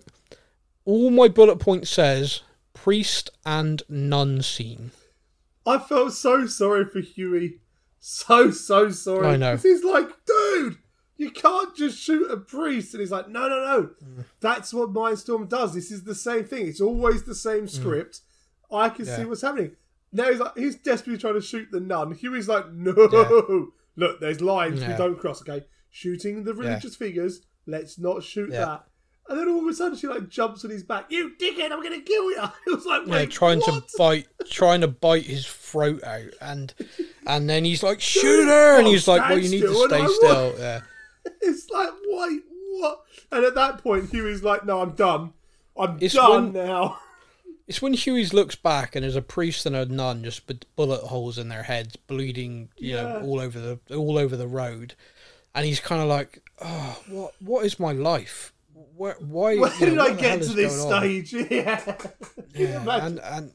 all 0.85 1.09
my 1.11 1.27
bullet 1.27 1.57
point 1.57 1.87
says 1.87 2.41
priest 2.73 3.29
and 3.45 3.83
nun 3.87 4.41
scene. 4.41 4.91
I 5.65 5.77
felt 5.77 6.13
so 6.13 6.47
sorry 6.47 6.85
for 6.85 6.99
Hughie. 6.99 7.59
So, 7.99 8.49
so 8.49 8.89
sorry. 8.89 9.27
I 9.27 9.35
know. 9.37 9.57
He's 9.57 9.83
like, 9.83 10.09
dude, 10.25 10.77
you 11.17 11.29
can't 11.29 11.75
just 11.75 11.99
shoot 11.99 12.31
a 12.31 12.37
priest. 12.37 12.95
And 12.95 13.01
he's 13.01 13.11
like, 13.11 13.29
no, 13.29 13.47
no, 13.47 13.63
no. 13.63 13.89
Mm. 14.03 14.25
That's 14.39 14.73
what 14.73 14.91
Mindstorm 14.91 15.47
does. 15.47 15.75
This 15.75 15.91
is 15.91 16.03
the 16.03 16.15
same 16.15 16.45
thing. 16.45 16.67
It's 16.67 16.81
always 16.81 17.23
the 17.23 17.35
same 17.35 17.67
script. 17.67 18.21
I 18.71 18.89
can 18.89 19.05
see 19.05 19.11
Mm. 19.11 19.27
What's 19.29 19.43
happening. 19.43 19.75
Now 20.13 20.29
he's 20.29 20.39
like, 20.39 20.57
he's 20.57 20.75
desperately 20.75 21.17
trying 21.19 21.35
to 21.35 21.41
shoot 21.41 21.69
the 21.71 21.79
nun. 21.79 22.11
Hughie's 22.13 22.47
like, 22.47 22.71
no. 22.71 22.93
Yeah. 23.11 23.65
Look, 24.07 24.19
there's 24.19 24.41
lines 24.41 24.81
we 24.81 24.93
don't 24.93 25.19
cross, 25.19 25.41
okay? 25.41 25.65
Shooting 25.89 26.43
the 26.43 26.53
religious 26.53 26.95
figures. 26.95 27.41
Let's 27.67 27.99
not 27.99 28.23
shoot 28.23 28.51
Yeah. 28.51 28.65
that. 28.65 28.83
And 29.29 29.39
then 29.39 29.47
all 29.49 29.59
of 29.61 29.67
a 29.67 29.73
sudden 29.73 29.97
she 29.97 30.07
like 30.07 30.27
jumps 30.29 30.65
on 30.65 30.71
his 30.71 30.83
back. 30.83 31.05
You 31.09 31.31
dickhead, 31.39 31.71
I'm 31.71 31.81
gonna 31.83 32.01
kill 32.01 32.31
you. 32.31 32.41
It 32.67 32.75
was 32.75 32.85
like, 32.85 33.03
Yeah, 33.07 33.25
trying 33.25 33.59
what? 33.59 33.87
to 33.87 33.93
bite 33.97 34.27
trying 34.49 34.81
to 34.81 34.87
bite 34.87 35.23
his 35.23 35.45
throat 35.45 36.03
out 36.03 36.33
and 36.41 36.73
and 37.27 37.49
then 37.49 37.63
he's 37.63 37.83
like 37.83 38.01
shoot 38.01 38.47
her 38.47 38.79
and 38.79 38.87
he's 38.87 39.07
like 39.07 39.21
well 39.29 39.37
you 39.37 39.49
need 39.49 39.61
to 39.61 39.73
stay 39.87 40.05
still. 40.07 40.55
Yeah. 40.57 40.81
It's 41.39 41.69
like, 41.69 41.91
wait, 42.07 42.41
what? 42.79 43.01
And 43.31 43.45
at 43.45 43.55
that 43.55 43.77
point, 43.83 44.09
Hughie's 44.09 44.43
like, 44.43 44.65
no, 44.65 44.81
I'm 44.81 44.91
done. 44.95 45.33
I'm 45.77 45.97
It's 46.01 46.15
done 46.15 46.51
when- 46.51 46.65
now. 46.65 46.97
It's 47.67 47.81
when 47.81 47.93
Hughie's 47.93 48.33
looks 48.33 48.55
back 48.55 48.95
and 48.95 49.03
there's 49.03 49.15
a 49.15 49.21
priest 49.21 49.65
and 49.65 49.75
a 49.75 49.85
nun 49.85 50.23
just 50.23 50.47
with 50.47 50.63
bullet 50.75 51.01
holes 51.01 51.37
in 51.37 51.49
their 51.49 51.63
heads, 51.63 51.95
bleeding, 51.95 52.69
you 52.77 52.93
know, 52.95 53.21
all 53.23 53.39
over 53.39 53.59
the 53.87 53.95
all 53.95 54.17
over 54.17 54.35
the 54.35 54.47
road, 54.47 54.95
and 55.55 55.65
he's 55.65 55.79
kind 55.79 56.01
of 56.01 56.07
like, 56.07 56.41
"Oh, 56.61 57.01
what 57.07 57.33
what 57.39 57.65
is 57.65 57.79
my 57.79 57.91
life? 57.93 58.51
Where 58.95 59.15
why? 59.19 59.57
Where 59.57 59.71
did 59.79 59.93
know, 59.93 60.05
I 60.05 60.09
what 60.09 60.17
the 60.19 60.27
hell 60.27 60.37
get 60.39 60.47
to 60.47 60.53
this 60.53 60.81
stage? 60.81 61.33
Yeah. 61.51 61.97
Yeah, 62.53 63.05
and 63.05 63.19
and 63.19 63.51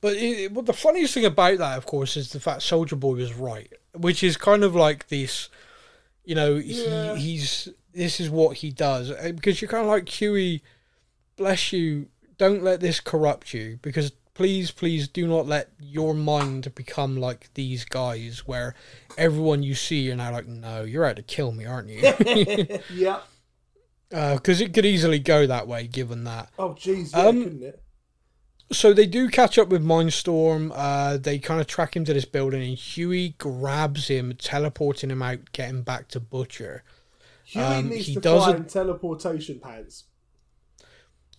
but 0.00 0.16
it, 0.16 0.52
well, 0.52 0.62
the 0.62 0.72
funniest 0.72 1.14
thing 1.14 1.24
about 1.24 1.58
that, 1.58 1.76
of 1.78 1.86
course, 1.86 2.16
is 2.16 2.30
the 2.30 2.40
fact 2.40 2.62
Soldier 2.62 2.96
Boy 2.96 3.14
was 3.16 3.34
right, 3.34 3.72
which 3.94 4.22
is 4.22 4.36
kind 4.36 4.64
of 4.64 4.74
like 4.74 5.08
this, 5.08 5.48
you 6.24 6.34
know, 6.34 6.54
Yeah. 6.56 7.14
he 7.16 7.32
he's 7.36 7.68
this 7.94 8.20
is 8.20 8.30
what 8.30 8.58
he 8.58 8.70
does 8.70 9.10
Uh, 9.10 9.32
because 9.34 9.60
you're 9.60 9.68
kind 9.70 9.82
of 9.84 9.88
like 9.90 10.08
Hughie, 10.08 10.62
bless 11.36 11.72
you, 11.72 12.06
don't 12.38 12.62
let 12.62 12.80
this 12.80 13.00
corrupt 13.00 13.52
you 13.52 13.78
because 13.82 14.12
please, 14.34 14.70
please 14.70 15.08
do 15.08 15.26
not 15.26 15.46
let 15.46 15.70
your 15.80 16.14
mind 16.14 16.72
become 16.76 17.16
like 17.16 17.50
these 17.54 17.84
guys 17.84 18.46
where 18.46 18.74
everyone 19.16 19.64
you 19.64 19.74
see 19.74 19.98
you're 20.00 20.16
now 20.16 20.30
like, 20.30 20.46
no, 20.46 20.84
you're 20.84 21.04
out 21.04 21.16
to 21.16 21.22
kill 21.22 21.50
me, 21.52 21.66
aren't 21.66 21.88
you? 21.88 22.78
yeah. 22.94 23.20
Because 24.08 24.60
it 24.60 24.72
could 24.72 24.86
easily 24.86 25.18
go 25.18 25.46
that 25.46 25.66
way, 25.66 25.86
given 25.86 26.24
that. 26.24 26.50
Oh, 26.58 26.70
jeez, 26.70 27.12
yeah, 27.12 27.26
Um, 27.26 27.42
couldn't 27.42 27.62
it? 27.64 27.82
so 28.70 28.92
they 28.92 29.06
do 29.06 29.28
catch 29.28 29.58
up 29.58 29.68
with 29.68 29.84
Mindstorm. 29.84 30.70
Uh, 30.74 31.16
they 31.16 31.38
kind 31.38 31.60
of 31.60 31.66
track 31.66 31.96
him 31.96 32.04
to 32.04 32.14
this 32.14 32.24
building, 32.24 32.62
and 32.62 32.76
Hughie 32.76 33.34
grabs 33.38 34.08
him, 34.08 34.34
teleporting 34.38 35.10
him 35.10 35.22
out, 35.22 35.52
getting 35.52 35.82
back 35.82 36.08
to 36.08 36.20
Butcher. 36.20 36.84
Hughie 37.44 37.64
um, 37.64 37.88
needs 37.88 38.06
he 38.06 38.14
to 38.14 38.20
find 38.20 38.68
teleportation 38.68 39.58
pants. 39.60 40.04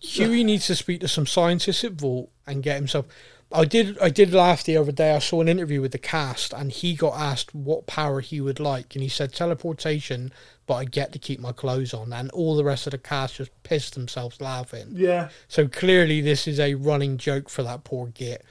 Hughie 0.00 0.44
needs 0.44 0.66
to 0.66 0.74
speak 0.74 1.00
to 1.00 1.08
some 1.08 1.26
scientists 1.26 1.84
at 1.84 1.92
Vought 1.92 2.30
and 2.46 2.62
get 2.62 2.76
himself. 2.76 3.06
I 3.52 3.64
did. 3.64 3.98
I 3.98 4.10
did 4.10 4.32
laugh 4.32 4.62
the 4.62 4.76
other 4.76 4.92
day. 4.92 5.14
I 5.14 5.18
saw 5.18 5.40
an 5.40 5.48
interview 5.48 5.80
with 5.80 5.92
the 5.92 5.98
cast, 5.98 6.52
and 6.52 6.70
he 6.70 6.94
got 6.94 7.18
asked 7.20 7.54
what 7.54 7.86
power 7.86 8.20
he 8.20 8.40
would 8.40 8.60
like, 8.60 8.94
and 8.94 9.02
he 9.02 9.08
said 9.08 9.32
teleportation, 9.32 10.32
but 10.66 10.74
I 10.74 10.84
get 10.84 11.12
to 11.12 11.18
keep 11.18 11.40
my 11.40 11.50
clothes 11.50 11.92
on. 11.92 12.12
And 12.12 12.30
all 12.30 12.56
the 12.56 12.64
rest 12.64 12.86
of 12.86 12.92
the 12.92 12.98
cast 12.98 13.36
just 13.36 13.50
pissed 13.64 13.94
themselves 13.94 14.40
laughing. 14.40 14.92
Yeah. 14.94 15.30
So 15.48 15.66
clearly, 15.66 16.20
this 16.20 16.46
is 16.46 16.60
a 16.60 16.74
running 16.74 17.18
joke 17.18 17.48
for 17.48 17.64
that 17.64 17.82
poor 17.82 18.06
git. 18.06 18.44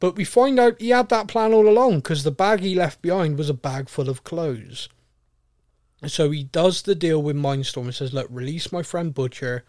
But 0.00 0.16
we 0.16 0.24
find 0.24 0.58
out 0.58 0.80
he 0.80 0.90
had 0.90 1.08
that 1.10 1.28
plan 1.28 1.52
all 1.52 1.68
along 1.68 1.96
because 1.96 2.24
the 2.24 2.32
bag 2.32 2.60
he 2.60 2.74
left 2.74 3.00
behind 3.00 3.38
was 3.38 3.48
a 3.48 3.54
bag 3.54 3.88
full 3.88 4.10
of 4.10 4.24
clothes. 4.24 4.88
So 6.08 6.30
he 6.30 6.42
does 6.42 6.82
the 6.82 6.96
deal 6.96 7.22
with 7.22 7.36
Mindstorm 7.36 7.84
and 7.84 7.94
says, 7.94 8.12
Look, 8.12 8.26
release 8.30 8.72
my 8.72 8.82
friend 8.82 9.14
Butcher 9.14 9.64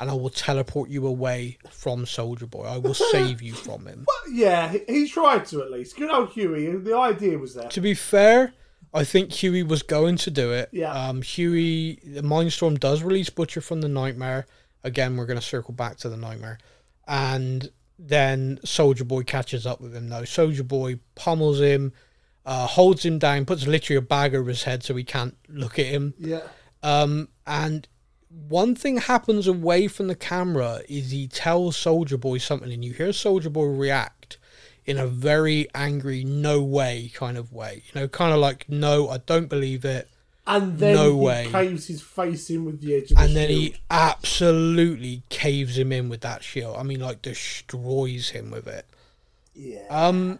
and 0.00 0.10
I 0.10 0.14
will 0.14 0.30
teleport 0.30 0.88
you 0.88 1.06
away 1.06 1.58
from 1.70 2.06
Soldier 2.06 2.46
Boy. 2.46 2.64
I 2.64 2.78
will 2.78 2.94
save 3.12 3.42
you 3.42 3.52
from 3.52 3.86
him. 3.86 4.06
But 4.06 4.32
yeah, 4.32 4.72
he, 4.72 4.80
he 4.88 5.08
tried 5.08 5.44
to 5.46 5.60
at 5.60 5.70
least. 5.70 5.96
Good 5.96 6.10
old 6.10 6.30
Hughie. 6.30 6.74
The 6.82 6.96
idea 6.96 7.38
was 7.38 7.54
there. 7.54 7.68
To 7.68 7.80
be 7.82 7.92
fair, 7.92 8.54
I 8.94 9.04
think 9.04 9.30
Hughie 9.30 9.62
was 9.62 9.82
going 9.82 10.16
to 10.16 10.30
do 10.30 10.52
it. 10.52 10.70
Yeah. 10.72 10.92
Um, 10.92 11.20
Hughie, 11.20 12.00
the 12.02 12.22
Mindstorm 12.22 12.80
does 12.80 13.02
release 13.02 13.28
Butcher 13.28 13.60
from 13.60 13.82
the 13.82 13.88
nightmare. 13.88 14.46
Again, 14.82 15.18
we're 15.18 15.26
going 15.26 15.38
to 15.38 15.44
circle 15.44 15.74
back 15.74 15.98
to 15.98 16.08
the 16.08 16.16
nightmare. 16.16 16.58
And 17.06 17.70
then 17.98 18.58
Soldier 18.64 19.04
Boy 19.04 19.22
catches 19.22 19.66
up 19.66 19.82
with 19.82 19.94
him, 19.94 20.08
though. 20.08 20.24
Soldier 20.24 20.64
Boy 20.64 20.98
pummels 21.14 21.60
him, 21.60 21.92
uh, 22.46 22.66
holds 22.66 23.04
him 23.04 23.18
down, 23.18 23.44
puts 23.44 23.66
literally 23.66 23.98
a 23.98 24.02
bag 24.02 24.34
over 24.34 24.48
his 24.48 24.62
head 24.62 24.82
so 24.82 24.96
he 24.96 25.04
can't 25.04 25.36
look 25.50 25.78
at 25.78 25.86
him. 25.86 26.14
Yeah. 26.18 26.40
Um, 26.82 27.28
and 27.46 27.86
one 28.30 28.74
thing 28.74 28.98
happens 28.98 29.46
away 29.46 29.88
from 29.88 30.06
the 30.06 30.14
camera 30.14 30.82
is 30.88 31.10
he 31.10 31.26
tells 31.26 31.76
Soldier 31.76 32.16
Boy 32.16 32.38
something, 32.38 32.72
and 32.72 32.84
you 32.84 32.92
hear 32.92 33.12
Soldier 33.12 33.50
Boy 33.50 33.66
react 33.66 34.38
in 34.86 34.98
a 34.98 35.06
very 35.06 35.68
angry, 35.74 36.24
no 36.24 36.62
way 36.62 37.10
kind 37.12 37.36
of 37.36 37.52
way. 37.52 37.82
You 37.86 38.00
know, 38.00 38.08
kind 38.08 38.32
of 38.32 38.38
like, 38.38 38.68
no, 38.68 39.08
I 39.08 39.18
don't 39.18 39.48
believe 39.48 39.84
it. 39.84 40.08
And 40.46 40.78
then 40.78 40.94
No 40.94 41.10
he 41.10 41.24
way. 41.24 41.48
caves 41.50 41.86
his 41.86 42.02
face 42.02 42.50
in 42.50 42.64
with 42.64 42.80
the 42.80 42.94
edge 42.94 43.10
of 43.10 43.16
the 43.16 43.22
And 43.22 43.36
then 43.36 43.50
he 43.50 43.76
absolutely 43.90 45.22
caves 45.28 45.76
him 45.76 45.92
in 45.92 46.08
with 46.08 46.22
that 46.22 46.42
shield. 46.42 46.76
I 46.76 46.82
mean, 46.82 47.00
like, 47.00 47.22
destroys 47.22 48.30
him 48.30 48.50
with 48.50 48.66
it. 48.66 48.86
Yeah. 49.54 49.86
Um, 49.90 50.38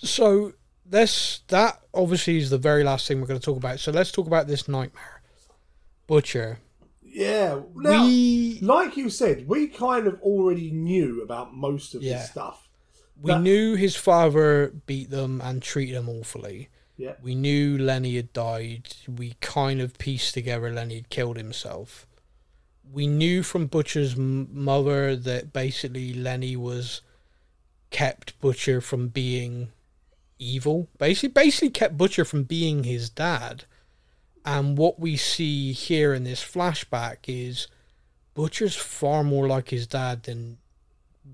so 0.00 0.54
this 0.86 1.42
that 1.48 1.80
obviously 1.92 2.38
is 2.38 2.50
the 2.50 2.58
very 2.58 2.82
last 2.82 3.06
thing 3.06 3.20
we're 3.20 3.26
going 3.26 3.40
to 3.40 3.44
talk 3.44 3.56
about. 3.56 3.78
So 3.80 3.92
let's 3.92 4.10
talk 4.10 4.26
about 4.26 4.46
this 4.46 4.66
nightmare, 4.68 5.20
Butcher. 6.06 6.58
Yeah. 7.18 7.60
Now, 7.74 8.04
we 8.06 8.58
like 8.62 8.96
you 8.96 9.10
said, 9.10 9.46
we 9.48 9.66
kind 9.68 10.06
of 10.06 10.20
already 10.22 10.70
knew 10.70 11.22
about 11.22 11.54
most 11.54 11.94
of 11.94 12.02
Yeah. 12.02 12.18
this 12.18 12.30
stuff. 12.30 12.64
we 13.20 13.32
that- 13.32 13.42
knew 13.42 13.74
his 13.74 13.96
father 13.96 14.68
beat 14.86 15.10
them 15.10 15.40
and 15.42 15.60
treated 15.60 15.96
them 15.96 16.08
awfully. 16.08 16.68
Yeah. 16.96 17.14
We 17.22 17.34
knew 17.34 17.76
Lenny 17.76 18.14
had 18.16 18.32
died. 18.32 18.94
We 19.08 19.34
kind 19.40 19.80
of 19.80 19.98
pieced 19.98 20.34
together 20.34 20.72
Lenny 20.72 20.96
had 20.96 21.08
killed 21.10 21.36
himself. 21.36 22.06
We 22.90 23.06
knew 23.06 23.42
from 23.42 23.66
Butcher's 23.66 24.14
m- 24.14 24.48
mother 24.52 25.14
that 25.16 25.52
basically 25.52 26.14
Lenny 26.14 26.54
was 26.56 27.02
kept 27.90 28.38
Butcher 28.40 28.80
from 28.80 29.08
being 29.08 29.68
evil. 30.38 30.88
Basically, 30.98 31.28
basically 31.30 31.70
kept 31.70 31.96
Butcher 31.98 32.24
from 32.24 32.44
being 32.44 32.84
his 32.84 33.10
dad. 33.10 33.64
And 34.48 34.78
what 34.78 34.98
we 34.98 35.18
see 35.18 35.72
here 35.72 36.14
in 36.14 36.24
this 36.24 36.42
flashback 36.42 37.18
is 37.26 37.68
Butcher's 38.32 38.74
far 38.74 39.22
more 39.22 39.46
like 39.46 39.68
his 39.68 39.86
dad 39.86 40.22
than 40.22 40.56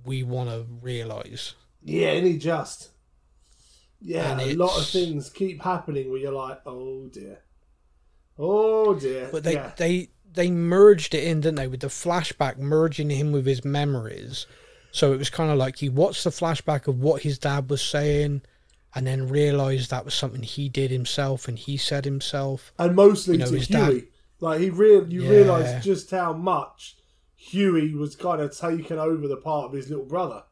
we 0.05 0.25
want 0.25 0.51
to 0.51 0.67
realize. 0.83 1.55
Yeah, 1.81 2.09
and 2.09 2.27
he 2.27 2.39
just. 2.39 2.91
Yeah, 4.01 4.33
And 4.33 4.41
a 4.41 4.57
lot 4.57 4.81
of 4.81 4.89
things 4.89 5.31
keep 5.31 5.63
happening 5.63 6.11
where 6.11 6.19
you're 6.19 6.33
like, 6.33 6.61
oh 6.67 7.07
dear. 7.07 7.39
Oh 8.37 8.95
dear. 8.95 9.29
But 9.31 9.45
they 9.45 9.55
yeah. 9.55 9.71
they 9.77 10.09
they 10.33 10.51
merged 10.51 11.15
it 11.15 11.23
in, 11.23 11.41
didn't 11.41 11.55
they, 11.55 11.69
with 11.69 11.81
the 11.81 11.87
flashback 11.87 12.59
merging 12.59 13.11
him 13.11 13.31
with 13.31 13.47
his 13.47 13.65
memories. 13.65 14.49
So 14.91 15.13
it 15.13 15.19
was 15.19 15.31
kind 15.31 15.53
of 15.53 15.57
like 15.57 15.77
he 15.77 15.89
watched 15.89 16.25
the 16.25 16.31
flashback 16.31 16.89
of 16.89 16.99
what 16.99 17.23
his 17.23 17.39
dad 17.39 17.71
was 17.71 17.81
saying, 17.81 18.43
and 18.95 19.07
then 19.07 19.29
realized 19.29 19.91
that 19.91 20.05
was 20.05 20.15
something 20.15 20.43
he 20.43 20.69
did 20.69 20.91
himself 20.91 21.49
and 21.49 21.59
he 21.59 21.77
said 21.77 22.05
himself. 22.05 22.73
and 22.79 22.95
mostly 22.95 23.35
you 23.35 23.39
know, 23.41 23.47
to 23.47 23.55
his 23.55 23.67
Hughie. 23.69 24.01
dad- 24.01 24.09
Like 24.41 24.61
he 24.61 24.71
real 24.71 25.11
you 25.13 25.23
Yeah. 25.23 25.31
realise 25.31 25.85
just 25.85 26.11
how 26.11 26.33
much 26.33 26.97
Hughie 27.37 27.95
was 27.95 28.17
kind 28.17 28.41
of 28.41 28.57
taken 28.57 28.99
over 28.99 29.27
the 29.29 29.37
part 29.37 29.67
of 29.67 29.73
his 29.73 29.89
little 29.89 30.05
brother, 30.07 30.43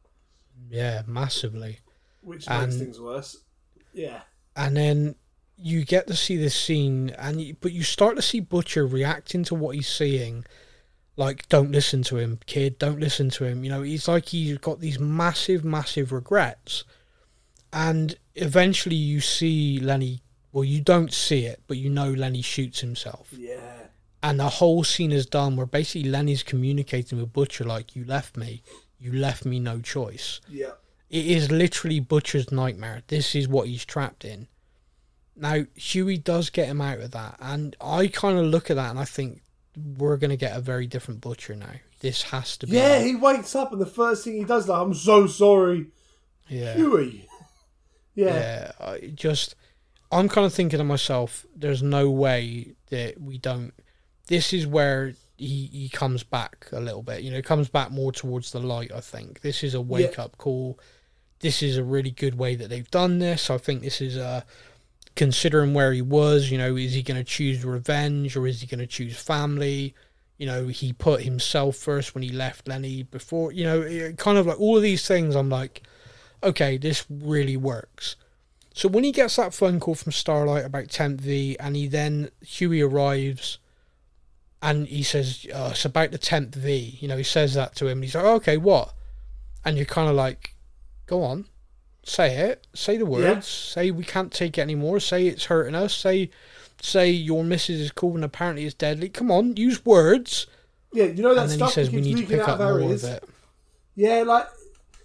Yeah, 0.69 1.03
massively. 1.07 1.79
which 2.21 2.47
And- 2.47 2.67
makes 2.71 2.81
things 2.81 2.99
worse. 2.99 3.37
Yeah. 3.93 4.21
and 4.55 4.75
then 4.77 5.15
you 5.57 5.83
get 5.85 6.07
to 6.07 6.15
see 6.15 6.35
this 6.37 6.55
scene 6.55 7.11
and 7.11 7.39
you, 7.41 7.55
but 7.61 7.71
you 7.71 7.83
start 7.83 8.15
to 8.15 8.21
see 8.21 8.39
butcher 8.39 8.85
reacting 8.87 9.43
to 9.45 9.55
what 9.55 9.75
he's 9.75 9.87
seeing 9.87 10.45
like 11.15 11.47
don't 11.49 11.71
listen 11.71 12.01
to 12.01 12.17
him 12.17 12.39
kid 12.47 12.77
don't 12.79 12.99
listen 12.99 13.29
to 13.29 13.43
him 13.45 13.63
you 13.63 13.69
know 13.69 13.83
he's 13.83 14.07
like 14.07 14.29
he's 14.29 14.57
got 14.57 14.79
these 14.79 14.97
massive 14.99 15.63
massive 15.63 16.11
regrets 16.11 16.83
and 17.73 18.15
eventually 18.35 18.95
you 18.95 19.19
see 19.19 19.79
lenny 19.79 20.21
well 20.51 20.63
you 20.63 20.79
don't 20.79 21.11
see 21.11 21.45
it 21.45 21.59
but 21.67 21.75
you 21.77 21.89
know 21.89 22.09
lenny 22.11 22.41
shoots 22.41 22.79
himself 22.79 23.27
Yeah. 23.35 23.87
and 24.21 24.39
the 24.39 24.47
whole 24.49 24.83
scene 24.83 25.11
is 25.11 25.25
done 25.25 25.55
where 25.55 25.65
basically 25.65 26.09
lenny's 26.09 26.43
communicating 26.43 27.19
with 27.19 27.33
butcher 27.33 27.63
like 27.63 27.95
you 27.95 28.05
left 28.05 28.37
me 28.37 28.61
you 28.99 29.11
left 29.11 29.43
me 29.45 29.59
no 29.59 29.81
choice 29.81 30.39
Yeah. 30.47 30.71
it 31.09 31.25
is 31.25 31.51
literally 31.51 31.99
Butcher's 31.99 32.51
nightmare. 32.51 33.01
This 33.07 33.35
is 33.35 33.47
what 33.47 33.67
he's 33.67 33.83
trapped 33.85 34.23
in. 34.25 34.47
Now, 35.35 35.65
Hughie 35.75 36.17
does 36.17 36.49
get 36.49 36.67
him 36.67 36.79
out 36.79 36.99
of 36.99 37.11
that, 37.11 37.35
and 37.41 37.75
I 37.81 38.07
kind 38.07 38.37
of 38.39 38.45
look 38.45 38.69
at 38.69 38.75
that 38.77 38.89
and 38.91 38.99
I 38.99 39.05
think 39.05 39.41
we're 39.97 40.17
going 40.17 40.29
to 40.29 40.37
get 40.37 40.55
a 40.55 40.61
very 40.61 40.85
different 40.87 41.21
Butcher 41.21 41.55
now. 41.55 41.73
This 41.99 42.21
has 42.23 42.55
to 42.57 42.67
be. 42.67 42.73
Yeah, 42.77 42.99
he 43.01 43.15
wakes 43.15 43.55
up 43.55 43.71
and 43.73 43.81
the 43.81 43.85
first 43.87 44.23
thing 44.23 44.35
he 44.37 44.43
does, 44.43 44.67
like, 44.67 44.79
I'm 44.81 44.93
so 44.93 45.27
sorry, 45.27 45.87
yeah. 46.47 46.75
Hughie. 46.75 47.27
Yeah. 48.15 48.35
Yeah, 48.35 48.71
I 48.79 49.11
just 49.13 49.55
I'm 50.11 50.29
kind 50.29 50.45
of 50.45 50.53
thinking 50.53 50.77
to 50.77 50.83
myself, 50.83 51.45
there's 51.55 51.81
no 51.81 52.09
way 52.09 52.75
that 52.89 53.19
we 53.19 53.37
don't. 53.37 53.73
This 54.27 54.53
is 54.53 54.67
where 54.67 55.13
he 55.37 55.69
he 55.71 55.89
comes 55.89 56.23
back 56.23 56.67
a 56.71 56.79
little 56.79 57.01
bit. 57.01 57.21
You 57.21 57.31
know, 57.31 57.41
comes 57.41 57.69
back 57.69 57.91
more 57.91 58.11
towards 58.11 58.51
the 58.51 58.59
light. 58.59 58.91
I 58.93 59.01
think 59.01 59.41
this 59.41 59.63
is 59.63 59.73
a 59.73 59.81
wake 59.81 60.19
up 60.19 60.37
call. 60.37 60.79
This 61.39 61.63
is 61.63 61.77
a 61.77 61.83
really 61.83 62.11
good 62.11 62.37
way 62.37 62.55
that 62.55 62.69
they've 62.69 62.89
done 62.89 63.19
this. 63.19 63.49
I 63.49 63.57
think 63.57 63.81
this 63.81 63.99
is 63.99 64.15
a 64.15 64.45
considering 65.15 65.73
where 65.73 65.91
he 65.91 66.01
was. 66.01 66.51
You 66.51 66.57
know, 66.57 66.75
is 66.75 66.93
he 66.93 67.03
going 67.03 67.17
to 67.17 67.23
choose 67.23 67.65
revenge 67.65 68.37
or 68.37 68.47
is 68.47 68.61
he 68.61 68.67
going 68.67 68.79
to 68.79 68.87
choose 68.87 69.17
family? 69.17 69.95
You 70.37 70.45
know, 70.45 70.67
he 70.67 70.93
put 70.93 71.23
himself 71.23 71.75
first 71.75 72.13
when 72.13 72.23
he 72.23 72.29
left 72.29 72.67
Lenny 72.67 73.03
before. 73.03 73.51
You 73.51 73.65
know, 73.65 74.13
kind 74.13 74.37
of 74.37 74.45
like 74.45 74.59
all 74.59 74.77
of 74.77 74.83
these 74.83 75.07
things. 75.07 75.35
I'm 75.35 75.49
like, 75.49 75.81
okay, 76.43 76.77
this 76.77 77.05
really 77.09 77.57
works. 77.57 78.15
So 78.73 78.89
when 78.89 79.03
he 79.03 79.11
gets 79.11 79.35
that 79.35 79.53
phone 79.53 79.79
call 79.79 79.95
from 79.95 80.11
Starlight 80.11 80.65
about 80.65 80.89
Temp 80.89 81.21
V, 81.21 81.55
and 81.59 81.75
he 81.75 81.87
then 81.87 82.31
Hughie 82.41 82.81
arrives, 82.81 83.59
and 84.61 84.87
he 84.87 85.03
says 85.03 85.45
oh, 85.53 85.69
it's 85.69 85.85
about 85.85 86.11
the 86.11 86.17
Temp 86.17 86.55
V. 86.55 86.97
You 86.99 87.07
know, 87.07 87.17
he 87.17 87.23
says 87.23 87.53
that 87.53 87.75
to 87.75 87.85
him. 87.85 87.99
And 87.99 88.03
he's 88.03 88.15
like, 88.15 88.23
oh, 88.23 88.35
okay, 88.35 88.57
what? 88.57 88.93
And 89.63 89.77
you're 89.77 89.85
kind 89.85 90.09
of 90.09 90.15
like, 90.15 90.55
go 91.05 91.23
on, 91.23 91.45
say 92.03 92.35
it, 92.35 92.65
say 92.73 92.97
the 92.97 93.05
words, 93.05 93.47
say 93.47 93.91
we 93.91 94.03
can't 94.03 94.31
take 94.31 94.57
it 94.57 94.61
anymore, 94.61 94.99
say 94.99 95.27
it's 95.27 95.45
hurting 95.45 95.75
us, 95.75 95.93
say, 95.93 96.31
say 96.81 97.09
your 97.09 97.43
missus 97.43 97.79
is 97.79 97.91
cool 97.91 98.15
and 98.15 98.25
apparently 98.25 98.65
it's 98.65 98.73
deadly. 98.73 99.09
Come 99.09 99.31
on, 99.31 99.55
use 99.55 99.85
words. 99.85 100.47
Yeah, 100.91 101.05
you 101.05 101.23
know 101.23 101.35
that 101.35 101.43
and 101.43 101.51
then 101.51 101.59
he 101.59 101.65
stuff 101.65 101.73
says 101.73 101.89
that 101.89 101.95
we 101.95 102.01
need 102.01 102.17
to 102.17 102.25
pick 102.25 102.47
up 102.47 102.59
more 102.59 102.79
of 102.79 103.03
it. 103.03 103.23
Yeah, 103.95 104.23
like 104.23 104.47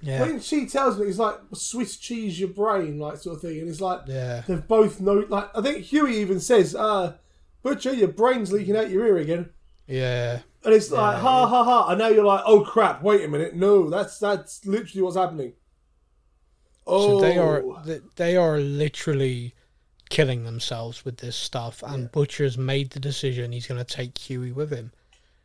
Yeah, 0.00 0.20
when 0.20 0.40
she 0.40 0.66
tells 0.66 0.98
me 0.98 1.06
it's 1.06 1.18
like 1.18 1.36
Swiss 1.54 1.96
cheese 1.96 2.38
your 2.38 2.50
brain, 2.50 2.98
like 2.98 3.16
sort 3.16 3.36
of 3.36 3.42
thing, 3.42 3.58
and 3.60 3.68
it's 3.68 3.80
like 3.80 4.02
yeah, 4.06 4.42
they've 4.46 4.66
both 4.66 5.00
know. 5.00 5.24
Like 5.28 5.50
I 5.56 5.60
think 5.60 5.84
Hughie 5.84 6.18
even 6.18 6.38
says, 6.40 6.74
uh, 6.74 7.14
"Butcher, 7.62 7.92
your 7.92 8.08
brain's 8.08 8.52
leaking 8.52 8.76
out 8.76 8.90
your 8.90 9.06
ear 9.06 9.16
again," 9.16 9.50
yeah. 9.86 10.40
and 10.64 10.74
it's 10.74 10.90
like, 10.92 11.18
"Ha 11.18 11.46
ha 11.46 11.64
ha!" 11.64 11.88
And 11.88 11.98
now 11.98 12.08
you're 12.08 12.24
like, 12.24 12.44
"Oh 12.46 12.60
crap! 12.60 13.02
Wait 13.02 13.24
a 13.24 13.28
minute! 13.28 13.56
No, 13.56 13.90
that's 13.90 14.18
that's 14.18 14.64
literally 14.64 15.02
what's 15.02 15.16
happening." 15.16 15.54
Oh, 16.86 17.18
So 17.18 17.20
they 17.20 17.36
are 17.36 17.62
they 18.16 18.36
are 18.36 18.58
literally 18.58 19.54
killing 20.08 20.44
themselves 20.44 21.04
with 21.04 21.18
this 21.18 21.36
stuff, 21.36 21.82
and 21.82 22.10
Butcher's 22.12 22.56
made 22.56 22.90
the 22.90 23.00
decision 23.00 23.52
he's 23.52 23.66
going 23.66 23.84
to 23.84 23.96
take 23.96 24.16
Hughie 24.16 24.52
with 24.52 24.70
him. 24.70 24.92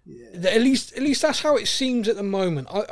Th- 0.06 0.46
At 0.46 0.62
least, 0.62 0.94
at 0.96 1.04
least 1.04 1.22
that's 1.22 1.42
how 1.42 1.58
it 1.58 1.68
seems 1.68 2.08
at 2.08 2.16
the 2.16 2.24
moment. 2.24 2.68
I, 2.72 2.86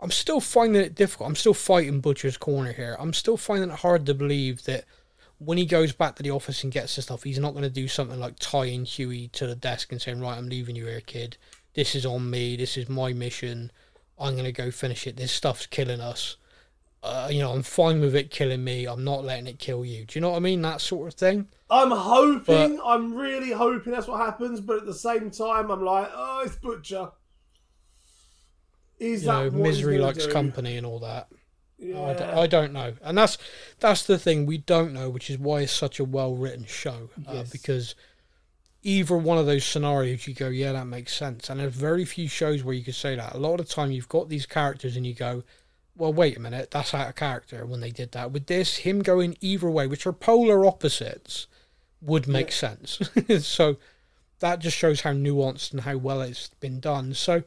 I'm 0.00 0.10
still 0.10 0.40
finding 0.40 0.82
it 0.82 0.94
difficult. 0.94 1.28
I'm 1.28 1.36
still 1.36 1.54
fighting 1.54 2.00
Butcher's 2.00 2.36
corner 2.36 2.72
here. 2.72 2.96
I'm 2.98 3.12
still 3.12 3.36
finding 3.36 3.70
it 3.70 3.80
hard 3.80 4.06
to 4.06 4.14
believe 4.14 4.64
that 4.64 4.84
when 5.38 5.58
he 5.58 5.66
goes 5.66 5.92
back 5.92 6.16
to 6.16 6.22
the 6.22 6.30
office 6.30 6.62
and 6.62 6.72
gets 6.72 6.96
the 6.96 7.02
stuff, 7.02 7.24
he's 7.24 7.38
not 7.38 7.52
going 7.52 7.64
to 7.64 7.70
do 7.70 7.88
something 7.88 8.18
like 8.18 8.38
tying 8.38 8.84
Hughie 8.84 9.28
to 9.28 9.46
the 9.46 9.56
desk 9.56 9.92
and 9.92 10.00
saying, 10.00 10.20
"Right, 10.20 10.38
I'm 10.38 10.48
leaving 10.48 10.76
you 10.76 10.86
here, 10.86 11.00
kid. 11.00 11.36
This 11.74 11.94
is 11.94 12.06
on 12.06 12.30
me. 12.30 12.56
This 12.56 12.76
is 12.76 12.88
my 12.88 13.12
mission. 13.12 13.70
I'm 14.18 14.34
going 14.34 14.44
to 14.44 14.52
go 14.52 14.70
finish 14.70 15.06
it. 15.06 15.16
This 15.16 15.32
stuff's 15.32 15.66
killing 15.66 16.00
us." 16.00 16.36
uh, 17.02 17.28
you 17.30 17.40
know, 17.40 17.52
I'm 17.52 17.62
fine 17.62 18.00
with 18.00 18.14
it 18.16 18.30
killing 18.30 18.64
me. 18.64 18.86
I'm 18.86 19.04
not 19.04 19.24
letting 19.24 19.46
it 19.46 19.58
kill 19.58 19.84
you. 19.84 20.04
Do 20.04 20.18
you 20.18 20.20
know 20.20 20.30
what 20.30 20.36
I 20.36 20.40
mean? 20.40 20.62
That 20.62 20.80
sort 20.80 21.08
of 21.08 21.14
thing. 21.14 21.48
I'm 21.70 21.90
hoping, 21.90 22.80
I'm 22.84 23.14
really 23.14 23.52
hoping 23.52 23.92
that's 23.92 24.08
what 24.08 24.20
happens, 24.20 24.60
but 24.60 24.78
at 24.78 24.86
the 24.86 24.94
same 24.94 25.30
time, 25.30 25.70
I'm 25.70 25.84
like, 25.84 26.10
oh, 26.12 26.42
it's 26.44 26.56
Butcher. 26.56 27.10
Is 28.98 29.22
You 29.22 29.28
that 29.28 29.52
know, 29.52 29.62
misery 29.62 29.98
likes 29.98 30.26
do? 30.26 30.32
company 30.32 30.76
and 30.76 30.84
all 30.86 30.98
that. 31.00 31.28
Yeah. 31.78 32.32
I 32.36 32.48
don't 32.48 32.72
know, 32.72 32.94
and 33.02 33.16
that's 33.16 33.38
that's 33.78 34.04
the 34.04 34.18
thing 34.18 34.46
we 34.46 34.58
don't 34.58 34.92
know, 34.92 35.08
which 35.10 35.30
is 35.30 35.38
why 35.38 35.60
it's 35.60 35.72
such 35.72 36.00
a 36.00 36.04
well 36.04 36.34
written 36.34 36.64
show. 36.64 37.10
Uh, 37.26 37.34
Yes. 37.34 37.50
Because 37.50 37.94
either 38.82 39.16
one 39.16 39.38
of 39.38 39.46
those 39.46 39.64
scenarios, 39.64 40.26
you 40.26 40.34
go, 40.34 40.48
yeah, 40.48 40.72
that 40.72 40.86
makes 40.86 41.14
sense. 41.14 41.48
And 41.48 41.60
there's 41.60 41.74
very 41.74 42.04
few 42.04 42.26
shows 42.28 42.64
where 42.64 42.74
you 42.74 42.82
could 42.82 42.96
say 42.96 43.14
that. 43.14 43.34
A 43.34 43.38
lot 43.38 43.60
of 43.60 43.68
the 43.68 43.72
time, 43.74 43.92
you've 43.92 44.08
got 44.08 44.28
these 44.28 44.46
characters, 44.46 44.96
and 44.96 45.06
you 45.06 45.14
go, 45.14 45.44
well, 45.96 46.12
wait 46.12 46.36
a 46.36 46.40
minute, 46.40 46.70
that's 46.72 46.94
out 46.94 47.08
of 47.08 47.14
character 47.14 47.64
when 47.64 47.80
they 47.80 47.90
did 47.90 48.10
that. 48.12 48.32
With 48.32 48.46
this, 48.46 48.78
him 48.78 49.00
going 49.02 49.36
either 49.40 49.70
way, 49.70 49.86
which 49.86 50.06
are 50.06 50.12
polar 50.12 50.64
opposites, 50.66 51.46
would 52.00 52.26
make 52.26 52.50
sense. 52.50 52.98
so 53.46 53.76
that 54.40 54.58
just 54.60 54.76
shows 54.76 55.02
how 55.02 55.12
nuanced 55.12 55.70
and 55.72 55.82
how 55.82 55.96
well 55.96 56.22
it's 56.22 56.48
been 56.60 56.80
done. 56.80 57.14
So. 57.14 57.44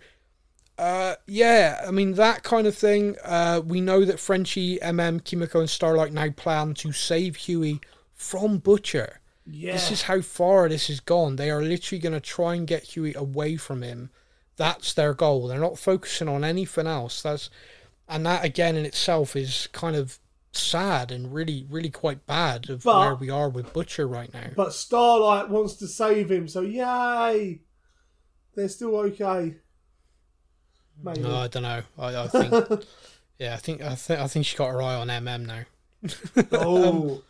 Uh, 0.77 1.15
yeah, 1.27 1.83
I 1.87 1.91
mean 1.91 2.13
that 2.13 2.43
kind 2.43 2.65
of 2.65 2.75
thing. 2.75 3.15
Uh, 3.23 3.61
we 3.63 3.81
know 3.81 4.03
that 4.05 4.19
Frenchie, 4.19 4.77
MM, 4.79 5.23
Kimiko, 5.23 5.59
and 5.59 5.69
Starlight 5.69 6.11
now 6.13 6.29
plan 6.31 6.73
to 6.75 6.91
save 6.91 7.35
Hughie 7.35 7.79
from 8.13 8.57
Butcher. 8.57 9.19
yeah. 9.45 9.73
This 9.73 9.91
is 9.91 10.01
how 10.03 10.21
far 10.21 10.67
this 10.69 10.87
has 10.87 10.99
gone. 10.99 11.35
They 11.35 11.51
are 11.51 11.61
literally 11.61 11.99
going 11.99 12.13
to 12.13 12.19
try 12.19 12.55
and 12.55 12.65
get 12.65 12.95
Hughie 12.95 13.13
away 13.15 13.57
from 13.57 13.81
him. 13.83 14.09
That's 14.57 14.93
their 14.93 15.13
goal. 15.13 15.47
They're 15.47 15.59
not 15.59 15.79
focusing 15.79 16.27
on 16.27 16.43
anything 16.43 16.87
else. 16.87 17.21
That's 17.21 17.49
and 18.09 18.25
that 18.25 18.43
again 18.43 18.75
in 18.75 18.85
itself 18.85 19.35
is 19.35 19.67
kind 19.71 19.95
of 19.95 20.19
sad 20.51 21.11
and 21.11 21.33
really, 21.33 21.65
really 21.69 21.89
quite 21.89 22.25
bad 22.25 22.69
of 22.69 22.83
But- 22.83 22.99
where 22.99 23.15
we 23.15 23.29
are 23.29 23.49
with 23.49 23.71
Butcher 23.73 24.07
right 24.07 24.33
now. 24.33 24.49
But 24.55 24.73
Starlight 24.73 25.49
wants 25.49 25.75
to 25.75 25.87
save 25.87 26.29
him, 26.31 26.47
so 26.47 26.61
yay! 26.61 27.61
They're 28.55 28.67
still 28.67 28.95
okay. 28.97 29.55
Maybe. 31.03 31.21
No, 31.21 31.37
I 31.37 31.47
don't 31.47 31.63
know. 31.63 31.81
I, 31.97 32.15
I 32.23 32.27
think, 32.27 32.85
yeah, 33.39 33.53
I 33.53 33.57
think 33.57 33.81
I 33.81 33.95
think 33.95 34.19
I 34.19 34.27
think 34.27 34.45
she 34.45 34.57
got 34.57 34.69
her 34.69 34.81
eye 34.81 34.95
on 34.95 35.07
MM 35.07 35.45
now. 35.45 35.63
oh, 36.59 37.21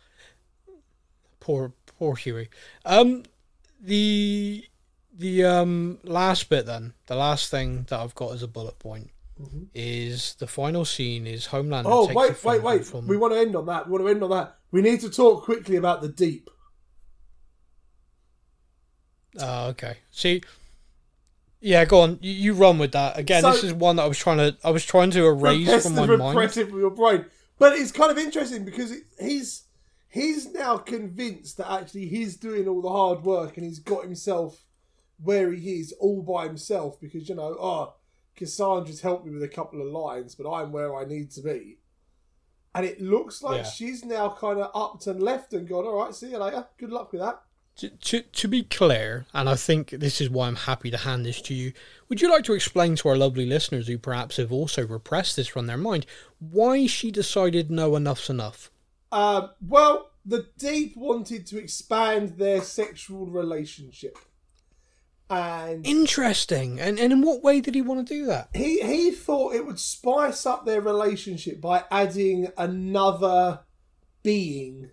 poor 1.40 1.72
poor 1.98 2.16
Hughie. 2.16 2.48
Um 2.84 3.24
the 3.80 4.64
the 5.14 5.44
um 5.44 5.98
last 6.04 6.48
bit 6.48 6.66
then, 6.66 6.94
the 7.06 7.16
last 7.16 7.50
thing 7.50 7.86
that 7.88 8.00
I've 8.00 8.14
got 8.14 8.32
as 8.32 8.42
a 8.42 8.48
bullet 8.48 8.78
point 8.78 9.10
is 9.74 10.34
the 10.34 10.46
final 10.46 10.84
scene 10.84 11.26
is 11.26 11.48
Homelander. 11.48 11.84
oh, 11.86 12.12
wait, 12.12 12.44
wait, 12.44 12.62
wait. 12.62 12.84
From, 12.84 13.06
We 13.06 13.16
want 13.16 13.32
to 13.32 13.40
end 13.40 13.56
on 13.56 13.66
that. 13.66 13.86
We 13.86 13.92
want 13.92 14.04
to 14.04 14.10
end 14.10 14.22
on 14.22 14.30
that. 14.30 14.56
We 14.70 14.82
need 14.82 15.00
to 15.00 15.10
talk 15.10 15.44
quickly 15.44 15.76
about 15.76 16.00
the 16.00 16.08
deep. 16.08 16.48
Oh, 19.40 19.68
okay. 19.68 19.96
See, 20.10 20.42
yeah, 21.62 21.84
go 21.86 22.00
on. 22.00 22.18
You, 22.20 22.32
you 22.32 22.52
run 22.54 22.78
with 22.78 22.92
that 22.92 23.18
again. 23.18 23.42
this 23.42 23.64
is 23.64 23.72
one 23.72 23.96
that 23.96 24.02
I 24.02 24.06
was 24.08 24.18
trying 24.18 24.38
to 24.38 24.56
I 24.62 24.70
was 24.70 24.84
trying 24.84 25.10
to 25.12 25.24
erase 25.26 25.82
from 25.84 25.94
the 25.94 26.06
my 26.06 26.16
mind. 26.16 26.36
repressive 26.36 26.68
of 26.68 26.78
your 26.78 26.90
brain. 26.90 27.24
But 27.58 27.72
it's 27.74 27.92
kind 27.92 28.10
of 28.10 28.18
interesting 28.18 28.64
because 28.64 28.90
it, 28.90 29.04
he's 29.20 29.64
he's 30.08 30.52
now 30.52 30.76
convinced 30.76 31.56
that 31.58 31.70
actually 31.72 32.06
he's 32.06 32.36
doing 32.36 32.68
all 32.68 32.82
the 32.82 32.90
hard 32.90 33.22
work 33.24 33.56
and 33.56 33.64
he's 33.64 33.78
got 33.78 34.02
himself 34.04 34.64
where 35.22 35.52
he 35.52 35.78
is 35.80 35.92
all 36.00 36.20
by 36.22 36.44
himself 36.46 37.00
because 37.00 37.28
you 37.28 37.34
know, 37.36 37.56
oh, 37.60 37.94
Cassandra's 38.34 39.00
helped 39.02 39.24
me 39.24 39.32
with 39.32 39.42
a 39.42 39.48
couple 39.48 39.80
of 39.80 39.86
lines, 39.86 40.34
but 40.34 40.50
I'm 40.50 40.72
where 40.72 40.96
I 40.96 41.04
need 41.04 41.30
to 41.32 41.40
be. 41.42 41.78
and 42.74 42.84
it 42.86 43.00
looks 43.00 43.42
like 43.42 43.58
Yeah. 43.58 43.70
she's 43.70 44.04
now 44.04 44.30
kind 44.30 44.58
of 44.58 44.70
upped 44.74 45.06
and 45.06 45.22
left 45.22 45.52
and 45.52 45.68
gone. 45.68 45.84
All 45.84 46.02
right, 46.04 46.14
see 46.14 46.30
you 46.30 46.38
later. 46.38 46.66
Good 46.78 46.90
luck 46.90 47.12
with 47.12 47.20
that. 47.20 47.40
To, 47.76 47.88
to, 47.88 48.20
to 48.20 48.48
be 48.48 48.64
clear, 48.64 49.24
and 49.32 49.48
I 49.48 49.56
think 49.56 49.90
this 49.90 50.20
is 50.20 50.28
why 50.28 50.46
I'm 50.46 50.56
happy 50.56 50.90
to 50.90 50.98
hand 50.98 51.24
this 51.24 51.40
to 51.42 51.54
you, 51.54 51.72
would 52.08 52.20
you 52.20 52.30
like 52.30 52.44
to 52.44 52.52
explain 52.52 52.96
to 52.96 53.08
our 53.08 53.16
lovely 53.16 53.46
listeners 53.46 53.88
who 53.88 53.96
perhaps 53.96 54.36
have 54.36 54.52
also 54.52 54.86
repressed 54.86 55.36
this 55.36 55.48
from 55.48 55.66
their 55.66 55.78
mind 55.78 56.04
why 56.38 56.86
she 56.86 57.10
decided 57.10 57.70
no, 57.70 57.96
enough's 57.96 58.28
enough? 58.28 58.70
Um, 59.10 59.50
well, 59.66 60.10
the 60.24 60.48
Deep 60.58 60.96
wanted 60.96 61.46
to 61.46 61.58
expand 61.58 62.36
their 62.36 62.60
sexual 62.60 63.26
relationship, 63.26 64.18
and 65.30 65.86
Interesting. 65.86 66.78
And, 66.78 66.98
and 66.98 67.12
in 67.12 67.22
what 67.22 67.42
way 67.42 67.60
did 67.62 67.74
he 67.74 67.80
want 67.80 68.06
to 68.06 68.14
do 68.14 68.26
that? 68.26 68.50
he 68.54 68.82
he 68.82 69.10
thought 69.10 69.54
it 69.54 69.66
would 69.66 69.80
spice 69.80 70.44
up 70.44 70.66
their 70.66 70.82
relationship 70.82 71.60
by 71.60 71.84
adding 71.90 72.48
another 72.58 73.60
being 74.22 74.90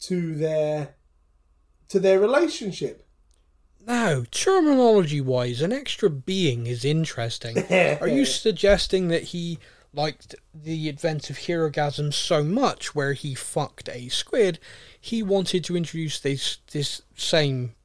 to 0.00 0.36
their 0.36 0.94
to 1.94 2.00
their 2.00 2.18
relationship. 2.18 3.06
Now, 3.86 4.24
terminology 4.32 5.20
wise, 5.20 5.62
an 5.62 5.72
extra 5.72 6.10
being 6.10 6.66
is 6.66 6.84
interesting. 6.84 7.58
Are 8.00 8.08
you 8.08 8.24
suggesting 8.24 9.06
that 9.08 9.22
he 9.22 9.60
liked 9.92 10.34
the 10.52 10.88
advent 10.88 11.30
of 11.30 11.38
Herogasm 11.38 12.12
so 12.12 12.42
much 12.42 12.96
where 12.96 13.12
he 13.12 13.36
fucked 13.36 13.88
a 13.88 14.08
squid, 14.08 14.58
he 15.00 15.22
wanted 15.22 15.62
to 15.66 15.76
introduce 15.76 16.18
this 16.18 16.58
this 16.72 17.02
same 17.14 17.76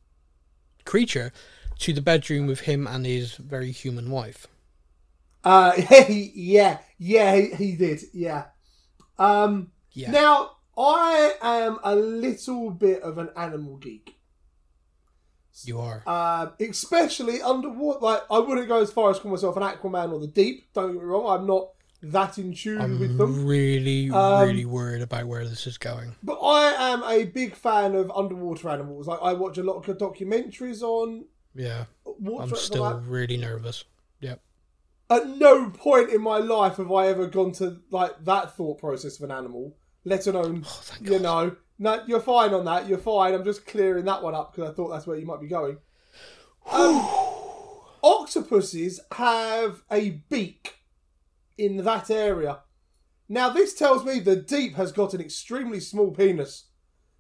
creature 0.86 1.32
to 1.78 1.94
the 1.94 2.02
bedroom 2.02 2.48
with 2.48 2.62
him 2.62 2.88
and 2.88 3.06
his 3.06 3.36
very 3.36 3.72
human 3.72 4.10
wife? 4.10 4.48
Uh, 5.44 5.74
yeah, 6.10 6.80
yeah, 6.98 7.36
he, 7.36 7.50
he 7.54 7.72
did, 7.76 8.02
yeah. 8.12 8.46
Um, 9.20 9.72
Yeah. 9.94 10.10
Now, 10.10 10.52
I 10.80 11.34
am 11.42 11.78
a 11.84 11.96
little 11.96 12.72
bit 12.72 13.02
of 13.04 13.18
an 13.18 13.30
animal 13.36 13.78
geek. 13.78 14.16
you 15.66 15.80
are. 15.80 16.02
Um, 16.08 16.54
especially 16.62 17.42
underwater. 17.42 18.00
Like, 18.00 18.22
I 18.32 18.40
wouldn't 18.40 18.68
go 18.70 18.82
as 18.82 18.92
far 18.92 19.12
as 19.12 19.20
call 19.20 19.32
myself 19.32 19.58
an 19.58 19.64
Aquaman 19.64 20.14
or 20.14 20.20
the 20.20 20.28
Deep. 20.28 20.72
Don't 20.74 20.94
get 20.94 21.02
me 21.02 21.06
wrong. 21.06 21.28
I'm 21.40 21.46
not 21.46 21.70
that 22.02 22.38
in 22.38 22.54
tune 22.54 22.80
I'm 22.80 22.98
with 22.98 23.18
them. 23.18 23.46
really, 23.46 24.10
Um, 24.10 24.48
really 24.48 24.64
worried 24.66 25.02
about 25.02 25.26
where 25.28 25.46
this 25.46 25.68
is 25.68 25.78
going. 25.78 26.16
But 26.24 26.40
I 26.42 26.94
am 26.94 27.04
a 27.04 27.26
big 27.26 27.56
fan 27.56 27.94
of 27.94 28.10
underwater 28.12 28.70
animals. 28.70 29.06
Like, 29.06 29.20
I 29.22 29.34
watch 29.34 29.58
a 29.58 29.64
lot 29.64 29.86
of 29.86 29.98
documentaries 29.98 30.82
on 30.82 31.26
Yeah. 31.54 31.86
I'm 32.08 32.56
still 32.56 32.86
that. 32.86 33.02
really 33.06 33.36
nervous. 33.36 33.84
Yep. 34.22 34.42
At 35.10 35.28
no 35.28 35.72
point 35.72 36.10
in 36.12 36.22
my 36.22 36.38
life 36.38 36.78
have 36.78 36.90
I 36.92 37.08
ever 37.08 37.28
gone 37.28 37.52
to 37.54 37.82
like 37.92 38.24
that 38.24 38.56
thought 38.56 38.78
process 38.80 39.18
of 39.18 39.24
an 39.30 39.36
animal, 39.36 39.76
let 40.10 40.28
alone 40.28 40.66
Oh, 40.68 40.82
you 41.02 41.12
God. 41.12 41.22
know. 41.22 41.56
No, 41.82 42.04
you're 42.08 42.20
fine 42.20 42.54
on 42.54 42.66
that. 42.66 42.90
You're 42.90 42.98
fine. 42.98 43.34
I'm 43.34 43.44
just 43.46 43.66
clearing 43.66 44.04
that 44.06 44.22
one 44.22 44.36
up 44.36 44.54
because 44.54 44.70
I 44.70 44.74
thought 44.74 44.90
that's 44.90 45.08
where 45.08 45.18
you 45.18 45.26
might 45.26 45.40
be 45.40 45.48
going. 45.48 45.78
Um, 46.70 46.96
octopuses 48.04 49.00
have 49.14 49.82
a 49.92 50.10
beak 50.30 50.76
in 51.58 51.78
that 51.86 52.10
area. 52.10 52.60
Now, 53.30 53.50
this 53.50 53.74
tells 53.76 54.04
me 54.04 54.20
the 54.20 54.36
deep 54.36 54.76
has 54.76 54.92
got 54.92 55.14
an 55.14 55.22
extremely 55.22 55.80
small 55.80 56.12
penis. 56.12 56.66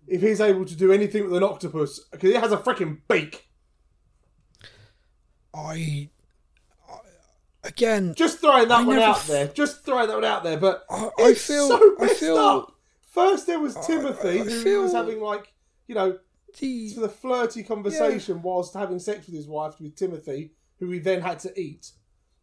If 0.07 0.21
he's 0.21 0.41
able 0.41 0.65
to 0.65 0.75
do 0.75 0.91
anything 0.91 1.25
with 1.25 1.35
an 1.35 1.43
octopus, 1.43 1.99
because 2.11 2.31
it 2.31 2.39
has 2.41 2.51
a 2.51 2.57
freaking 2.57 2.99
beak. 3.07 3.45
I, 5.53 6.09
I 6.89 6.97
again, 7.63 8.13
Just 8.15 8.39
throwing 8.39 8.67
that 8.69 8.79
I 8.79 8.83
one 8.83 8.99
out 8.99 9.17
f- 9.17 9.27
there. 9.27 9.47
Just 9.49 9.85
throwing 9.85 10.07
that 10.07 10.15
one 10.15 10.25
out 10.25 10.43
there. 10.43 10.57
But 10.57 10.83
I, 10.89 11.09
I 11.19 11.33
feel, 11.33 11.67
so 11.67 11.95
I 11.99 12.07
feel 12.07 12.37
up. 12.37 12.78
First, 13.19 13.47
there 13.47 13.59
was 13.59 13.75
oh, 13.77 13.83
Timothy, 13.85 14.41
I 14.41 14.43
who 14.43 14.49
feel- 14.63 14.81
was 14.83 14.93
having 14.93 15.19
like, 15.21 15.53
you 15.87 15.95
know, 15.95 16.19
the 16.59 16.89
for 16.93 17.01
the 17.01 17.09
flirty 17.09 17.63
conversation 17.63 18.41
whilst 18.41 18.73
having 18.73 18.99
sex 18.99 19.25
with 19.27 19.35
his 19.35 19.47
wife 19.47 19.79
with 19.79 19.95
Timothy, 19.95 20.53
who 20.79 20.89
he 20.89 20.99
then 20.99 21.21
had 21.21 21.39
to 21.39 21.59
eat. 21.59 21.91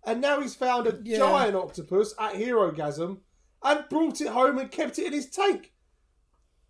And 0.04 0.20
now 0.20 0.40
he's 0.40 0.54
found 0.54 0.86
a 0.86 1.00
Yeah. 1.02 1.18
giant 1.18 1.56
octopus 1.56 2.14
at 2.18 2.34
Herogasm 2.34 3.18
and 3.64 3.84
brought 3.90 4.20
it 4.20 4.28
home 4.28 4.58
and 4.58 4.70
kept 4.70 4.98
it 5.00 5.06
in 5.06 5.12
his 5.12 5.28
tank. 5.28 5.72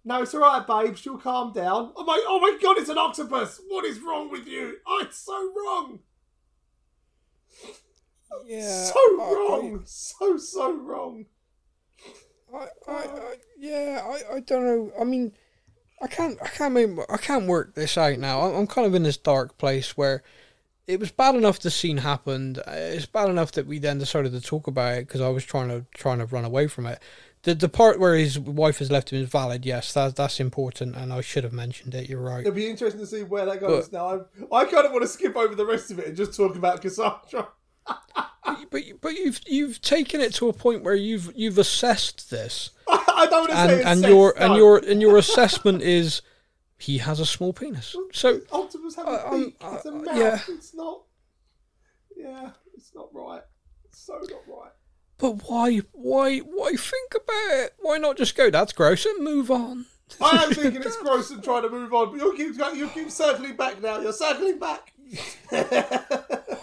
No, 0.04 0.22
it's 0.22 0.34
alright, 0.34 0.66
babe. 0.66 0.96
She'll 0.96 1.18
calm 1.18 1.52
down. 1.52 1.92
Oh 1.96 2.00
I'm 2.00 2.06
like, 2.06 2.22
oh 2.26 2.38
my 2.40 2.56
god, 2.62 2.78
it's 2.78 2.88
an 2.88 2.96
octopus. 2.96 3.60
What 3.68 3.84
is 3.84 3.98
wrong 4.00 4.30
with 4.30 4.46
you? 4.46 4.76
Oh, 4.86 5.00
it's 5.04 5.18
so 5.18 5.34
wrong. 5.34 5.98
yeah, 8.46 8.84
so 8.84 8.94
I- 8.98 9.32
wrong. 9.34 9.82
So, 9.84 10.36
so 10.38 10.72
wrong. 10.72 11.26
I, 12.52 12.56
I, 12.56 12.66
oh. 12.88 13.30
I, 13.32 13.36
yeah, 13.58 14.02
I, 14.04 14.36
I 14.36 14.40
don't 14.40 14.64
know. 14.64 14.92
I 15.00 15.04
mean, 15.04 15.32
I 16.02 16.06
can't, 16.06 16.38
I 16.42 16.48
can't, 16.48 16.74
make, 16.74 16.90
I 17.08 17.16
can't 17.16 17.46
work 17.46 17.74
this 17.74 17.96
out 17.96 18.18
now. 18.18 18.42
I'm, 18.42 18.54
I'm 18.54 18.66
kind 18.66 18.86
of 18.86 18.94
in 18.94 19.02
this 19.02 19.16
dark 19.16 19.56
place 19.58 19.96
where 19.96 20.22
it 20.86 21.00
was 21.00 21.10
bad 21.10 21.34
enough 21.34 21.58
the 21.58 21.70
scene 21.70 21.98
happened. 21.98 22.60
It's 22.66 23.06
bad 23.06 23.28
enough 23.28 23.52
that 23.52 23.66
we 23.66 23.78
then 23.78 23.98
decided 23.98 24.32
to 24.32 24.40
talk 24.40 24.66
about 24.66 24.98
it 24.98 25.08
because 25.08 25.20
I 25.20 25.28
was 25.28 25.44
trying 25.44 25.68
to 25.68 25.84
trying 25.94 26.18
to 26.18 26.26
run 26.26 26.44
away 26.44 26.68
from 26.68 26.86
it. 26.86 27.00
The 27.42 27.54
the 27.54 27.68
part 27.68 27.98
where 27.98 28.14
his 28.14 28.38
wife 28.38 28.78
has 28.78 28.90
left 28.90 29.12
him 29.12 29.22
is 29.22 29.28
valid. 29.28 29.66
Yes, 29.66 29.92
that 29.94 30.16
that's 30.16 30.38
important, 30.38 30.94
and 30.94 31.12
I 31.12 31.20
should 31.22 31.44
have 31.44 31.52
mentioned 31.52 31.94
it. 31.94 32.08
You're 32.08 32.20
right. 32.20 32.40
It'll 32.40 32.52
be 32.52 32.68
interesting 32.68 33.00
to 33.00 33.06
see 33.06 33.24
where 33.24 33.46
that 33.46 33.60
goes 33.60 33.88
But- 33.88 33.96
now. 33.96 34.48
I, 34.52 34.60
I 34.62 34.64
kind 34.66 34.86
of 34.86 34.92
want 34.92 35.02
to 35.02 35.08
skip 35.08 35.36
over 35.36 35.54
the 35.54 35.66
rest 35.66 35.90
of 35.90 35.98
it 35.98 36.06
and 36.06 36.16
just 36.16 36.36
talk 36.36 36.54
about 36.54 36.82
Cassandra. 36.82 37.48
But 38.70 38.82
but 39.00 39.14
you've 39.14 39.40
you've 39.46 39.80
taken 39.80 40.20
it 40.20 40.34
to 40.34 40.48
a 40.48 40.52
point 40.52 40.82
where 40.82 40.94
you've 40.94 41.32
you've 41.34 41.58
assessed 41.58 42.30
this, 42.30 42.70
I 42.88 43.26
don't 43.28 43.48
want 43.48 43.50
to 43.50 43.56
and 43.56 43.70
say 43.70 43.82
and 43.82 44.02
your 44.02 44.30
sex, 44.30 44.44
and 44.44 44.56
your 44.56 44.78
and 44.78 45.00
your 45.00 45.16
assessment 45.18 45.82
is 45.82 46.22
he 46.78 46.98
has 46.98 47.20
a 47.20 47.26
small 47.26 47.52
penis. 47.52 47.96
So 48.12 48.40
Octopus 48.52 48.96
have 48.96 49.06
a 49.08 49.28
um, 49.28 49.54
it's 49.60 49.86
a 49.86 49.88
uh, 49.88 49.92
mouth. 49.92 50.16
yeah. 50.16 50.40
It's 50.48 50.74
not. 50.74 51.02
Yeah, 52.16 52.50
it's 52.74 52.94
not 52.94 53.08
right. 53.12 53.42
It's 53.84 53.98
so 53.98 54.14
not 54.14 54.42
right. 54.46 54.72
But 55.18 55.48
why, 55.48 55.78
why, 55.92 56.38
why 56.40 56.72
think 56.72 57.14
about 57.14 57.64
it? 57.64 57.74
Why 57.78 57.96
not 57.96 58.18
just 58.18 58.36
go, 58.36 58.50
that's 58.50 58.72
gross, 58.72 59.06
and 59.06 59.24
move 59.24 59.50
on? 59.50 59.86
I 60.20 60.44
am 60.44 60.50
thinking 60.54 60.82
it's 60.82 60.96
gross 60.96 61.30
and 61.30 61.42
trying 61.42 61.62
to 61.62 61.70
move 61.70 61.92
on, 61.94 62.10
but 62.10 62.20
you 62.20 62.34
keep 62.36 62.76
you 62.76 62.88
keep 62.88 63.10
circling 63.10 63.56
back 63.56 63.80
now. 63.82 64.00
You're 64.00 64.12
circling 64.12 64.58
back. 64.58 64.92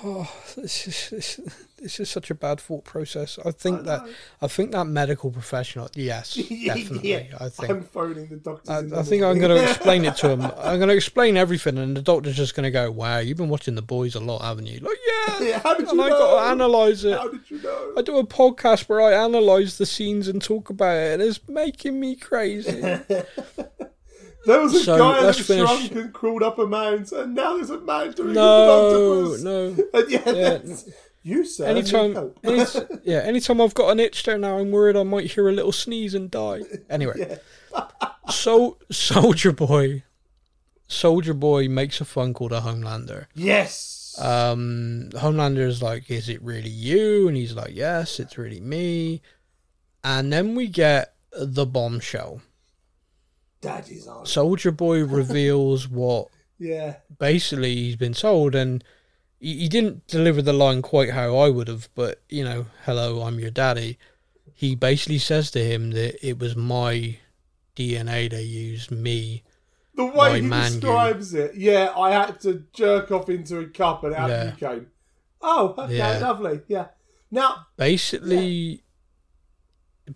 Oh, 0.05 0.29
this 0.57 0.87
is, 0.87 1.09
this, 1.09 1.39
this 1.83 1.99
is 1.99 2.09
such 2.09 2.31
a 2.31 2.35
bad 2.35 2.59
thought 2.59 2.83
process. 2.85 3.37
I 3.45 3.51
think 3.51 3.83
that, 3.83 4.01
I 4.41 4.47
think 4.47 4.71
that 4.71 4.85
medical 4.85 5.29
professional, 5.29 5.89
yes, 5.93 6.33
definitely. 6.65 7.11
yeah, 7.11 7.23
I 7.39 7.45
I'm 7.45 7.49
think, 7.51 7.91
phoning 7.91 8.27
the 8.27 8.37
doctors. 8.37 8.69
I, 8.69 8.81
the 8.81 8.99
I 8.99 9.03
think 9.03 9.21
I'm 9.21 9.37
going 9.37 9.55
to 9.55 9.63
explain 9.69 10.05
it 10.05 10.15
to 10.17 10.29
him. 10.29 10.41
I'm 10.43 10.77
going 10.79 10.89
to 10.89 10.95
explain 10.95 11.37
everything, 11.37 11.77
and 11.77 11.95
the 11.95 12.01
doctor's 12.01 12.35
just 12.37 12.55
going 12.55 12.63
to 12.63 12.71
go, 12.71 12.89
wow, 12.89 13.19
you've 13.19 13.37
been 13.37 13.49
watching 13.49 13.75
The 13.75 13.81
Boys 13.81 14.15
a 14.15 14.19
lot, 14.19 14.41
haven't 14.41 14.65
you? 14.67 14.79
Like, 14.79 14.97
yeah. 15.05 15.39
Yeah, 15.41 15.59
how 15.59 15.73
did 15.75 15.87
and 15.87 15.97
you 15.97 16.03
I 16.03 16.09
got 16.09 16.45
to 16.47 16.51
analyse 16.53 17.03
it. 17.03 17.17
How 17.17 17.27
did 17.29 17.49
you 17.49 17.61
know? 17.61 17.93
I 17.97 18.01
do 18.01 18.17
a 18.17 18.25
podcast 18.25 18.87
where 18.89 19.01
I 19.01 19.25
analyse 19.25 19.77
the 19.77 19.85
scenes 19.85 20.27
and 20.27 20.41
talk 20.41 20.69
about 20.69 20.95
it, 20.97 21.13
and 21.13 21.21
it's 21.21 21.39
making 21.47 21.99
me 21.99 22.15
crazy. 22.15 22.81
There 24.45 24.59
was 24.61 24.75
a 24.75 24.79
So, 24.83 24.97
guy 24.97 25.21
that 25.23 25.35
shrunk 25.35 25.91
and 25.93 26.13
crawled 26.13 26.43
up 26.43 26.59
a 26.59 26.67
mountain, 26.67 27.17
and 27.17 27.35
now 27.35 27.55
there's 27.55 27.69
a 27.69 27.79
man 27.79 28.11
doing 28.11 28.33
no, 28.33 29.25
it 29.25 29.29
with 29.29 29.39
an 29.39 29.43
no. 29.45 29.69
octopus. 29.69 29.93
And 29.93 30.11
yeah, 30.11 30.93
you 31.23 31.45
sir, 31.45 31.65
anytime, 31.65 32.33
any, 32.43 32.63
yeah, 33.03 33.19
anytime 33.19 33.59
I've 33.61 33.73
got 33.73 33.89
an 33.89 33.99
itch 33.99 34.23
there 34.23 34.37
now, 34.37 34.57
I'm 34.59 34.71
worried 34.71 34.95
I 34.97 35.03
might 35.03 35.31
hear 35.31 35.47
a 35.49 35.53
little 35.53 35.71
sneeze 35.71 36.13
and 36.13 36.29
die. 36.29 36.61
Anyway, 36.89 37.39
so 38.29 38.77
Soldier 38.91 39.51
Boy, 39.53 40.03
Soldier 40.87 41.33
Boy 41.33 41.67
makes 41.69 41.99
a 42.01 42.05
phone 42.05 42.33
call 42.33 42.49
to 42.49 42.59
Homelander. 42.59 43.25
yes. 43.33 43.99
Um, 44.19 45.09
Homelander's 45.13 45.81
like, 45.81 46.11
"Is 46.11 46.29
it 46.29 46.39
really 46.43 46.69
you?" 46.69 47.27
And 47.27 47.35
he's 47.35 47.55
like, 47.55 47.71
"Yes, 47.73 48.19
it's 48.19 48.37
really 48.37 48.59
me." 48.59 49.23
And 50.03 50.31
then 50.31 50.53
we 50.53 50.67
get 50.67 51.15
the 51.31 51.65
bombshell. 51.65 52.41
Daddy's 53.61 54.05
on. 54.07 54.25
Soldier 54.25 54.71
Boy 54.71 55.03
reveals 55.03 55.87
what 55.89 56.27
Yeah. 56.59 56.97
basically 57.17 57.73
he's 57.75 57.95
been 57.95 58.13
told 58.13 58.53
and 58.55 58.83
he, 59.43 59.67
didn't 59.67 60.07
deliver 60.07 60.41
the 60.41 60.53
line 60.53 60.81
quite 60.81 61.11
how 61.11 61.37
I 61.37 61.49
would 61.49 61.67
have, 61.67 61.89
but 61.95 62.21
you 62.29 62.43
know, 62.43 62.67
hello, 62.85 63.21
I'm 63.23 63.39
your 63.39 63.51
daddy. 63.51 63.97
He 64.53 64.75
basically 64.75 65.17
says 65.17 65.51
to 65.51 65.59
him 65.63 65.91
that 65.91 66.25
it 66.25 66.39
was 66.39 66.55
my 66.55 67.17
DNA 67.75 68.29
they 68.29 68.43
used, 68.43 68.91
me. 68.91 69.43
The 69.95 70.05
way 70.05 70.41
he 70.41 70.47
man 70.47 70.71
describes 70.71 71.33
it, 71.33 71.55
yeah, 71.55 71.91
I 71.95 72.11
had 72.11 72.39
to 72.41 72.63
jerk 72.73 73.11
off 73.11 73.29
into 73.29 73.59
a 73.59 73.67
cup 73.67 74.03
and 74.03 74.15
out 74.15 74.29
Yeah. 74.29 74.45
you 74.45 74.51
came. 74.53 74.87
Oh, 75.41 75.75
okay, 75.77 75.97
Yeah. 75.97 76.19
lovely. 76.19 76.61
Yeah. 76.67 76.87
Now, 77.29 77.67
Basically, 77.77 78.83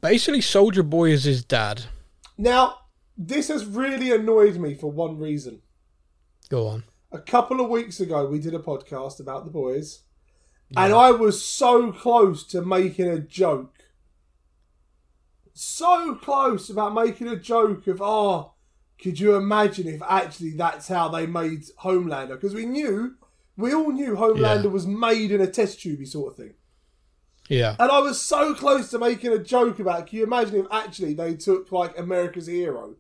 basically, 0.02 0.42
Soldier 0.42 0.84
Boy 0.84 1.12
is 1.12 1.24
his 1.26 1.44
dad. 1.44 1.84
now, 2.38 2.76
this 3.18 3.48
has 3.48 3.66
really 3.66 4.12
annoyed 4.12 4.58
me 4.58 4.76
for 4.76 4.92
one 4.92 5.18
reason. 5.20 5.62
Go 6.50 6.68
on. 6.68 6.84
A 7.12 7.20
couple 7.20 7.62
of 7.62 7.70
weeks 7.70 8.00
ago, 8.00 8.26
we 8.28 8.40
did 8.40 8.54
a 8.54 8.60
podcast 8.60 9.20
about 9.20 9.46
the 9.46 9.52
boys, 9.52 10.02
and 10.76 10.94
I 10.94 11.12
was 11.12 11.44
so 11.44 11.92
close 11.94 12.44
to 12.48 12.62
making 12.62 13.08
a 13.08 13.20
joke 13.20 13.74
so 15.60 16.14
close 16.16 16.70
about 16.70 16.94
making 16.94 17.28
a 17.28 17.36
joke 17.36 17.88
of, 17.88 18.00
oh, 18.00 18.54
could 19.02 19.20
you 19.20 19.36
imagine 19.36 19.88
if 19.88 20.02
actually 20.08 20.52
that's 20.52 20.88
how 20.88 21.10
they 21.10 21.26
made 21.26 21.64
Homelander? 21.82 22.30
Because 22.36 22.54
we 22.54 22.66
knew, 22.68 23.16
we 23.56 23.74
all 23.74 23.92
knew 23.92 24.16
Homelander 24.16 24.66
Yeah. 24.66 24.70
was 24.70 24.86
made 24.86 25.32
in 25.32 25.42
a 25.42 25.48
test 25.48 25.82
tube 25.82 26.06
sort 26.06 26.34
of 26.34 26.38
thing. 26.38 26.54
Yeah. 27.50 27.76
And 27.80 27.92
I 27.92 28.00
was 28.00 28.22
so 28.22 28.54
close 28.54 28.92
to 28.92 29.00
making 29.00 29.34
a 29.34 29.40
joke 29.40 29.80
about, 29.80 30.06
can 30.08 30.20
you 30.20 30.24
imagine 30.26 30.58
if 30.58 30.68
actually 30.72 31.16
they 31.16 31.34
took 31.36 31.72
like 31.72 31.98
America's 31.98 32.46
Hero 32.46 32.96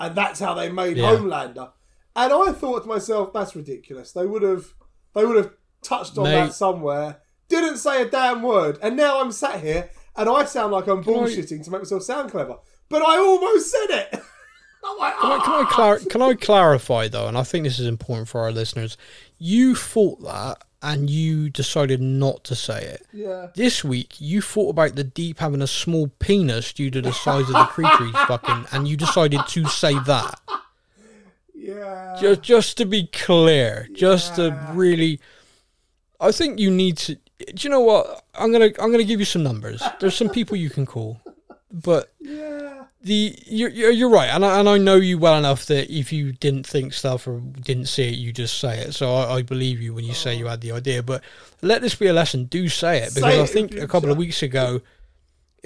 and 0.00 0.14
that's 0.16 0.40
how 0.40 0.54
they 0.54 0.70
made 0.72 0.96
Yeah. 0.96 1.10
Homelander? 1.16 1.72
And 2.16 2.32
I 2.32 2.52
thought 2.52 2.82
to 2.82 2.88
myself, 2.88 3.32
that's 3.32 3.54
ridiculous. 3.54 4.12
They 4.12 4.26
would 4.26 4.42
have 4.42 4.74
they 5.14 5.24
would 5.24 5.36
have 5.36 5.50
touched 5.82 6.16
on 6.18 6.24
Mate. 6.24 6.46
that 6.46 6.54
somewhere. 6.54 7.18
Didn't 7.48 7.76
say 7.76 8.02
a 8.02 8.06
damn 8.10 8.42
word. 8.42 8.78
And 8.82 8.96
now 8.96 9.20
I'm 9.20 9.30
sat 9.30 9.60
here 9.60 9.90
and 10.16 10.28
I 10.28 10.44
sound 10.46 10.72
like 10.72 10.86
I'm 10.88 11.04
Can 11.04 11.14
I- 11.14 11.16
bullshitting 11.18 11.64
to 11.64 11.70
make 11.70 11.82
myself 11.82 12.02
sound 12.02 12.30
clever. 12.30 12.56
But 12.88 13.02
I 13.02 13.18
almost 13.18 13.70
said 13.70 13.90
it. 13.90 14.20
Like, 15.00 15.18
Can 15.18 15.32
I, 15.32 15.38
can, 15.44 15.52
I 15.52 15.56
"Ah." 15.62 15.68
clar- 15.68 15.98
can 15.98 16.22
I 16.22 16.34
clarify 16.34 17.08
though, 17.08 17.26
and 17.26 17.36
I 17.36 17.42
think 17.42 17.64
this 17.64 17.80
is 17.80 17.88
important 17.88 18.28
for 18.28 18.42
our 18.42 18.52
listeners? 18.52 18.96
You 19.36 19.74
thought 19.74 20.22
that, 20.22 20.58
and 20.80 21.10
you 21.10 21.50
decided 21.50 22.00
not 22.00 22.44
to 22.44 22.54
say 22.54 22.84
it. 22.84 23.04
Yeah. 23.12 23.48
This 23.56 23.82
week, 23.82 24.14
you 24.20 24.40
thought 24.40 24.70
about 24.70 24.94
the 24.94 25.02
deep 25.02 25.40
having 25.40 25.60
a 25.60 25.66
small 25.66 26.12
penis 26.20 26.72
due 26.72 26.92
to 26.92 27.02
the 27.02 27.12
size 27.12 27.48
of 27.48 27.54
the 27.54 27.64
creature 27.64 28.04
he's 28.04 28.14
fucking, 28.28 28.66
and 28.70 28.86
you 28.86 28.96
decided 28.96 29.40
to 29.48 29.66
say 29.66 29.98
that. 30.04 30.38
Yeah. 31.66 32.16
Just, 32.20 32.42
just 32.42 32.76
to 32.78 32.86
be 32.86 33.08
clear, 33.08 33.88
just 33.92 34.36
to 34.36 34.56
really, 34.72 35.20
I 36.20 36.30
think 36.30 36.60
you 36.60 36.70
need 36.70 36.96
to. 36.98 37.16
Do 37.38 37.54
you 37.58 37.70
know 37.70 37.80
what? 37.80 38.24
I'm 38.34 38.52
gonna 38.52 38.70
I'm 38.78 38.90
gonna 38.92 39.04
give 39.04 39.18
you 39.18 39.26
some 39.26 39.42
numbers. 39.42 39.82
There's 40.00 40.14
some 40.14 40.30
people 40.30 40.56
you 40.56 40.70
can 40.70 40.86
call, 40.86 41.20
but 41.70 42.12
yeah. 42.20 42.84
the 43.02 43.36
you're 43.46 43.70
you're 43.70 44.08
right, 44.08 44.28
and 44.28 44.44
I, 44.44 44.60
and 44.60 44.68
I 44.68 44.78
know 44.78 44.94
you 44.96 45.18
well 45.18 45.36
enough 45.36 45.66
that 45.66 45.90
if 45.90 46.12
you 46.12 46.32
didn't 46.32 46.66
think 46.66 46.94
stuff 46.94 47.26
or 47.26 47.40
didn't 47.40 47.86
see 47.86 48.08
it, 48.08 48.14
you 48.14 48.32
just 48.32 48.58
say 48.58 48.78
it. 48.78 48.94
So 48.94 49.14
I, 49.14 49.34
I 49.34 49.42
believe 49.42 49.82
you 49.82 49.92
when 49.92 50.04
you 50.04 50.14
say 50.14 50.34
you 50.34 50.46
had 50.46 50.62
the 50.62 50.72
idea. 50.72 51.02
But 51.02 51.22
let 51.60 51.82
this 51.82 51.94
be 51.94 52.06
a 52.06 52.12
lesson. 52.12 52.44
Do 52.44 52.68
say 52.68 52.98
it 52.98 53.14
because 53.14 53.34
it 53.34 53.38
I 53.38 53.40
in 53.40 53.46
think 53.46 53.74
a 53.74 53.88
couple 53.88 54.10
of 54.10 54.16
weeks 54.16 54.42
ago. 54.42 54.80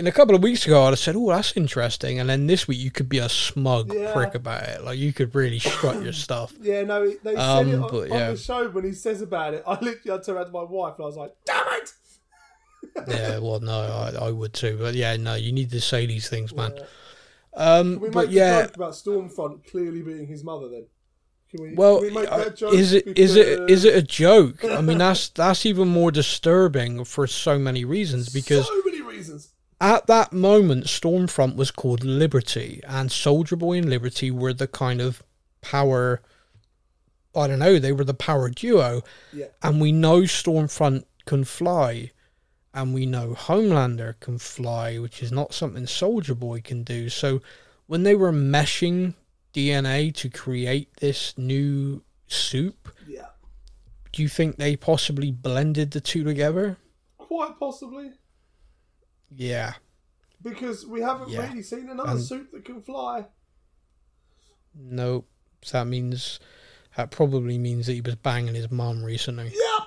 In 0.00 0.06
a 0.06 0.12
couple 0.12 0.34
of 0.34 0.42
weeks 0.42 0.64
ago, 0.64 0.84
I'd 0.84 0.90
have 0.90 0.98
said, 0.98 1.14
"Oh, 1.14 1.28
that's 1.28 1.54
interesting," 1.58 2.18
and 2.20 2.30
then 2.30 2.46
this 2.46 2.66
week 2.66 2.78
you 2.78 2.90
could 2.90 3.10
be 3.10 3.18
a 3.18 3.28
smug 3.28 3.92
Yeah. 3.92 4.14
prick 4.14 4.34
about 4.34 4.62
it. 4.62 4.82
Like 4.82 4.98
you 4.98 5.12
could 5.12 5.34
really 5.34 5.58
strut 5.58 6.02
your 6.02 6.12
stuff. 6.24 6.54
Yeah, 6.58 6.84
no, 6.84 7.06
they 7.06 7.34
said 7.34 7.38
Um, 7.38 7.68
it 7.68 7.74
on, 7.74 7.80
but 7.90 8.10
on 8.10 8.18
yeah. 8.18 8.30
the 8.30 8.36
show 8.38 8.66
when 8.70 8.84
he 8.84 8.92
says 8.92 9.20
about 9.20 9.52
it. 9.52 9.62
I 9.66 9.72
literally 9.72 9.98
I 10.06 10.16
turned 10.24 10.28
around 10.38 10.46
to 10.46 10.52
my 10.52 10.62
wife 10.62 10.94
and 10.96 11.04
I 11.04 11.06
was 11.06 11.16
like, 11.16 11.34
"Damn 11.44 11.66
it!" 11.82 11.92
yeah, 13.08 13.38
well, 13.40 13.60
no, 13.60 13.72
I, 13.72 14.28
I 14.28 14.30
would 14.30 14.54
too, 14.54 14.78
but 14.80 14.94
yeah, 14.94 15.14
no, 15.18 15.34
you 15.34 15.52
need 15.52 15.70
to 15.72 15.82
say 15.82 16.06
these 16.06 16.30
things, 16.30 16.54
man. 16.54 16.72
Yeah. 16.74 16.84
Um, 17.52 17.92
Can 17.94 18.00
we 18.00 18.08
but 18.08 18.26
make 18.28 18.34
yeah, 18.36 18.62
joke 18.62 18.76
about 18.76 18.92
Stormfront 18.94 19.70
clearly 19.70 20.00
being 20.00 20.26
his 20.26 20.42
mother 20.42 20.70
then? 20.70 20.86
Can 21.50 21.62
we, 21.62 21.74
Well, 21.74 22.00
we 22.00 22.10
make 22.10 22.30
that 22.30 22.56
joke? 22.56 22.72
is 22.72 22.94
it 22.94 23.06
is 23.18 23.36
it 23.36 23.68
is 23.68 23.84
it 23.84 23.94
a 23.94 24.02
joke? 24.02 24.64
I 24.64 24.80
mean, 24.80 24.96
that's 25.04 25.28
that's 25.28 25.66
even 25.66 25.88
more 25.88 26.10
disturbing 26.10 27.04
for 27.04 27.26
so 27.26 27.58
many 27.58 27.84
reasons 27.84 28.30
because 28.30 28.66
so 28.66 28.82
many 28.86 29.02
reasons. 29.02 29.50
At 29.80 30.06
that 30.08 30.32
moment, 30.32 30.84
Stormfront 30.86 31.56
was 31.56 31.70
called 31.70 32.04
Liberty, 32.04 32.82
and 32.86 33.10
Soldier 33.10 33.56
Boy 33.56 33.78
and 33.78 33.88
Liberty 33.88 34.30
were 34.30 34.52
the 34.52 34.66
kind 34.66 35.00
of 35.00 35.22
power. 35.62 36.20
I 37.34 37.46
don't 37.46 37.60
know. 37.60 37.78
They 37.78 37.92
were 37.92 38.04
the 38.04 38.12
power 38.12 38.50
duo, 38.50 39.02
Yeah, 39.32 39.46
and 39.62 39.80
we 39.80 39.90
know 39.92 40.22
Stormfront 40.22 41.04
can 41.24 41.44
fly, 41.44 42.10
and 42.74 42.92
we 42.92 43.06
know 43.06 43.34
Homelander 43.34 44.20
can 44.20 44.38
fly, 44.38 44.98
which 44.98 45.22
is 45.22 45.32
not 45.32 45.54
something 45.54 45.86
Soldier 45.86 46.34
Boy 46.34 46.60
can 46.60 46.82
do. 46.82 47.08
So, 47.08 47.40
when 47.86 48.02
they 48.02 48.14
were 48.14 48.32
meshing 48.32 49.14
DNA 49.54 50.14
to 50.16 50.28
create 50.28 50.94
this 50.96 51.36
new 51.38 52.02
supe, 52.26 52.88
yeah, 53.08 53.28
do 54.12 54.22
you 54.22 54.28
think 54.28 54.56
they 54.56 54.76
possibly 54.76 55.30
blended 55.30 55.92
the 55.92 56.00
two 56.00 56.22
together? 56.22 56.76
quite 57.16 57.58
possibly 57.60 58.10
Yeah. 59.34 59.74
because 60.42 60.86
we 60.86 61.00
haven't 61.02 61.28
Yeah. 61.30 61.48
really 61.48 61.62
seen 61.62 61.88
another 61.90 62.12
And- 62.12 62.22
suit 62.22 62.50
that 62.52 62.64
can 62.64 62.80
fly. 62.82 63.26
No. 64.74 65.24
So 65.62 65.78
that 65.78 65.84
means 65.86 66.40
that 66.96 67.10
probably 67.10 67.58
means 67.58 67.86
that 67.86 67.92
he 67.92 68.00
was 68.00 68.14
banging 68.16 68.54
his 68.54 68.70
mum 68.70 69.04
recently. 69.04 69.52
Yeah, 69.54 69.84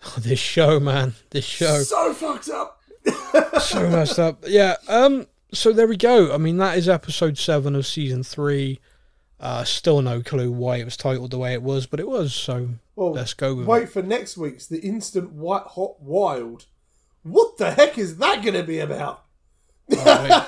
this 0.18 0.38
show, 0.38 0.78
man. 0.78 1.14
This 1.30 1.44
show. 1.44 1.82
so 1.82 2.14
fucked 2.14 2.48
up. 2.50 2.80
so 3.60 3.88
messed 3.90 4.18
up. 4.18 4.44
Yeah. 4.46 4.76
Um. 4.88 5.26
So 5.52 5.72
there 5.72 5.88
we 5.88 5.96
go. 5.96 6.32
I 6.32 6.38
mean, 6.38 6.58
that 6.58 6.76
is 6.78 6.88
episode 6.88 7.38
seven 7.38 7.74
of 7.74 7.86
season 7.86 8.22
three. 8.22 8.80
Uh, 9.40 9.64
still 9.64 10.02
no 10.02 10.20
clue 10.20 10.50
why 10.50 10.76
it 10.76 10.84
was 10.84 10.96
titled 10.96 11.30
the 11.30 11.38
way 11.38 11.52
it 11.52 11.62
was, 11.62 11.86
but 11.86 12.00
it 12.00 12.08
was. 12.08 12.34
So 12.34 12.70
Well, 12.96 13.12
let's 13.12 13.34
go 13.34 13.54
with 13.54 13.66
wait 13.66 13.84
it. 13.84 13.88
for 13.92 14.02
next 14.02 14.36
week's 14.36 14.66
the 14.66 14.80
instant 14.80 15.32
white 15.32 15.62
hot 15.62 16.00
wild. 16.00 16.66
What 17.22 17.58
the 17.58 17.72
heck 17.72 17.98
is 17.98 18.16
that 18.18 18.42
going 18.42 18.54
to 18.54 18.62
be 18.62 18.78
about? 18.78 19.24
Uh, 19.96 20.46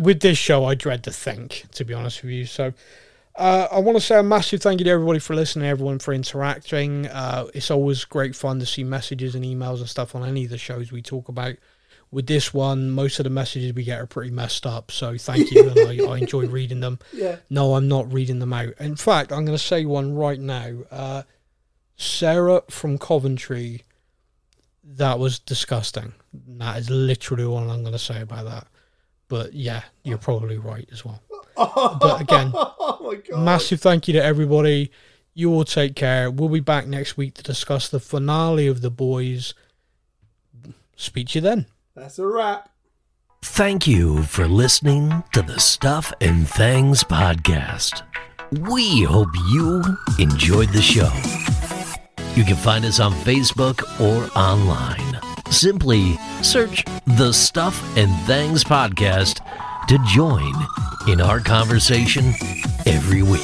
with 0.02 0.20
this 0.20 0.38
show, 0.38 0.64
I 0.64 0.74
dread 0.74 1.04
to 1.04 1.10
think, 1.10 1.64
to 1.72 1.84
be 1.84 1.94
honest 1.94 2.22
with 2.22 2.32
you. 2.32 2.46
So, 2.46 2.72
uh, 3.36 3.68
I 3.70 3.78
want 3.80 3.96
to 3.98 4.00
say 4.00 4.18
a 4.18 4.22
massive 4.22 4.62
thank 4.62 4.80
you 4.80 4.84
to 4.84 4.90
everybody 4.90 5.18
for 5.18 5.34
listening, 5.34 5.68
everyone 5.68 5.98
for 5.98 6.14
interacting. 6.14 7.06
Uh, 7.06 7.48
it's 7.54 7.70
always 7.70 8.04
great 8.04 8.34
fun 8.34 8.58
to 8.60 8.66
see 8.66 8.82
messages 8.84 9.34
and 9.34 9.44
emails 9.44 9.78
and 9.78 9.88
stuff 9.88 10.14
on 10.14 10.24
any 10.24 10.44
of 10.44 10.50
the 10.50 10.58
shows 10.58 10.90
we 10.90 11.02
talk 11.02 11.28
about. 11.28 11.54
With 12.12 12.28
this 12.28 12.54
one, 12.54 12.90
most 12.92 13.18
of 13.18 13.24
the 13.24 13.30
messages 13.30 13.74
we 13.74 13.82
get 13.82 14.00
are 14.00 14.06
pretty 14.06 14.30
messed 14.30 14.64
up. 14.64 14.90
So, 14.90 15.18
thank 15.18 15.50
you, 15.50 15.68
and 15.68 15.78
I, 15.80 16.12
I 16.12 16.18
enjoy 16.18 16.46
reading 16.48 16.80
them. 16.80 16.98
Yeah, 17.12 17.36
No, 17.50 17.74
I'm 17.74 17.88
not 17.88 18.10
reading 18.12 18.38
them 18.38 18.52
out. 18.52 18.74
In 18.78 18.96
fact, 18.96 19.32
I'm 19.32 19.44
going 19.44 19.58
to 19.58 19.62
say 19.62 19.84
one 19.84 20.14
right 20.14 20.40
now. 20.40 20.72
Uh, 20.90 21.22
Sarah 21.96 22.62
from 22.68 22.98
Coventry, 22.98 23.82
that 24.94 25.18
was 25.18 25.38
disgusting. 25.38 26.12
That 26.58 26.78
is 26.78 26.90
literally 26.90 27.44
all 27.44 27.58
I'm 27.58 27.82
going 27.82 27.92
to 27.92 27.98
say 27.98 28.22
about 28.22 28.44
that. 28.46 28.66
But 29.28 29.54
yeah, 29.54 29.82
you're 30.04 30.18
probably 30.18 30.58
right 30.58 30.88
as 30.92 31.04
well. 31.04 31.22
But 31.56 32.20
again, 32.20 32.52
oh 32.54 32.98
my 33.00 33.14
god. 33.16 33.42
massive 33.42 33.80
thank 33.80 34.06
you 34.08 34.12
to 34.14 34.22
everybody. 34.22 34.90
You 35.32 35.52
all 35.52 35.64
take 35.64 35.96
care. 35.96 36.30
We'll 36.30 36.50
be 36.50 36.60
back 36.60 36.86
next 36.86 37.16
week 37.16 37.34
to 37.34 37.42
discuss 37.42 37.88
the 37.88 38.00
finale 38.00 38.66
of 38.66 38.82
The 38.82 38.90
Boys. 38.90 39.54
Speak 40.96 41.28
to 41.28 41.38
you 41.38 41.42
then. 41.42 41.66
That's 41.94 42.18
a 42.18 42.26
wrap. 42.26 42.70
Thank 43.42 43.86
you 43.86 44.22
for 44.24 44.46
listening 44.46 45.24
to 45.32 45.42
the 45.42 45.58
Stuff 45.58 46.12
and 46.20 46.48
Things 46.48 47.04
podcast. 47.04 48.02
We 48.50 49.02
hope 49.04 49.28
you 49.50 49.82
enjoyed 50.18 50.70
the 50.70 50.82
show. 50.82 51.10
You 52.36 52.44
can 52.44 52.56
find 52.56 52.84
us 52.84 53.00
on 53.00 53.12
Facebook 53.12 53.82
or 53.98 54.30
online. 54.38 55.18
Simply 55.50 56.18
search 56.42 56.84
the 57.06 57.32
Stuff 57.32 57.82
and 57.96 58.14
Things 58.26 58.62
podcast 58.62 59.40
to 59.88 59.98
join 60.06 60.52
in 61.08 61.22
our 61.22 61.40
conversation 61.40 62.34
every 62.84 63.22
week. 63.22 63.40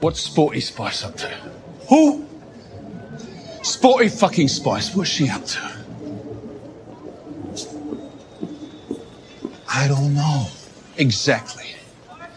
What's 0.00 0.20
Sporty 0.20 0.60
Spice 0.60 1.04
up 1.04 1.14
to? 1.18 1.28
Who? 1.90 2.26
Sporty 3.62 4.08
fucking 4.08 4.48
Spice. 4.48 4.94
What's 4.96 5.10
she 5.10 5.28
up 5.28 5.44
to? 5.44 5.78
I 9.68 9.86
don't 9.86 10.14
know. 10.14 10.46
Exactly. 10.96 11.66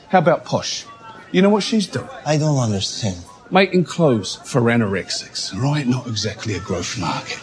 How 0.10 0.20
about 0.20 0.44
Posh? 0.44 0.86
You 1.32 1.42
know 1.42 1.50
what 1.50 1.64
she's 1.64 1.88
doing? 1.88 2.10
I 2.26 2.38
don't 2.38 2.58
understand. 2.58 3.24
Making 3.50 3.86
clothes 3.86 4.36
for 4.46 4.62
anorexics, 4.64 5.56
right? 5.56 5.88
Not 5.88 6.08
exactly 6.08 6.56
a 6.56 6.60
growth 6.60 7.00
market. 7.00 7.40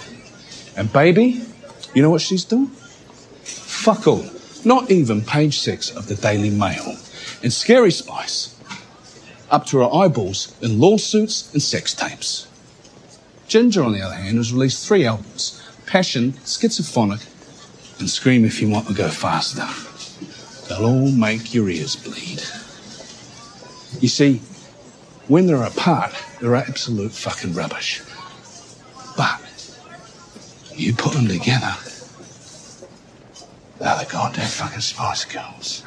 And 0.76 0.92
baby, 0.92 1.42
you 1.94 2.02
know 2.02 2.10
what 2.10 2.20
she's 2.20 2.44
doing? 2.44 2.66
Fuck 3.44 4.06
all. 4.06 4.24
Not 4.64 4.90
even 4.90 5.22
page 5.22 5.58
six 5.58 5.94
of 5.94 6.06
the 6.06 6.16
Daily 6.16 6.50
Mail. 6.50 6.96
And 7.42 7.52
Scary 7.52 7.90
Spice, 7.90 8.54
up 9.50 9.64
to 9.66 9.78
her 9.78 9.94
eyeballs 9.94 10.54
in 10.60 10.78
lawsuits 10.78 11.52
and 11.54 11.62
sex 11.62 11.94
tapes. 11.94 12.46
Ginger, 13.46 13.82
on 13.82 13.92
the 13.92 14.02
other 14.02 14.16
hand, 14.16 14.36
has 14.36 14.52
released 14.52 14.86
three 14.86 15.06
albums 15.06 15.62
Passion, 15.86 16.34
Schizophrenic, 16.44 17.20
and 17.98 18.10
Scream 18.10 18.44
If 18.44 18.60
You 18.60 18.68
Want 18.68 18.88
to 18.88 18.94
Go 18.94 19.08
Faster. 19.08 19.66
They'll 20.68 20.84
all 20.84 21.10
make 21.10 21.54
your 21.54 21.70
ears 21.70 21.96
bleed. 21.96 22.42
You 24.00 24.08
see, 24.08 24.40
when 25.26 25.46
they're 25.46 25.62
apart, 25.62 26.14
they're 26.40 26.54
absolute 26.54 27.12
fucking 27.12 27.54
rubbish. 27.54 28.02
But 29.16 29.40
you 30.74 30.94
put 30.94 31.14
them 31.14 31.26
together, 31.26 31.74
they're 33.78 33.98
the 33.98 34.08
goddamn 34.10 34.46
fucking 34.46 34.80
Spice 34.80 35.24
Girls. 35.24 35.82